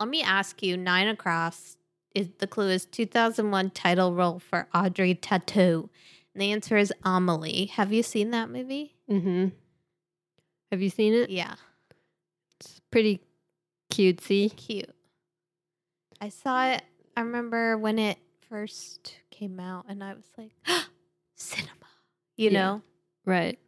let 0.00 0.08
me 0.08 0.22
ask 0.22 0.62
you, 0.62 0.76
nine 0.76 1.08
across 1.08 1.76
is 2.14 2.28
the 2.38 2.46
clue 2.46 2.68
is 2.70 2.84
2001 2.86 3.70
title 3.70 4.14
role 4.14 4.38
for 4.38 4.68
Audrey 4.74 5.14
Tautou. 5.14 5.88
And 6.34 6.42
the 6.42 6.52
answer 6.52 6.76
is 6.76 6.92
Amelie. 7.04 7.66
Have 7.66 7.92
you 7.92 8.02
seen 8.02 8.30
that 8.30 8.50
movie? 8.50 8.94
Mm-hmm. 9.10 9.48
Have 10.70 10.82
you 10.82 10.90
seen 10.90 11.14
it? 11.14 11.30
Yeah. 11.30 11.54
It's 12.60 12.80
pretty 12.90 13.20
cutesy. 13.92 14.54
Cute. 14.56 14.90
I 16.20 16.28
saw 16.30 16.66
it. 16.72 16.82
I 17.16 17.20
remember 17.20 17.76
when 17.78 17.98
it 17.98 18.18
first 18.48 19.16
came 19.30 19.60
out 19.60 19.86
and 19.88 20.02
I 20.02 20.14
was 20.14 20.26
like, 20.36 20.52
cinema. 21.36 21.70
You 22.36 22.50
Yeah. 22.50 22.60
know? 22.60 22.82
Right. 23.24 23.58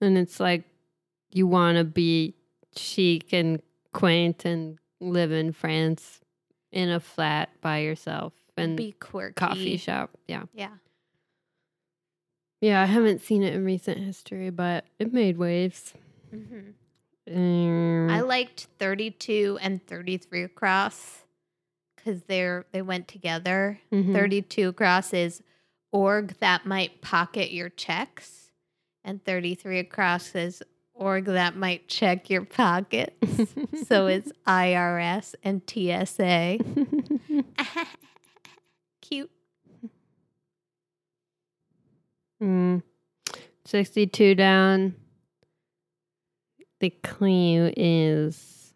And 0.00 0.16
it's 0.18 0.38
like 0.40 0.64
you 1.32 1.46
want 1.46 1.76
to 1.78 1.84
be 1.84 2.34
chic 2.76 3.32
and 3.32 3.60
quaint 3.92 4.44
and 4.44 4.78
live 5.00 5.32
in 5.32 5.52
France 5.52 6.20
in 6.72 6.90
a 6.90 7.00
flat 7.00 7.50
by 7.60 7.78
yourself 7.78 8.32
and 8.56 8.76
Be 8.76 8.92
quirky. 8.92 9.34
coffee 9.34 9.76
shop. 9.76 10.10
Yeah. 10.26 10.44
Yeah. 10.52 10.70
Yeah, 12.60 12.82
I 12.82 12.86
haven't 12.86 13.22
seen 13.22 13.42
it 13.44 13.54
in 13.54 13.64
recent 13.64 13.98
history, 13.98 14.50
but 14.50 14.84
it 14.98 15.12
made 15.12 15.38
waves. 15.38 15.94
hmm 16.30 16.70
Mm, 17.30 18.10
I 18.10 18.20
liked 18.20 18.68
32 18.78 19.58
and 19.60 19.86
33 19.86 20.44
across 20.44 21.24
because 21.94 22.22
they're 22.22 22.64
they 22.72 22.80
went 22.80 23.06
together. 23.06 23.80
mhm. 23.92 24.14
32 24.14 24.68
across 24.70 25.12
is 25.12 25.42
org 25.92 26.32
that 26.40 26.64
might 26.64 27.02
pocket 27.02 27.52
your 27.52 27.68
checks, 27.68 28.50
and 29.04 29.22
33 29.22 29.78
across 29.78 30.34
is 30.34 30.62
org 30.98 31.26
that 31.26 31.56
might 31.56 31.88
check 31.88 32.28
your 32.28 32.44
pockets. 32.44 33.14
so 33.86 34.06
it's 34.06 34.30
IRS 34.46 35.34
and 35.42 35.62
TSA. 35.66 36.58
Cute. 39.00 39.30
Mm. 42.42 42.82
62 43.64 44.34
down. 44.34 44.94
The 46.80 46.90
clue 46.90 47.72
is 47.76 48.72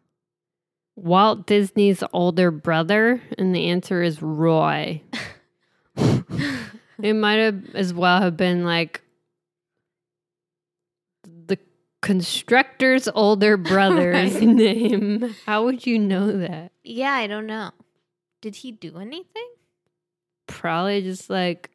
Walt 0.96 1.46
Disney's 1.46 2.02
older 2.12 2.50
brother, 2.50 3.22
and 3.38 3.54
the 3.54 3.68
answer 3.68 4.02
is 4.02 4.20
Roy. 4.20 5.00
it 5.96 7.14
might 7.14 7.36
have 7.36 7.74
as 7.74 7.94
well 7.94 8.20
have 8.20 8.36
been 8.36 8.64
like 8.64 9.02
the 11.24 11.58
constructor's 12.02 13.08
older 13.08 13.56
brother's 13.72 14.34
Right. 14.34 14.42
name. 14.42 15.34
How 15.46 15.64
would 15.64 15.86
you 15.86 15.98
know 15.98 16.30
that? 16.38 16.72
Yeah, 16.84 17.12
I 17.12 17.26
don't 17.26 17.46
know. 17.46 17.70
Did 18.42 18.56
he 18.56 18.72
do 18.72 18.98
anything? 18.98 19.48
Probably 20.46 21.00
just 21.00 21.30
like 21.30 21.70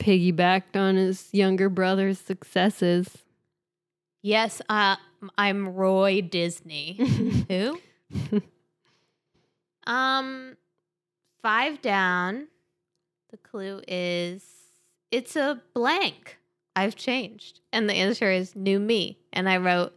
piggybacked 0.00 0.74
on 0.74 0.96
his 0.96 1.28
younger 1.32 1.68
brother's 1.68 2.18
successes. 2.18 3.18
Yes, 4.22 4.60
uh, 4.68 4.96
I'm 5.38 5.68
Roy 5.74 6.20
Disney. 6.22 6.94
Who? 7.48 7.78
Um, 9.86 10.56
five 11.42 11.82
down. 11.82 12.48
The 13.30 13.36
clue 13.36 13.82
is 13.88 14.44
it's 15.10 15.36
a 15.36 15.60
blank. 15.74 16.38
I've 16.74 16.96
changed, 16.96 17.60
and 17.72 17.88
the 17.88 17.94
answer 17.94 18.30
is 18.30 18.56
new 18.56 18.78
me. 18.80 19.18
And 19.32 19.48
I 19.48 19.58
wrote 19.58 19.92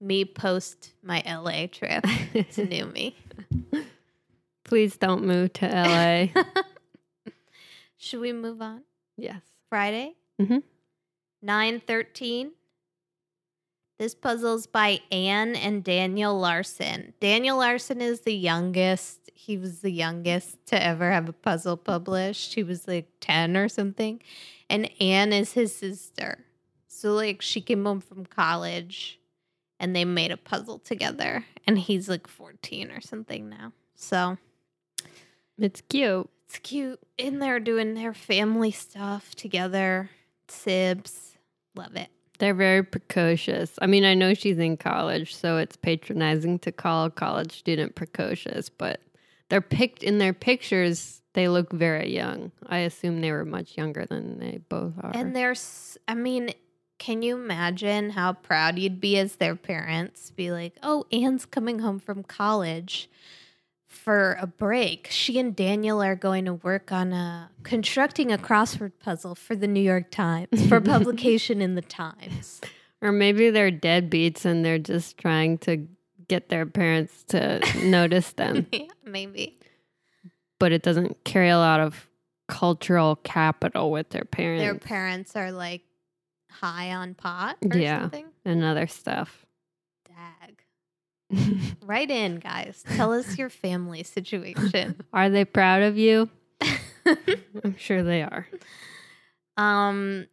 me 0.00 0.24
post 0.24 0.92
my 1.02 1.22
LA 1.26 1.66
trip 1.66 2.04
to 2.52 2.64
New 2.66 2.86
Me. 2.86 3.16
Please 4.64 4.96
don't 4.96 5.24
move 5.24 5.52
to 5.54 5.66
LA. 5.68 6.42
Should 7.98 8.20
we 8.20 8.32
move 8.32 8.60
on? 8.60 8.82
yes. 9.16 9.40
Friday? 9.68 10.14
Mhm. 10.40 10.62
913. 11.42 12.52
This 13.98 14.14
puzzle's 14.14 14.66
by 14.66 15.00
Anne 15.10 15.56
and 15.56 15.82
Daniel 15.82 16.38
Larson. 16.38 17.14
Daniel 17.20 17.56
Larson 17.56 18.00
is 18.02 18.20
the 18.20 18.34
youngest. 18.34 19.30
He 19.34 19.56
was 19.56 19.80
the 19.80 19.90
youngest 19.90 20.64
to 20.66 20.82
ever 20.82 21.10
have 21.10 21.28
a 21.28 21.32
puzzle 21.32 21.76
published. 21.78 22.54
He 22.54 22.62
was 22.62 22.86
like 22.86 23.08
10 23.20 23.56
or 23.56 23.68
something. 23.68 24.20
And 24.68 24.90
Anne 25.00 25.32
is 25.32 25.52
his 25.52 25.74
sister. 25.74 26.44
So, 26.88 27.12
like, 27.12 27.42
she 27.42 27.60
came 27.60 27.84
home 27.84 28.00
from 28.00 28.26
college 28.26 29.20
and 29.78 29.94
they 29.94 30.04
made 30.04 30.30
a 30.32 30.36
puzzle 30.36 30.78
together. 30.78 31.44
And 31.66 31.78
he's 31.78 32.08
like 32.08 32.26
14 32.26 32.90
or 32.90 33.00
something 33.00 33.48
now. 33.48 33.72
So, 33.94 34.38
It's 35.58 35.80
cute. 35.82 36.28
it's 36.46 36.58
cute. 36.58 37.00
In 37.18 37.38
there 37.38 37.60
doing 37.60 37.94
their 37.94 38.14
family 38.14 38.70
stuff 38.70 39.34
together. 39.34 40.10
Sibs. 40.48 41.36
Love 41.74 41.96
it. 41.96 42.08
They're 42.38 42.54
very 42.54 42.82
precocious. 42.82 43.72
I 43.80 43.86
mean, 43.86 44.04
I 44.04 44.14
know 44.14 44.34
she's 44.34 44.58
in 44.58 44.76
college, 44.76 45.34
so 45.34 45.56
it's 45.56 45.76
patronizing 45.76 46.58
to 46.60 46.72
call 46.72 47.06
a 47.06 47.10
college 47.10 47.58
student 47.58 47.94
precocious, 47.94 48.68
but 48.68 49.00
they're 49.48 49.62
picked 49.62 50.02
in 50.02 50.18
their 50.18 50.34
pictures. 50.34 51.22
They 51.36 51.50
look 51.50 51.70
very 51.70 52.14
young. 52.14 52.50
I 52.66 52.78
assume 52.78 53.20
they 53.20 53.30
were 53.30 53.44
much 53.44 53.76
younger 53.76 54.06
than 54.06 54.38
they 54.38 54.60
both 54.70 54.94
are. 55.02 55.12
And 55.14 55.36
there's, 55.36 55.98
I 56.08 56.14
mean, 56.14 56.54
can 56.98 57.20
you 57.20 57.36
imagine 57.36 58.08
how 58.08 58.32
proud 58.32 58.78
you'd 58.78 59.02
be 59.02 59.18
as 59.18 59.36
their 59.36 59.54
parents? 59.54 60.30
Be 60.30 60.50
like, 60.50 60.72
oh, 60.82 61.04
Anne's 61.12 61.44
coming 61.44 61.80
home 61.80 61.98
from 61.98 62.22
college 62.22 63.10
for 63.86 64.38
a 64.40 64.46
break. 64.46 65.08
She 65.10 65.38
and 65.38 65.54
Daniel 65.54 66.02
are 66.02 66.16
going 66.16 66.46
to 66.46 66.54
work 66.54 66.90
on 66.90 67.12
a 67.12 67.50
constructing 67.64 68.32
a 68.32 68.38
crossword 68.38 68.92
puzzle 68.98 69.34
for 69.34 69.54
the 69.54 69.66
New 69.66 69.82
York 69.82 70.10
Times 70.10 70.66
for 70.68 70.80
publication 70.94 71.60
in 71.60 71.74
the 71.74 71.82
Times. 71.82 72.62
or 73.02 73.12
maybe 73.12 73.50
they're 73.50 73.70
deadbeats 73.70 74.46
and 74.46 74.64
they're 74.64 74.78
just 74.78 75.18
trying 75.18 75.58
to 75.58 75.86
get 76.28 76.48
their 76.48 76.64
parents 76.64 77.24
to 77.24 77.60
notice 77.84 78.32
them, 78.32 78.66
yeah, 78.72 78.86
maybe. 79.04 79.58
But 80.58 80.72
it 80.72 80.82
doesn't 80.82 81.24
carry 81.24 81.48
a 81.48 81.58
lot 81.58 81.80
of 81.80 82.08
cultural 82.48 83.16
capital 83.16 83.90
with 83.90 84.10
their 84.10 84.24
parents 84.24 84.62
Their 84.62 84.74
parents 84.76 85.34
are 85.36 85.50
like 85.52 85.82
high 86.50 86.92
on 86.92 87.14
pot 87.14 87.56
or 87.70 87.76
Yeah. 87.78 88.02
something. 88.02 88.26
and 88.44 88.62
other 88.64 88.86
stuff. 88.86 89.44
Dag. 90.06 90.62
Write 91.84 92.10
in, 92.10 92.36
guys. 92.38 92.84
Tell 92.94 93.12
us 93.12 93.36
your 93.36 93.50
family 93.50 94.02
situation. 94.04 94.96
are 95.12 95.28
they 95.28 95.44
proud 95.44 95.82
of 95.82 95.98
you? 95.98 96.30
I'm 97.64 97.76
sure 97.76 98.02
they 98.02 98.22
are. 98.22 98.46
Um, 99.56 100.26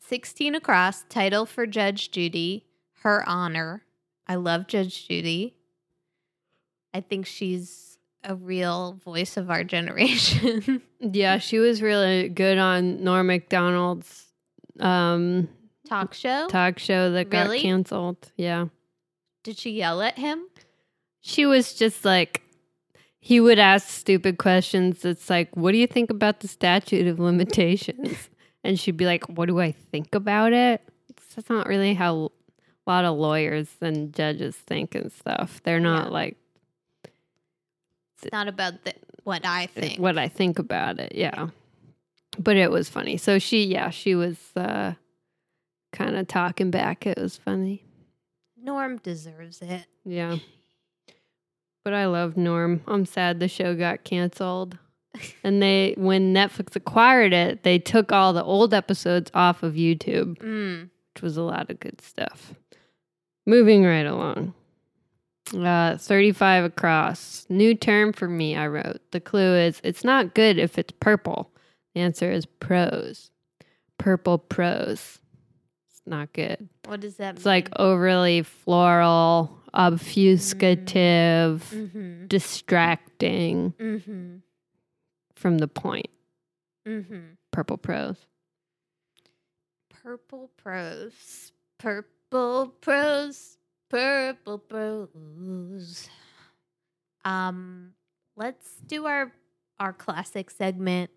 16 0.00 0.54
across, 0.56 1.04
title 1.04 1.46
for 1.46 1.66
Judge 1.66 2.10
Judy, 2.10 2.66
Her 3.02 3.22
Honor. 3.28 3.84
I 4.26 4.34
love 4.34 4.66
Judge 4.66 5.06
Judy. 5.08 5.54
I 6.92 7.00
think 7.00 7.26
she's 7.26 7.87
a 8.24 8.34
real 8.34 8.94
voice 9.04 9.36
of 9.36 9.50
our 9.50 9.64
generation. 9.76 10.82
Yeah, 11.00 11.38
she 11.38 11.58
was 11.58 11.80
really 11.82 12.28
good 12.28 12.58
on 12.58 13.02
Norm 13.04 13.26
Macdonald's 13.28 14.26
um, 14.80 15.48
Talk 15.88 16.14
show. 16.14 16.46
talk 16.48 16.78
show 16.78 17.12
that 17.12 17.30
got 17.30 17.56
canceled. 17.56 18.30
Yeah. 18.36 18.66
Did 19.44 19.58
she 19.58 19.70
yell 19.70 20.02
at 20.02 20.18
him? 20.18 20.42
She 21.20 21.46
was 21.46 21.72
just 21.74 22.04
like, 22.04 22.42
he 23.20 23.40
would 23.40 23.58
ask 23.58 23.88
stupid 23.88 24.38
questions. 24.38 25.04
It's 25.04 25.28
like, 25.28 25.54
what 25.56 25.72
do 25.72 25.78
you 25.78 25.86
think 25.86 26.10
about 26.10 26.40
the 26.40 26.48
statute 26.48 27.06
of 27.06 27.18
limitations? 27.18 28.28
and 28.64 28.78
she'd 28.78 28.96
be 28.96 29.06
like, 29.06 29.24
what 29.28 29.46
do 29.46 29.60
I 29.60 29.72
think 29.72 30.14
about 30.14 30.52
it? 30.52 30.80
That's 31.34 31.48
not 31.50 31.66
really 31.68 31.94
how 31.94 32.14
a 32.14 32.90
lot 32.90 33.04
of 33.04 33.16
lawyers 33.16 33.68
and 33.80 34.12
judges 34.14 34.56
think 34.56 34.94
and 34.94 35.12
stuff. 35.12 35.60
They're 35.64 35.80
not 35.80 36.06
Yeah. 36.06 36.12
like 36.12 36.36
It's 38.22 38.32
not 38.32 38.48
about 38.48 38.84
the, 38.84 38.94
what 39.24 39.44
I 39.46 39.66
think. 39.66 40.00
what 40.00 40.18
I 40.18 40.28
think 40.28 40.58
about 40.58 40.98
it. 40.98 41.14
Yeah. 41.14 41.48
But 42.38 42.56
it 42.56 42.70
was 42.70 42.88
funny. 42.88 43.16
So 43.16 43.38
she, 43.38 43.64
yeah, 43.64 43.90
she 43.90 44.14
was 44.14 44.36
uh, 44.56 44.92
kind 45.92 46.16
of 46.16 46.28
talking 46.28 46.70
back. 46.70 47.06
It 47.06 47.18
was 47.18 47.36
funny. 47.36 47.84
Norm 48.60 48.98
deserves 48.98 49.62
it. 49.62 49.86
Yeah. 50.04 50.36
But 51.84 51.94
I 51.94 52.06
love 52.06 52.36
Norm. 52.36 52.82
I'm 52.86 53.06
sad 53.06 53.40
the 53.40 53.48
show 53.48 53.74
got 53.74 54.04
canceled. 54.04 54.78
And 55.42 55.60
they, 55.62 55.94
when 55.96 56.32
Netflix 56.34 56.76
acquired 56.76 57.32
it, 57.32 57.62
they 57.64 57.78
took 57.78 58.12
all 58.12 58.32
the 58.32 58.44
old 58.44 58.72
episodes 58.74 59.30
off 59.34 59.62
of 59.64 59.74
YouTube, 59.74 60.36
Mm. 60.38 60.90
which 61.14 61.22
was 61.22 61.36
a 61.36 61.42
lot 61.42 61.70
of 61.70 61.80
good 61.80 62.00
stuff. 62.00 62.54
Moving 63.46 63.84
right 63.84 64.06
along. 64.06 64.54
Uh, 65.54 65.96
35 65.96 66.64
across. 66.64 67.46
New 67.48 67.74
term 67.74 68.12
for 68.12 68.28
me, 68.28 68.54
I 68.56 68.66
wrote. 68.66 69.00
The 69.12 69.20
clue 69.20 69.54
is 69.56 69.80
it's 69.82 70.04
not 70.04 70.34
good 70.34 70.58
if 70.58 70.78
it's 70.78 70.92
purple. 71.00 71.50
The 71.94 72.00
answer 72.02 72.30
is 72.30 72.44
prose. 72.46 73.30
Purple 73.98 74.38
prose. 74.38 75.18
It's 75.90 76.02
not 76.06 76.32
good. 76.32 76.68
What 76.86 77.00
does 77.00 77.16
that 77.16 77.36
It's 77.36 77.46
like 77.46 77.68
overly 77.76 78.42
floral, 78.42 79.58
obfuscative, 79.74 81.60
Mm-hmm. 81.60 82.26
distracting 82.26 83.72
Mm-hmm. 83.78 84.36
from 85.34 85.58
the 85.58 85.68
point. 85.68 86.08
Mm-hmm. 86.86 87.20
Purple 87.52 87.76
prose. 87.78 88.16
Purple 90.02 90.50
prose. 90.56 91.52
Purple 91.78 92.74
prose. 92.80 93.57
Purple 93.88 94.58
prose. 94.58 96.08
Um, 97.24 97.92
let's 98.36 98.76
do 98.86 99.06
our 99.06 99.32
our 99.80 99.92
classic 99.92 100.50
segment, 100.50 101.10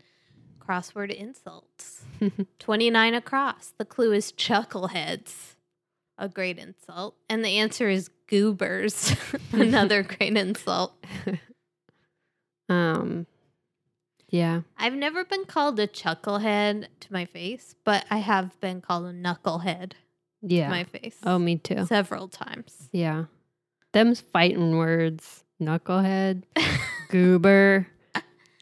crossword 0.59 1.13
insults. 1.13 2.03
29 2.59 3.13
across. 3.13 3.73
The 3.77 3.85
clue 3.85 4.13
is 4.13 4.31
chuckleheads. 4.31 5.55
A 6.17 6.29
great 6.29 6.59
insult. 6.59 7.15
And 7.27 7.43
the 7.43 7.57
answer 7.57 7.89
is 7.89 8.09
goobers. 8.27 9.15
Another 9.51 10.03
great 10.17 10.37
insult. 10.37 10.93
Um, 12.69 13.25
yeah. 14.29 14.61
I've 14.77 14.93
never 14.93 15.25
been 15.25 15.45
called 15.45 15.79
a 15.79 15.87
chucklehead 15.87 16.87
to 16.99 17.13
my 17.13 17.25
face, 17.25 17.75
but 17.83 18.05
I 18.09 18.17
have 18.19 18.59
been 18.61 18.81
called 18.81 19.07
a 19.07 19.13
knucklehead 19.13 19.93
Yeah. 20.41 20.69
my 20.69 20.83
face. 20.85 21.15
oh, 21.23 21.39
me 21.39 21.57
too. 21.57 21.85
several 21.85 22.27
times. 22.27 22.89
Yeah. 22.91 23.25
Them's 23.93 24.21
fighting 24.21 24.77
words. 24.77 25.43
Knucklehead, 25.61 26.43
goober, 27.09 27.87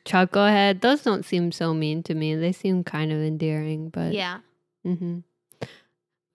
chucklehead. 0.06 0.82
Those 0.82 1.02
don't 1.02 1.24
seem 1.24 1.52
so 1.54 1.74
mean 1.74 2.04
to 2.04 2.14
me. 2.14 2.36
They 2.36 2.52
seem 2.52 2.84
kind 2.84 3.12
of 3.12 3.20
endearing, 3.20 3.90
but 3.90 4.12
yeah. 4.14 4.40
Mm-hmm. 4.86 5.20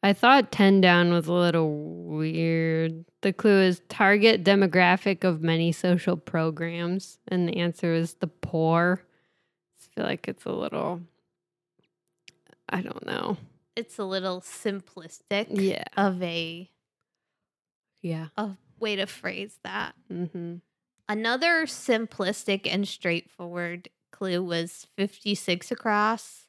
I 0.02 0.12
thought 0.12 0.52
10 0.52 0.80
down 0.82 1.12
was 1.12 1.26
a 1.28 1.32
little 1.32 2.04
weird. 2.04 3.04
The 3.22 3.32
clue 3.32 3.62
is 3.62 3.80
target 3.88 4.44
demographic 4.44 5.24
of 5.24 5.42
many 5.42 5.72
social 5.72 6.16
programs, 6.16 7.18
and 7.28 7.48
the 7.48 7.56
answer 7.56 7.94
is 7.94 8.14
the 8.14 8.26
poor. 8.26 9.02
I 9.02 9.94
feel 9.94 10.04
like 10.04 10.28
it's 10.28 10.44
a 10.44 10.52
little, 10.52 11.00
I 12.68 12.82
don't 12.82 13.06
know. 13.06 13.38
It's 13.76 13.98
a 13.98 14.04
little 14.04 14.40
simplistic 14.40 15.46
Yeah. 15.50 15.84
of 15.96 16.22
a, 16.22 16.70
Yeah. 18.02 18.28
a 18.36 18.52
way 18.78 18.96
to 18.96 19.06
phrase 19.06 19.58
that. 19.64 19.94
hmm 20.08 20.56
Another 21.08 21.66
simplistic 21.66 22.66
and 22.72 22.88
straightforward 22.88 23.88
clue 24.10 24.42
was 24.42 24.86
56 24.96 25.70
across. 25.70 26.46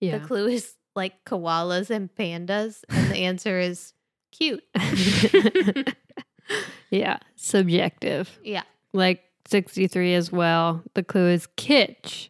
Yeah. 0.00 0.18
The 0.18 0.26
clue 0.26 0.46
is 0.46 0.74
like 0.96 1.24
koalas 1.24 1.90
and 1.90 2.14
pandas, 2.14 2.82
and 2.88 3.10
the 3.10 3.18
answer 3.18 3.58
is 3.58 3.92
cute. 4.30 4.64
yeah. 6.90 7.18
Subjective. 7.36 8.38
yeah. 8.42 8.62
Like 8.92 9.22
63 9.48 10.14
as 10.14 10.30
well. 10.32 10.82
The 10.94 11.02
clue 11.02 11.28
is 11.28 11.46
kitsch, 11.56 12.28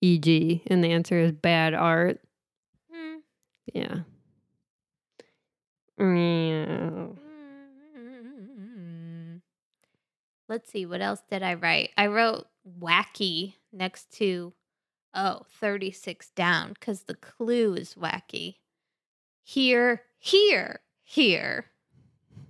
e.g., 0.00 0.62
and 0.66 0.82
the 0.82 0.90
answer 0.92 1.18
is 1.20 1.32
bad 1.32 1.74
art. 1.74 2.20
Yeah. 3.74 4.00
Mm. 6.00 7.16
Let's 10.48 10.70
see, 10.70 10.86
what 10.86 11.02
else 11.02 11.20
did 11.30 11.42
I 11.42 11.54
write? 11.54 11.90
I 11.98 12.06
wrote 12.06 12.46
wacky 12.80 13.54
next 13.72 14.10
to, 14.14 14.54
oh, 15.14 15.42
36 15.60 16.30
down 16.30 16.70
because 16.72 17.02
the 17.02 17.14
clue 17.14 17.74
is 17.74 17.94
wacky. 17.94 18.56
Here, 19.42 20.02
here, 20.18 20.80
here. 21.02 21.66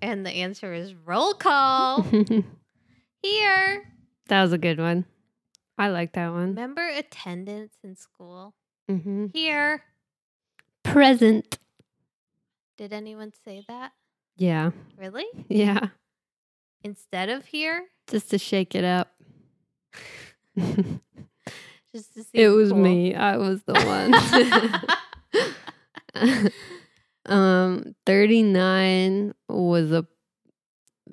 And 0.00 0.24
the 0.24 0.30
answer 0.30 0.72
is 0.72 0.94
roll 0.94 1.34
call. 1.34 2.02
Here. 3.22 3.82
that 4.28 4.42
was 4.42 4.52
a 4.52 4.58
good 4.58 4.78
one. 4.78 5.06
I 5.76 5.88
like 5.88 6.12
that 6.12 6.30
one. 6.30 6.50
Remember 6.50 6.86
attendance 6.86 7.74
in 7.82 7.96
school? 7.96 8.54
hmm 8.88 9.26
Here. 9.32 9.82
Present. 10.92 11.58
Did 12.76 12.92
anyone 12.92 13.32
say 13.44 13.64
that? 13.68 13.92
Yeah. 14.36 14.70
Really? 14.96 15.26
Yeah. 15.48 15.88
Instead 16.84 17.28
of 17.28 17.46
here? 17.46 17.86
Just 18.08 18.30
to 18.30 18.38
shake 18.38 18.74
it 18.74 18.84
up. 18.84 19.14
Just 20.56 22.14
to 22.14 22.22
see 22.22 22.30
it 22.34 22.48
was 22.48 22.70
pool. 22.70 22.78
me. 22.80 23.14
I 23.14 23.36
was 23.36 23.62
the 23.64 23.72
one. 26.14 26.52
um 27.26 27.94
39 28.06 29.34
was 29.48 29.92
a 29.92 30.06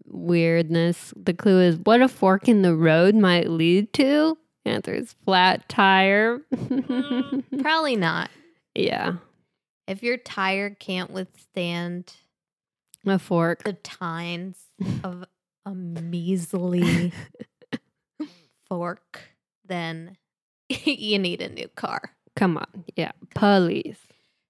weirdness. 0.06 1.14
The 1.16 1.34
clue 1.34 1.62
is 1.62 1.78
what 1.78 2.02
a 2.02 2.08
fork 2.08 2.48
in 2.48 2.62
the 2.62 2.76
road 2.76 3.16
might 3.16 3.50
lead 3.50 3.92
to. 3.94 4.38
Answer 4.66 4.94
is 4.94 5.16
flat 5.26 5.68
tire. 5.70 6.40
Mm, 6.54 7.62
Probably 7.62 7.96
not. 7.96 8.30
yeah. 8.76 9.14
If 9.88 10.02
your 10.04 10.18
tire 10.18 10.70
can't 10.72 11.12
withstand 11.12 12.14
A 13.06 13.20
fork. 13.20 13.64
the 13.64 13.74
tines 13.74 14.58
of 15.04 15.26
a 15.66 15.74
measly 15.76 17.12
fork, 18.70 19.22
then 19.66 20.18
you 20.70 21.20
need 21.20 21.42
a 21.42 21.50
new 21.50 21.68
car. 21.70 22.16
Come 22.36 22.58
on. 22.58 22.86
Yeah. 22.96 23.12
Police. 23.36 24.00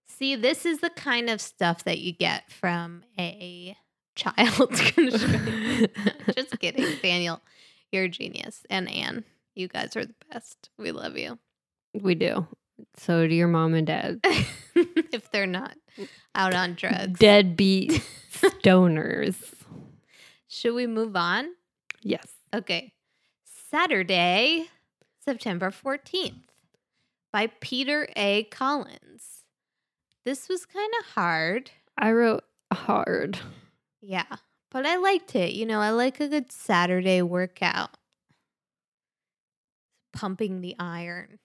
See, 0.08 0.36
this 0.36 0.66
is 0.66 0.80
the 0.80 0.90
kind 0.92 1.30
of 1.30 1.42
stuff 1.42 1.84
that 1.84 2.00
you 2.00 2.14
get 2.14 2.50
from 2.52 3.04
a 3.20 3.76
child's 4.16 4.80
construction. 4.92 5.90
Just 6.36 6.60
kidding, 6.60 6.98
Daniel. 7.02 7.42
You're 7.92 8.06
a 8.06 8.10
genius. 8.10 8.64
And 8.70 8.90
Anne, 8.90 9.26
you 9.56 9.68
guys 9.68 9.96
are 9.98 10.06
the 10.06 10.16
best. 10.32 10.70
We 10.78 10.92
love 10.92 11.18
you. 11.18 11.38
we 11.94 12.16
do. 12.16 12.48
So 12.98 13.28
do 13.28 13.34
your 13.34 13.48
mom 13.48 13.74
and 13.74 13.88
dad. 13.88 14.20
if 14.76 15.30
they're 15.32 15.48
not 15.48 15.76
out 16.34 16.54
on 16.54 16.76
drugs. 16.76 17.20
Deadbeat 17.20 17.92
stoners. 18.34 19.38
Should 20.48 20.74
we 20.74 20.88
move 20.88 21.16
on? 21.16 21.50
Yes. 22.02 22.28
Okay. 22.54 22.94
Saturday, 23.72 24.68
September 25.24 25.72
14th 25.72 26.44
by 27.32 27.48
Peter 27.60 28.08
A. 28.16 28.44
Collins. 28.46 29.44
This 30.24 30.48
was 30.48 30.66
kind 30.66 30.92
of 31.00 31.06
hard. 31.08 31.72
I 31.98 32.12
wrote 32.12 32.44
hard. 32.74 33.40
Yeah, 34.02 34.24
but 34.72 34.86
I 34.86 34.98
liked 34.98 35.36
it. 35.36 35.54
You 35.54 35.66
know, 35.66 35.80
I 35.80 35.90
like 35.90 36.20
a 36.20 36.28
good 36.28 36.52
Saturday 36.52 37.22
workout. 37.22 37.98
Pumping 40.14 40.62
the 40.62 40.76
iron. 40.80 41.40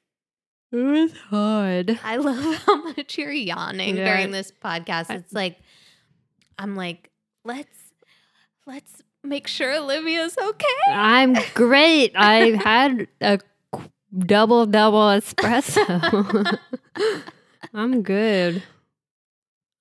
It 0.73 0.77
was 0.77 1.13
hard. 1.31 1.99
I 2.05 2.17
love 2.17 2.55
how 2.67 2.83
much 2.85 3.19
you're 3.19 3.33
yawning 3.33 3.97
Yeah. 3.97 4.05
during 4.05 4.31
this 4.31 4.53
podcast. 4.53 5.07
I- 5.11 5.15
It's 5.17 5.33
like 5.33 5.59
I'm 6.59 6.77
like, 6.77 7.11
let's 7.45 7.79
let's 8.67 9.03
make 9.25 9.47
sure 9.49 9.73
Olivia's 9.75 10.37
okay. 10.39 10.67
I'm 10.93 11.35
great. 11.55 12.13
I 12.15 12.51
had 12.65 13.09
a 13.21 13.41
double 14.17 14.67
double 14.67 15.01
espresso. 15.09 16.59
I'm 17.75 18.03
good. 18.03 18.63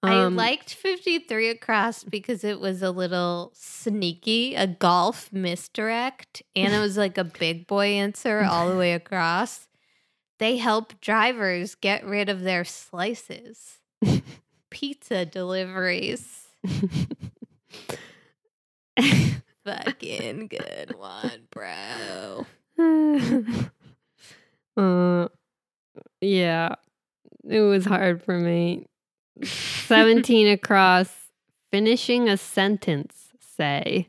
I 0.02 0.16
Um, 0.16 0.36
liked 0.38 0.74
53 0.74 1.50
across 1.50 2.04
because 2.06 2.44
it 2.46 2.60
was 2.62 2.82
a 2.82 2.90
little 2.92 3.52
sneaky, 3.54 4.56
a 4.56 4.66
golf 4.66 5.32
misdirect, 5.34 6.42
and 6.56 6.74
it 6.74 6.80
was 6.80 6.96
like 6.98 7.18
a 7.18 7.26
big 7.26 7.68
boy 7.68 7.88
answer 7.88 8.44
all 8.50 8.70
the 8.70 8.78
way 8.78 8.94
across. 8.94 9.68
They 10.40 10.58
help 10.58 11.00
drivers 11.02 11.76
get 11.76 12.04
rid 12.06 12.30
of 12.30 12.42
their 12.42 12.66
slices. 12.66 13.78
Pizza 14.70 15.26
deliveries. 15.26 16.48
Fucking 19.66 20.48
good 20.48 20.96
one, 20.98 21.48
bro. 21.52 22.46
uh, 24.78 25.28
yeah, 26.22 26.76
it 27.48 27.60
was 27.60 27.86
hard 27.86 28.24
for 28.24 28.40
me. 28.40 28.88
17 29.44 30.48
across, 30.48 31.14
finishing 31.72 32.30
a 32.30 32.38
sentence, 32.38 33.34
say. 33.58 34.08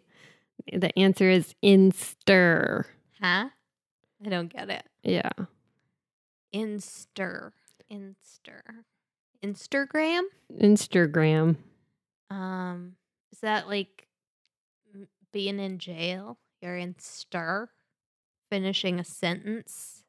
The 0.72 0.96
answer 0.96 1.28
is 1.28 1.56
in 1.60 1.90
stir. 1.90 2.86
Huh? 3.20 3.48
I 4.24 4.28
don't 4.28 4.52
get 4.52 4.70
it. 4.70 4.86
Yeah. 5.02 5.32
Instir. 6.54 7.52
Instir. 7.90 8.60
Instagram? 9.44 10.22
Instagram. 10.60 11.56
Um, 12.30 12.94
is 13.32 13.40
that 13.40 13.68
like 13.68 14.06
being 15.32 15.58
in 15.58 15.78
jail? 15.78 16.38
You're 16.60 16.76
in 16.76 16.94
stir, 16.98 17.68
finishing 18.50 19.00
a 19.00 19.04
sentence 19.04 20.04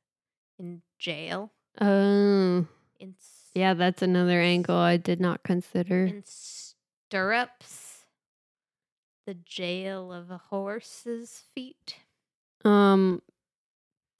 in 0.60 0.82
jail. 1.00 1.52
Oh, 1.80 2.66
In 3.00 3.16
yeah, 3.56 3.74
that's 3.74 4.02
another 4.02 4.42
angle 4.42 4.76
I 4.76 4.98
did 4.98 5.22
not 5.22 5.44
consider. 5.44 6.06
in 6.06 6.24
stirrups. 6.26 8.00
The 9.26 9.36
jail 9.36 10.12
of 10.12 10.30
a 10.30 10.38
horse's 10.50 11.44
feet. 11.56 11.96
Um, 12.66 13.22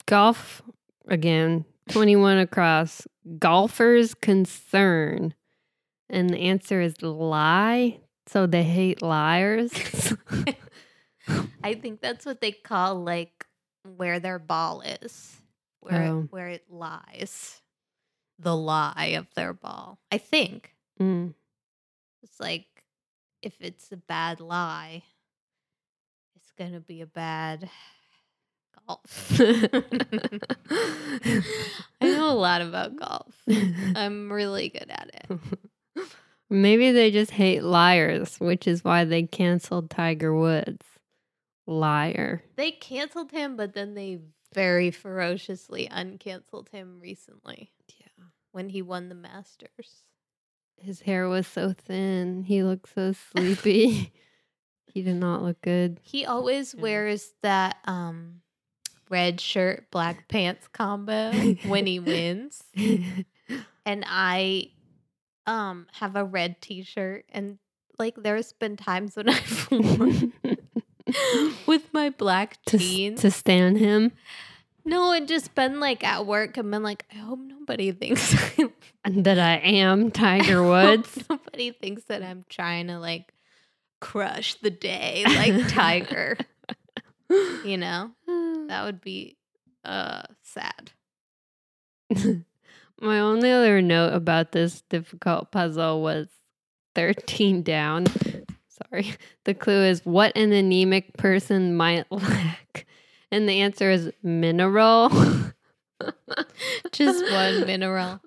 golf 0.06 0.62
again. 1.06 1.64
Twenty-one 1.90 2.38
across. 2.38 3.06
Golfers' 3.38 4.14
concern, 4.14 5.34
and 6.08 6.30
the 6.30 6.38
answer 6.38 6.80
is 6.80 7.00
lie. 7.02 7.98
So 8.26 8.46
they 8.46 8.62
hate 8.62 9.02
liars. 9.02 9.72
I 11.64 11.74
think 11.74 12.00
that's 12.00 12.24
what 12.26 12.40
they 12.40 12.52
call 12.52 12.96
like 13.02 13.46
where 13.96 14.20
their 14.20 14.38
ball 14.38 14.80
is, 14.82 15.36
where 15.80 16.02
Oh. 16.02 16.20
it, 16.20 16.32
where 16.32 16.48
it 16.48 16.64
lies, 16.70 17.60
the 18.38 18.56
lie 18.56 19.14
of 19.16 19.26
their 19.34 19.52
ball. 19.52 19.98
I 20.10 20.18
think. 20.18 20.74
Mm. 21.00 21.34
It's 22.22 22.38
like 22.40 22.66
if 23.42 23.54
it's 23.60 23.90
a 23.92 23.96
bad 23.96 24.40
lie, 24.40 25.02
it's 26.36 26.52
gonna 26.58 26.80
be 26.80 27.00
a 27.00 27.06
bad 27.06 27.68
golf. 29.02 29.40
I 30.70 31.42
know 32.02 32.30
a 32.30 32.34
lot 32.34 32.62
about 32.62 32.96
golf. 32.96 33.34
I'm 33.94 34.32
really 34.32 34.68
good 34.68 34.90
at 34.90 35.10
it. 35.30 35.38
Maybe 36.50 36.90
they 36.92 37.10
just 37.10 37.30
hate 37.30 37.62
liars, 37.62 38.38
which 38.38 38.66
is 38.66 38.84
why 38.84 39.04
they 39.04 39.22
canceled 39.22 39.90
Tiger 39.90 40.34
Woods. 40.34 40.84
Liar. 41.66 42.42
They 42.56 42.72
canceled 42.72 43.30
him, 43.30 43.56
but 43.56 43.72
then 43.72 43.94
they 43.94 44.18
very 44.52 44.90
ferociously 44.90 45.88
uncanceled 45.90 46.68
him 46.70 46.98
recently 47.00 47.72
Yeah. 48.00 48.24
when 48.50 48.68
he 48.68 48.82
won 48.82 49.08
the 49.08 49.14
Masters. 49.14 50.02
His 50.76 51.02
hair 51.02 51.28
was 51.28 51.46
so 51.46 51.72
thin. 51.72 52.42
He 52.42 52.64
looked 52.64 52.92
so 52.92 53.12
sleepy. 53.12 54.12
he 54.92 55.02
did 55.02 55.16
not 55.16 55.42
look 55.42 55.62
good. 55.62 56.00
He 56.02 56.26
always 56.26 56.74
Yeah. 56.74 56.80
wears 56.82 57.32
that 57.42 57.76
um 57.84 58.42
red 59.12 59.40
shirt, 59.40 59.90
black 59.90 60.26
pants 60.28 60.66
combo 60.68 61.30
when 61.66 61.86
he 61.86 62.00
wins. 62.00 62.64
and 63.86 64.04
I 64.06 64.70
um 65.46 65.86
have 65.92 66.16
a 66.16 66.24
red 66.24 66.60
t-shirt 66.60 67.24
and 67.30 67.58
like 67.98 68.14
there's 68.16 68.52
been 68.52 68.76
times 68.76 69.16
when 69.16 69.28
I've 69.28 69.68
worn 69.70 70.32
with 71.66 71.92
my 71.92 72.10
black 72.10 72.58
to, 72.66 72.78
jeans. 72.78 73.20
to 73.22 73.30
stand 73.30 73.78
him 73.78 74.12
no, 74.84 75.12
and 75.12 75.28
just 75.28 75.54
been 75.54 75.78
like 75.78 76.02
at 76.02 76.26
work 76.26 76.56
and 76.56 76.70
been 76.70 76.82
like, 76.82 77.04
I 77.12 77.18
hope 77.18 77.38
nobody 77.38 77.92
thinks 77.92 78.34
that 79.04 79.38
I 79.38 79.58
am 79.58 80.10
Tiger 80.10 80.62
Woods. 80.62 81.22
nobody 81.30 81.70
thinks 81.70 82.04
that 82.04 82.22
I'm 82.22 82.44
trying 82.48 82.88
to 82.88 82.98
like 82.98 83.32
crush 84.00 84.54
the 84.54 84.70
day 84.70 85.22
like 85.24 85.68
Tiger. 85.68 86.36
You 87.64 87.76
know? 87.76 88.10
That 88.68 88.84
would 88.84 89.00
be 89.00 89.36
uh 89.84 90.22
sad. 90.42 90.92
My 93.00 93.18
only 93.18 93.50
other 93.50 93.82
note 93.82 94.12
about 94.12 94.52
this 94.52 94.82
difficult 94.82 95.50
puzzle 95.50 96.02
was 96.02 96.28
13 96.94 97.62
down. 97.62 98.06
Sorry. 98.68 99.14
The 99.44 99.54
clue 99.54 99.82
is 99.84 100.04
what 100.04 100.36
an 100.36 100.52
anemic 100.52 101.16
person 101.16 101.76
might 101.76 102.04
lack. 102.12 102.86
And 103.30 103.48
the 103.48 103.60
answer 103.60 103.90
is 103.90 104.12
mineral. 104.22 105.10
Just 106.92 107.24
one 107.32 107.66
mineral. 107.66 108.20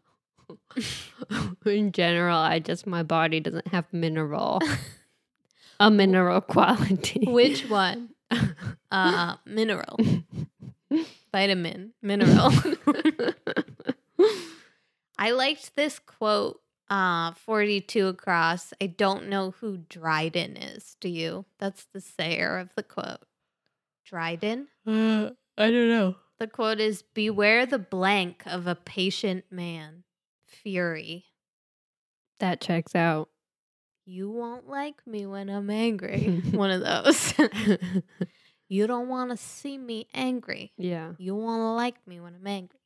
In 1.66 1.92
general, 1.92 2.38
I 2.38 2.60
just, 2.60 2.86
my 2.86 3.04
body 3.04 3.40
doesn't 3.40 3.68
have 3.70 3.86
mineral. 3.94 4.60
a 5.80 5.90
mineral 5.90 6.42
quality. 6.42 7.26
Which 7.28 7.70
one? 7.70 8.10
Uh, 8.92 9.36
mineral, 9.46 10.00
vitamin, 11.34 11.92
mineral. 12.02 12.50
I 15.18 15.32
liked 15.32 15.76
this 15.76 16.00
quote. 16.00 16.62
Uh, 16.90 17.34
42 17.34 18.08
across. 18.08 18.72
I 18.80 18.88
don't 18.88 19.28
know 19.28 19.52
who 19.60 19.80
Dryden 19.90 20.56
is. 20.56 20.96
Do 21.02 21.10
you? 21.10 21.44
That's 21.60 21.88
the 21.92 22.00
sayer 22.00 22.58
of 22.58 22.70
the 22.76 22.84
quote. 22.84 23.26
Dryden? 24.06 24.68
Uh, 24.88 25.32
I 25.58 25.72
don't 25.72 25.90
know. 25.90 26.16
The 26.40 26.48
quote 26.48 26.80
is 26.80 27.02
Beware 27.02 27.66
the 27.66 27.80
blank 27.80 28.44
of 28.46 28.66
a 28.66 28.76
patient 28.76 29.46
man. 29.52 30.04
Fury. 30.46 31.26
That 32.40 32.62
checks 32.62 32.96
out. 32.96 33.30
You 34.06 34.30
won't 34.30 34.68
like 34.70 35.06
me 35.08 35.26
when 35.26 35.50
I'm 35.50 35.70
angry. 35.70 36.42
One 36.52 36.70
of 36.72 36.82
those. 36.82 37.34
you 38.70 38.86
don't 38.88 39.08
want 39.10 39.32
to 39.32 39.38
see 39.38 39.78
me 39.78 40.08
angry. 40.14 40.74
yeah. 40.78 41.14
You 41.18 41.36
won't 41.36 41.76
like 41.76 41.96
me 42.08 42.20
when 42.20 42.36
I'm 42.36 42.48
angry. 42.48 42.80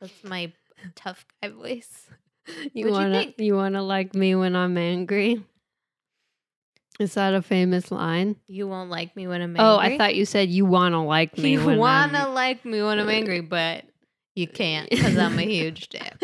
That's 0.00 0.24
my 0.24 0.52
tough 0.94 1.24
guy 1.42 1.48
voice. 1.50 2.06
You 2.74 2.90
wanna 2.90 3.20
think? 3.20 3.36
you 3.38 3.56
wanna 3.56 3.82
like 3.82 4.14
me 4.14 4.34
when 4.34 4.54
I'm 4.54 4.76
angry? 4.76 5.42
Is 7.00 7.14
that 7.14 7.32
a 7.32 7.40
famous 7.40 7.90
line? 7.90 8.36
You 8.46 8.68
won't 8.68 8.90
like 8.90 9.16
me 9.16 9.26
when 9.26 9.40
I'm 9.40 9.56
angry. 9.56 9.64
Oh, 9.64 9.78
I 9.78 9.96
thought 9.96 10.14
you 10.14 10.26
said 10.26 10.50
you 10.50 10.66
wanna 10.66 11.02
like 11.02 11.38
me. 11.38 11.52
you 11.52 11.64
when 11.64 11.78
want 11.78 12.12
to 12.12 12.28
like 12.28 12.66
me 12.66 12.82
when 12.82 12.98
I'm 12.98 13.08
angry, 13.08 13.40
but 13.40 13.84
you 14.34 14.46
can't 14.46 14.90
because 14.90 15.16
I'm 15.16 15.38
a 15.38 15.42
huge 15.42 15.88
dick. 15.88 16.14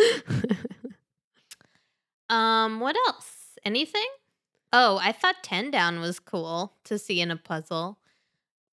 Um, 2.31 2.81
what 2.81 2.97
else? 3.07 3.59
Anything? 3.65 4.07
Oh, 4.73 4.99
I 5.03 5.13
thought 5.13 5.43
10 5.43 5.71
down 5.71 6.01
was 6.01 6.19
cool 6.21 6.73
to 6.85 6.99
see 6.99 7.21
in 7.21 7.31
a 7.31 7.37
puzzle. 7.37 7.99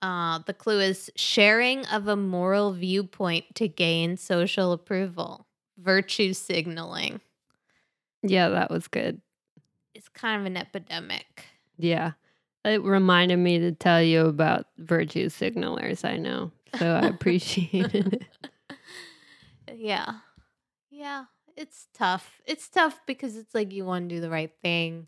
Uh, 0.02 0.40
the 0.46 0.54
clue 0.54 0.80
is 0.80 1.10
sharing 1.16 1.86
of 1.88 2.08
a 2.08 2.16
moral 2.16 2.72
viewpoint 2.72 3.46
to 3.56 3.68
gain 3.68 4.16
social 4.16 4.72
approval. 4.72 5.48
Virtue 5.80 6.34
signaling. 6.34 7.20
yeah, 8.22 8.50
that 8.50 8.70
was 8.70 8.88
good. 8.88 9.22
It's 9.96 10.08
kind 10.10 10.40
of 10.40 10.46
an 10.46 10.56
epidemic. 10.56 11.46
Yeah. 11.78 12.12
It 12.64 12.84
reminded 12.84 13.38
me 13.38 13.58
to 13.60 13.72
tell 13.72 14.02
you 14.02 14.28
about 14.28 14.68
virtue 14.78 15.30
signalers, 15.30 16.06
I 16.06 16.18
know. 16.18 16.52
So 16.78 16.86
I 16.86 17.08
appreciated 17.08 18.14
it. 18.14 18.78
yeah. 19.76 20.14
Yeah. 20.92 21.26
It's 21.58 21.88
tough. 21.92 22.40
It's 22.46 22.70
tough 22.70 23.02
because 23.08 23.36
it's 23.36 23.56
like 23.56 23.74
you 23.74 23.84
want 23.84 24.08
to 24.08 24.16
do 24.16 24.22
the 24.22 24.30
right 24.30 24.52
thing. 24.62 25.08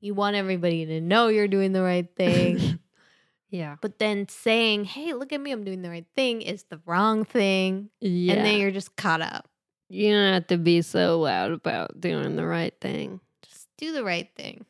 You 0.00 0.12
want 0.12 0.34
everybody 0.34 0.84
to 0.84 1.00
know 1.00 1.28
you're 1.28 1.46
doing 1.46 1.72
the 1.72 1.82
right 1.82 2.08
thing. 2.16 2.80
yeah. 3.48 3.76
but 3.80 4.00
then 4.00 4.28
saying, 4.28 4.86
hey, 4.86 5.12
look 5.12 5.32
at 5.32 5.40
me, 5.40 5.52
I'm 5.52 5.62
doing 5.62 5.82
the 5.82 5.88
right 5.88 6.06
thing 6.16 6.42
is 6.42 6.64
the 6.64 6.80
wrong 6.84 7.24
thing. 7.24 7.90
Yeah. 8.00 8.34
And 8.34 8.44
then 8.44 8.58
you're 8.58 8.72
just 8.72 8.96
caught 8.96 9.20
up. 9.20 9.48
you 9.88 10.10
don't 10.10 10.32
have 10.32 10.48
to 10.48 10.58
be 10.58 10.82
so 10.82 11.20
loud 11.20 11.52
about 11.52 12.00
doing 12.00 12.34
the 12.34 12.46
right 12.46 12.74
thing. 12.80 13.20
Just 13.42 13.68
do 13.78 13.92
the 13.92 14.02
right 14.02 14.28
thing. 14.34 14.66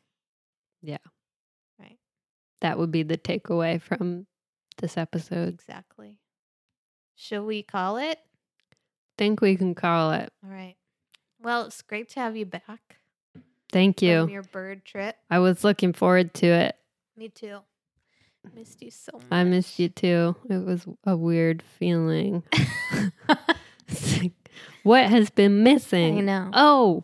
Yeah. 0.83 0.97
Right. 1.79 1.97
That 2.61 2.77
would 2.77 2.91
be 2.91 3.01
the 3.01 3.17
takeaway 3.17 3.81
from 3.81 4.27
this 4.77 4.95
episode. 4.95 5.55
Exactly. 5.55 6.19
Shall 7.15 7.45
we 7.45 7.63
call 7.63 7.97
it? 7.97 8.19
Think 9.17 9.41
we 9.41 9.55
can 9.55 9.73
call 9.73 10.11
it. 10.11 10.31
All 10.43 10.51
right. 10.51 10.75
Well, 11.43 11.65
it's 11.65 11.81
great 11.81 12.09
to 12.11 12.19
have 12.21 12.35
you 12.37 12.45
back 12.45 12.97
Thank 13.71 14.01
you. 14.01 14.27
your 14.29 14.43
bird 14.43 14.85
trip. 14.85 15.17
I 15.29 15.39
was 15.39 15.63
looking 15.63 15.93
forward 15.93 16.33
to 16.35 16.47
it. 16.47 16.75
Me 17.17 17.27
too. 17.29 17.59
Missed 18.55 18.81
you 18.81 18.91
so 18.91 19.11
much. 19.13 19.23
I 19.31 19.43
missed 19.43 19.79
you 19.79 19.89
too. 19.89 20.35
It 20.49 20.63
was 20.65 20.85
a 21.05 21.15
weird 21.17 21.61
feeling. 21.79 22.43
Like, 23.27 23.41
what 24.83 25.05
has 25.05 25.29
been 25.29 25.63
missing? 25.63 26.17
I 26.17 26.21
know. 26.21 26.49
Oh, 26.53 27.03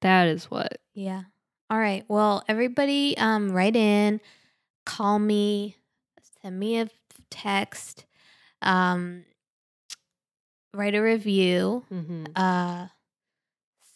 that 0.00 0.28
is 0.28 0.44
what. 0.50 0.78
Yeah. 0.94 1.22
All 1.68 1.78
right. 1.78 2.04
Well, 2.08 2.44
everybody, 2.48 3.16
um, 3.18 3.50
write 3.52 3.76
in, 3.76 4.20
call 4.84 5.18
me, 5.18 5.76
send 6.40 6.58
me 6.58 6.78
a 6.78 6.88
text, 7.30 8.04
um, 8.62 9.24
write 10.72 10.94
a 10.94 11.00
review, 11.02 11.84
Mm-hmm. 11.92 12.24
uh, 12.36 12.86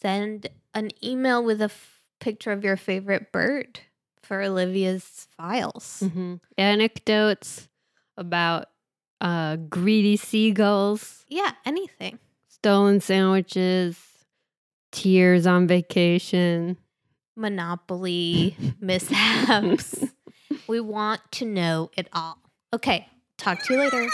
send 0.01 0.47
an 0.73 0.89
email 1.03 1.43
with 1.43 1.61
a 1.61 1.65
f- 1.65 1.99
picture 2.19 2.51
of 2.51 2.63
your 2.63 2.77
favorite 2.77 3.31
bird 3.31 3.79
for 4.23 4.41
Olivia's 4.41 5.27
files. 5.37 6.01
Mm-hmm. 6.03 6.35
Anecdotes 6.57 7.67
about 8.17 8.67
uh, 9.19 9.55
greedy 9.57 10.17
seagulls, 10.17 11.25
Yeah, 11.27 11.51
anything. 11.65 12.19
stolen 12.47 12.99
sandwiches, 13.01 13.97
tears 14.91 15.45
on 15.47 15.67
vacation. 15.67 16.77
Monopoly 17.35 18.55
mishaps. 18.79 20.03
we 20.67 20.79
want 20.79 21.21
to 21.33 21.45
know 21.45 21.89
it 21.97 22.07
all. 22.13 22.37
Okay. 22.73 23.07
Talk 23.37 23.61
to 23.63 23.73
you 23.73 23.79
later. 23.79 24.09